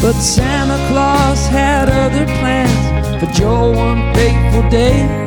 But 0.00 0.12
Santa 0.20 0.78
Claus 0.92 1.44
had 1.48 1.88
other 1.88 2.24
plans 2.38 3.20
for 3.20 3.28
Joel 3.32 3.74
one 3.74 4.14
fateful 4.14 4.70
day. 4.70 5.23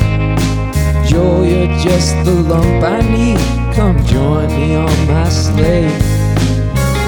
You're 1.67 1.79
just 1.79 2.15
the 2.23 2.31
lump 2.31 2.83
I 2.83 3.01
need. 3.01 3.39
Come 3.75 4.03
join 4.05 4.47
me 4.47 4.75
on 4.75 5.07
my 5.07 5.27
sleigh. 5.29 5.91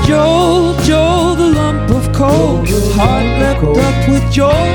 Joel, 0.05 0.73
Joel, 0.83 1.35
the 1.35 1.47
lump 1.47 1.89
of 1.91 2.13
coal, 2.13 2.65
heart 2.95 3.25
leapt 3.39 3.77
up 3.77 4.09
with 4.09 4.31
joy. 4.31 4.69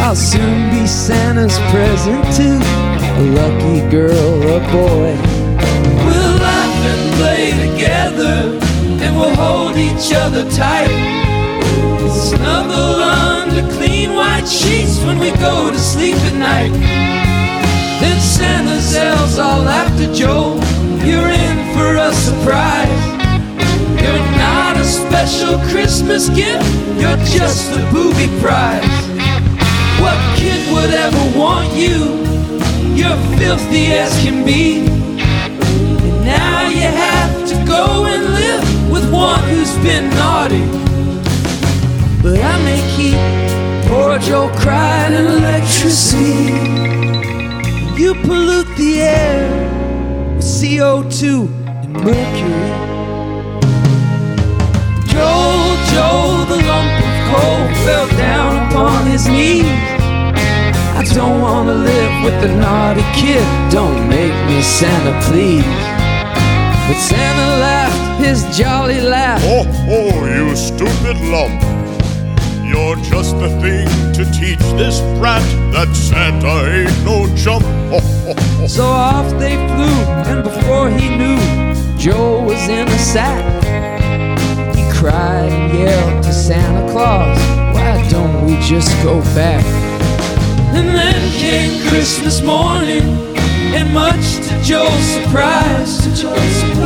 I'll 0.00 0.14
soon 0.14 0.70
be 0.70 0.86
Santa's 0.86 1.58
present 1.70 2.24
to 2.36 2.48
a 3.20 3.24
lucky 3.38 3.88
girl 3.90 4.42
or 4.50 4.60
boy. 4.72 5.16
We'll 6.04 6.36
laugh 6.46 6.84
and 6.92 7.14
play 7.18 7.50
together, 7.66 8.58
and 9.02 9.16
we'll 9.16 9.34
hold 9.34 9.76
each 9.76 10.12
other 10.12 10.48
tight. 10.50 10.90
Snuggle 12.10 13.02
under 13.02 13.62
clean 13.76 14.14
white 14.14 14.46
sheets 14.46 14.98
when 15.04 15.18
we 15.18 15.30
go 15.32 15.70
to 15.70 15.78
sleep 15.78 16.16
at 16.16 16.34
night. 16.34 17.41
Then 18.22 18.66
Santa's 18.66 18.94
elves 18.94 19.38
all 19.38 19.68
after 19.68 20.06
Joe. 20.14 20.54
You're 21.04 21.28
in 21.28 21.56
for 21.74 21.96
a 21.96 22.12
surprise. 22.14 23.02
You're 24.00 24.26
not 24.38 24.76
a 24.76 24.84
special 24.84 25.58
Christmas 25.70 26.28
gift, 26.28 26.64
you're 27.00 27.16
just 27.26 27.72
a 27.72 27.82
booby 27.92 28.28
prize. 28.40 28.84
What 30.00 30.18
kid 30.38 30.72
would 30.72 30.94
ever 30.94 31.38
want 31.38 31.72
you? 31.74 32.22
You're 32.94 33.18
filthy 33.38 33.86
as 33.86 34.12
can 34.22 34.44
be. 34.44 34.86
And 34.86 36.24
now 36.24 36.68
you 36.68 36.80
have 36.80 37.48
to 37.48 37.54
go 37.66 38.04
and 38.06 38.22
live 38.34 38.90
with 38.92 39.12
one 39.12 39.42
who's 39.48 39.74
been 39.78 40.08
naughty. 40.10 40.66
But 42.22 42.38
I 42.38 42.56
may 42.62 42.80
keep 42.94 43.88
poor 43.88 44.16
Joe 44.20 44.48
crying 44.60 45.14
and 45.14 45.26
electricity. 45.26 47.01
You 47.96 48.14
pollute 48.14 48.74
the 48.76 49.00
air 49.00 50.34
with 50.34 50.44
CO2 50.44 51.46
and 51.66 51.92
mercury. 51.92 52.72
Joel, 55.06 55.76
Joel, 55.92 56.44
the 56.46 56.56
lump 56.66 56.92
of 56.98 57.14
coal 57.30 57.84
fell 57.84 58.08
down 58.16 58.72
upon 58.72 59.06
his 59.06 59.28
knees. 59.28 59.66
I 60.96 61.04
don't 61.14 61.40
want 61.40 61.68
to 61.68 61.74
live 61.74 62.24
with 62.24 62.40
the 62.40 62.56
naughty 62.56 63.04
kid. 63.14 63.44
Don't 63.70 64.08
make 64.08 64.34
me 64.48 64.62
Santa, 64.62 65.12
please. 65.28 65.64
But 66.88 66.98
Santa 66.98 67.60
laughed 67.60 68.24
his 68.24 68.44
jolly 68.56 69.00
laugh. 69.00 69.40
Oh, 69.44 69.64
oh, 69.88 70.26
you 70.26 70.56
stupid 70.56 71.20
lump. 71.30 71.71
You're 72.72 72.96
just 73.04 73.38
the 73.38 73.50
thing 73.60 73.86
to 74.14 74.24
teach 74.32 74.58
this 74.80 74.98
brat 75.18 75.42
that 75.74 75.94
Santa 75.94 76.72
ain't 76.72 77.04
no 77.04 77.28
chump. 77.36 77.64
So 78.66 78.84
off 78.84 79.28
they 79.38 79.56
flew, 79.56 79.98
and 80.30 80.42
before 80.42 80.88
he 80.88 81.14
knew, 81.14 81.36
Joe 81.98 82.42
was 82.42 82.68
in 82.68 82.88
a 82.88 82.98
sack. 82.98 83.44
He 84.74 84.88
cried 84.90 85.52
and 85.52 85.78
yelled 85.78 86.22
to 86.22 86.32
Santa 86.32 86.90
Claus, 86.90 87.36
Why 87.74 88.08
don't 88.08 88.46
we 88.46 88.54
just 88.62 88.90
go 89.02 89.20
back? 89.34 89.64
And 90.72 90.88
then 90.88 91.32
came 91.32 91.86
Christmas 91.88 92.40
morning, 92.40 93.02
and 93.74 93.92
much 93.92 94.36
to 94.48 94.62
Joe's 94.62 95.04
surprise, 95.16 96.02
he 96.04 96.14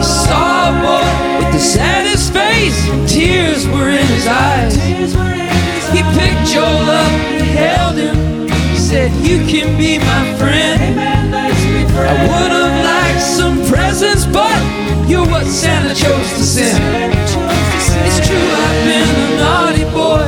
saw 0.02 0.70
a 0.70 0.82
boy 0.82 1.44
with 1.44 1.52
the 1.52 1.60
saddest 1.60 2.32
face, 2.32 2.88
and 2.88 3.08
tears 3.08 3.68
were 3.68 3.90
in 3.90 4.06
his 4.06 4.26
eyes. 4.26 4.86
He 5.94 6.02
picked 6.18 6.46
Joel 6.52 6.90
up 6.90 7.12
and 7.34 7.42
held 7.42 7.96
him, 7.96 8.48
said, 8.76 9.10
You 9.26 9.38
can 9.46 9.76
be 9.78 9.98
my 9.98 10.34
friend. 10.38 10.98
I 11.96 12.12
would 12.28 12.52
have 12.52 12.76
liked 12.84 13.22
some 13.22 13.56
presents, 13.66 14.26
but 14.26 14.56
you're 15.08 15.26
what 15.26 15.46
Santa 15.46 15.94
chose 15.94 16.30
to 16.34 16.44
send. 16.44 16.82
It's 18.06 18.20
true, 18.26 18.36
I've 18.36 18.80
been 18.84 19.08
a 19.08 19.28
naughty 19.40 19.84
boy, 19.94 20.26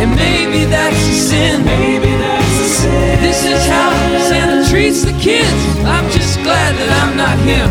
and 0.00 0.14
maybe 0.14 0.64
that's 0.64 0.94
a 0.94 1.14
sin. 1.14 1.64
Maybe 1.64 2.12
that's 2.22 2.60
a 2.60 2.68
sin. 2.80 3.20
This 3.20 3.44
is 3.44 3.66
how 3.66 3.90
Santa 4.28 4.68
treats 4.70 5.02
the 5.02 5.12
kids. 5.18 5.60
I'm 5.84 6.08
just 6.10 6.40
glad 6.42 6.74
that 6.76 6.90
I'm 7.02 7.16
not 7.16 7.36
him. 7.50 7.68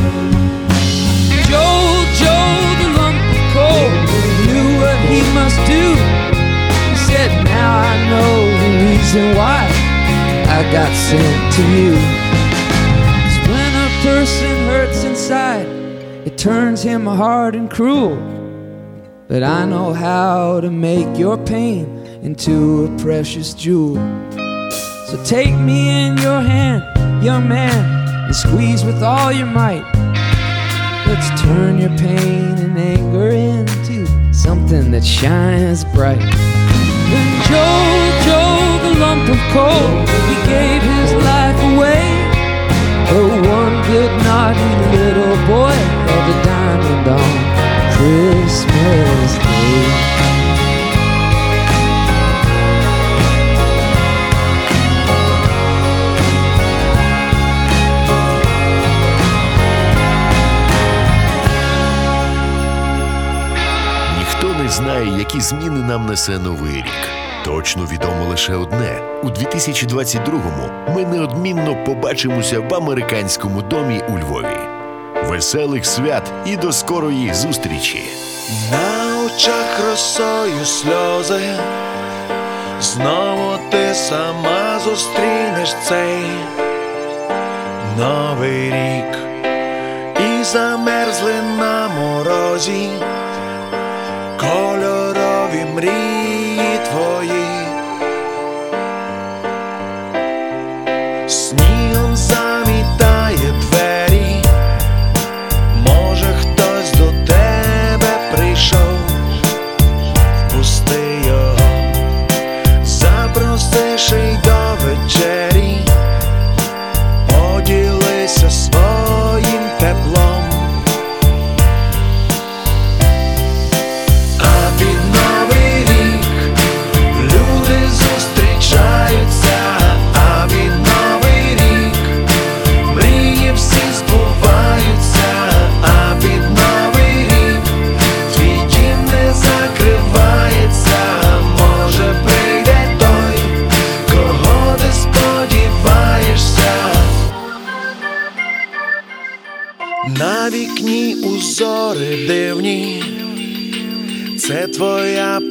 Joel, 1.49 1.84
got 10.75 10.93
sent 10.93 11.53
to 11.53 11.61
you. 11.79 11.93
when 13.49 13.71
a 13.75 13.89
person 14.03 14.55
hurts 14.67 15.05
inside, 15.05 15.65
it 16.27 16.37
turns 16.37 16.83
him 16.83 17.05
hard 17.05 17.55
and 17.55 17.71
cruel. 17.71 18.17
But 19.29 19.41
I 19.41 19.63
know 19.63 19.93
how 19.93 20.59
to 20.59 20.69
make 20.69 21.17
your 21.17 21.37
pain 21.37 21.85
into 22.23 22.87
a 22.87 22.97
precious 23.01 23.53
jewel. 23.53 23.95
So 25.07 25.23
take 25.23 25.55
me 25.55 26.07
in 26.07 26.17
your 26.17 26.41
hand, 26.41 26.83
young 27.23 27.47
man, 27.47 28.25
and 28.25 28.35
squeeze 28.35 28.83
with 28.83 29.01
all 29.01 29.31
your 29.31 29.47
might. 29.47 29.85
Let's 31.07 31.41
turn 31.41 31.79
your 31.79 31.97
pain 31.97 32.57
and 32.57 32.77
anger 32.77 33.29
into 33.29 34.33
something 34.33 34.91
that 34.91 35.05
shines 35.05 35.85
bright. 35.85 36.19
Joe, 37.47 38.14
Joe, 38.25 38.57
the 38.85 38.93
lump 39.03 39.25
of 39.35 39.41
coal, 39.55 39.89
he 40.29 40.35
gave 40.53 40.81
his 40.93 41.11
life 41.29 41.59
away. 41.71 42.05
Oh, 43.17 43.31
one 43.59 43.75
good 43.91 44.13
naughty 44.27 44.71
little 44.97 45.35
boy 45.51 45.75
held 46.07 46.27
a 46.33 46.37
diamond 46.49 47.07
on 47.19 47.33
Christmas 47.95 49.31
Day. 49.45 50.15
Ніхто 64.19 64.63
не 64.63 64.69
знає, 64.69 65.19
які 65.19 65.41
зміни 65.41 65.79
нам 65.79 66.05
несе 66.05 66.39
новий 66.39 66.75
рік. 66.75 67.24
Точно 67.45 67.85
відомо 67.85 68.25
лише 68.29 68.55
одне: 68.55 69.01
у 69.23 69.27
2022-му 69.27 70.93
ми 70.95 71.05
неодмінно 71.05 71.83
побачимося 71.83 72.59
в 72.59 72.73
американському 72.73 73.61
домі 73.61 74.01
у 74.09 74.19
Львові. 74.19 74.57
Веселих 75.25 75.85
свят 75.85 76.33
і 76.45 76.57
до 76.57 76.71
скорої 76.71 77.33
зустрічі! 77.33 78.03
На 78.71 79.25
очах 79.25 79.89
росою 79.89 80.65
сльози, 80.65 81.53
знову 82.81 83.57
ти 83.71 83.93
сама 83.93 84.79
зустрінеш 84.79 85.73
цей 85.83 86.25
новий 87.97 88.65
рік 88.65 89.17
і 90.19 90.43
замерзли 90.43 91.33
на 91.59 91.87
морозі 91.87 92.89
кольорові 94.39 95.65
мрії 95.75 96.24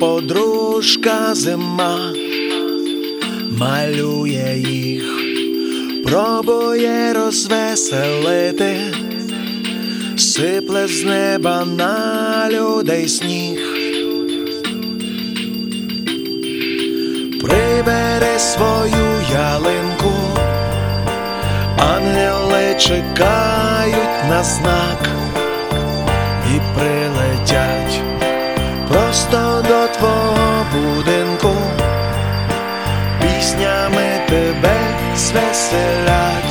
подружка 0.04 1.34
зима, 1.34 2.12
малює 3.58 4.54
їх, 4.56 5.04
пробує 6.04 7.12
розвеселити, 7.12 8.76
сипле 10.16 10.88
з 10.88 11.04
неба 11.04 11.64
на 11.64 12.48
людей 12.50 13.08
сніг. 13.08 13.60
Прибери 17.40 18.38
свою 18.38 19.06
ялинку, 19.32 20.12
ангели 21.78 22.74
чекають 22.78 24.28
на 24.28 24.44
знак. 24.44 25.08
І 26.54 26.78
прилетять 26.78 27.03
будинку, 30.72 31.52
піснями 33.20 34.20
тебе 34.28 34.76
звеселять. 35.16 36.43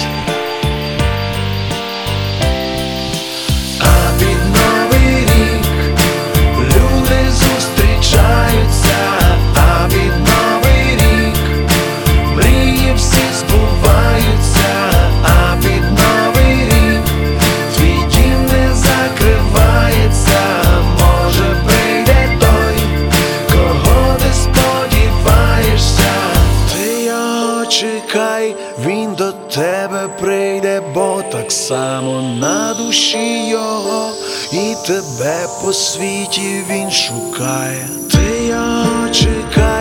По 35.48 35.74
світі 35.74 36.64
він 36.70 36.92
шукає. 36.92 37.88
Ти 38.12 38.48
я 38.48 38.86
чекай, 39.12 39.73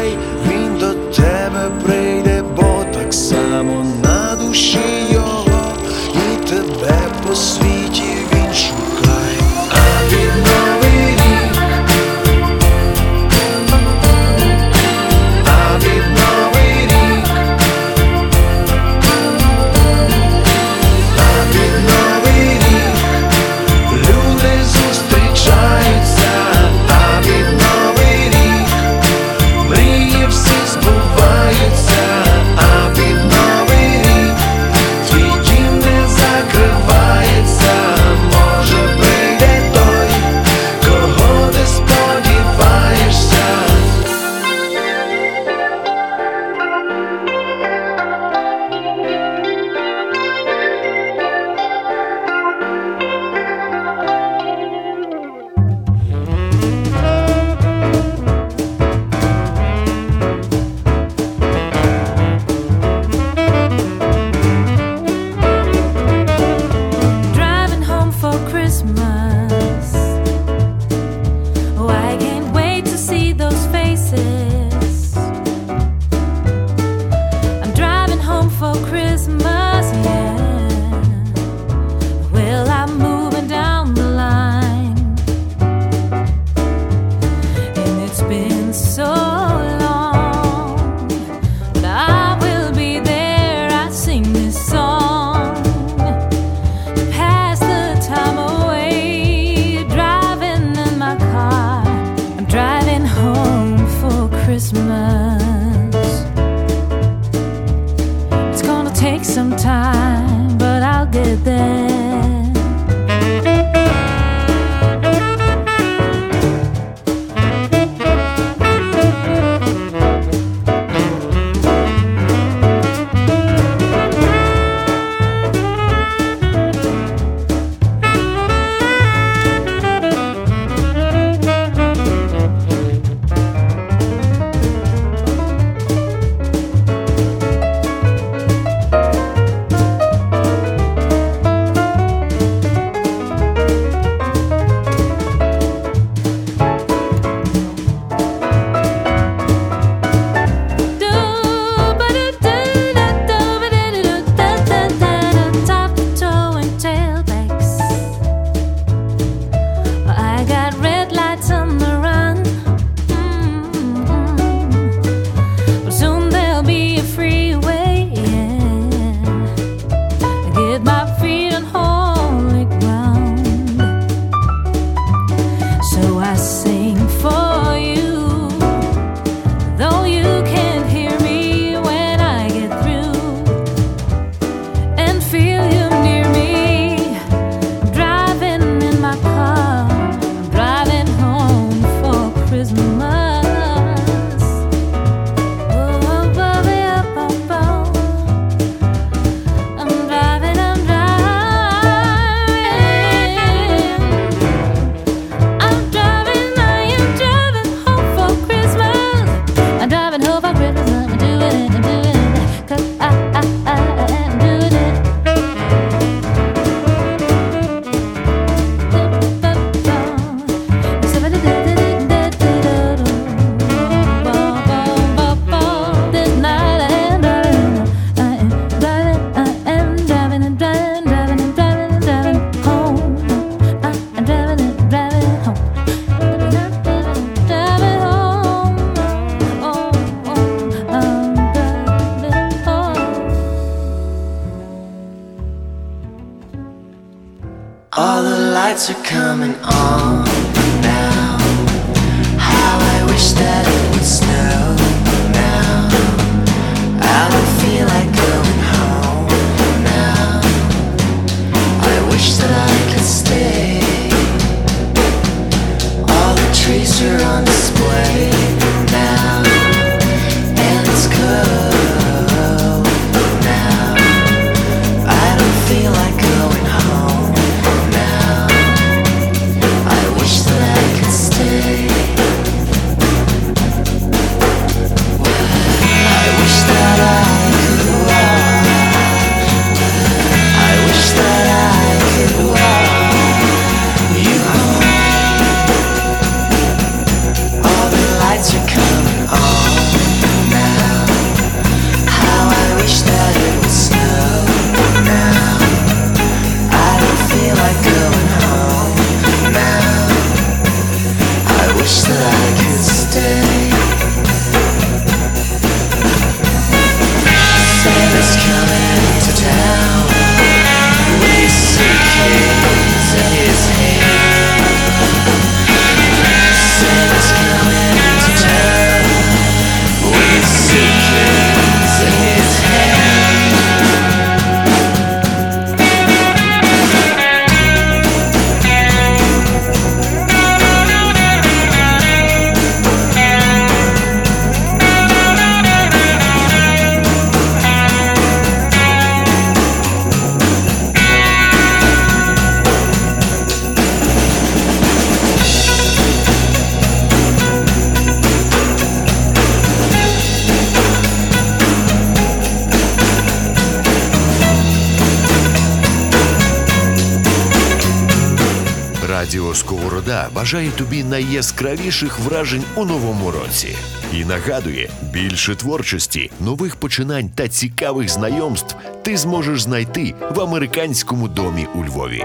бажає 370.43 370.71
тобі 370.71 371.05
найяскравіших 371.05 372.19
вражень 372.19 372.65
у 372.75 372.85
новому 372.85 373.31
році 373.31 373.77
і 374.15 374.25
нагадує, 374.25 374.91
більше 375.13 375.55
творчості, 375.55 376.31
нових 376.41 376.77
починань 376.77 377.29
та 377.35 377.49
цікавих 377.49 378.09
знайомств 378.09 378.77
ти 379.03 379.17
зможеш 379.17 379.63
знайти 379.63 380.15
в 380.31 380.41
американському 380.41 381.29
домі 381.29 381.67
у 381.75 381.85
Львові. 381.85 382.25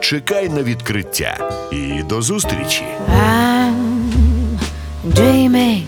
Чекай 0.00 0.48
на 0.48 0.62
відкриття 0.62 1.50
і 1.72 2.02
до 2.02 2.22
зустрічі! 2.22 2.84
I'm 3.08 4.58
dreaming 5.04 5.87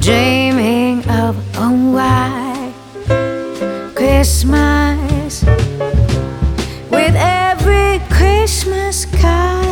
dreaming 0.00 0.98
of 1.08 1.36
a 1.56 1.68
white 1.68 2.74
Christmas. 3.94 5.44
With 6.90 7.14
every 7.16 8.00
Christmas 8.10 9.04
card 9.06 9.66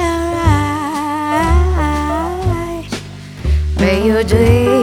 I 2.47 2.89
may 3.79 4.07
your 4.07 4.23
dream. 4.25 4.74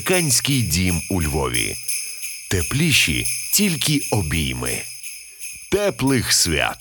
Американський 0.00 0.62
дім 0.62 1.02
у 1.10 1.22
Львові. 1.22 1.76
Тепліші 2.50 3.24
тільки 3.52 4.00
обійми. 4.10 4.82
Теплих 5.70 6.32
свят! 6.32 6.79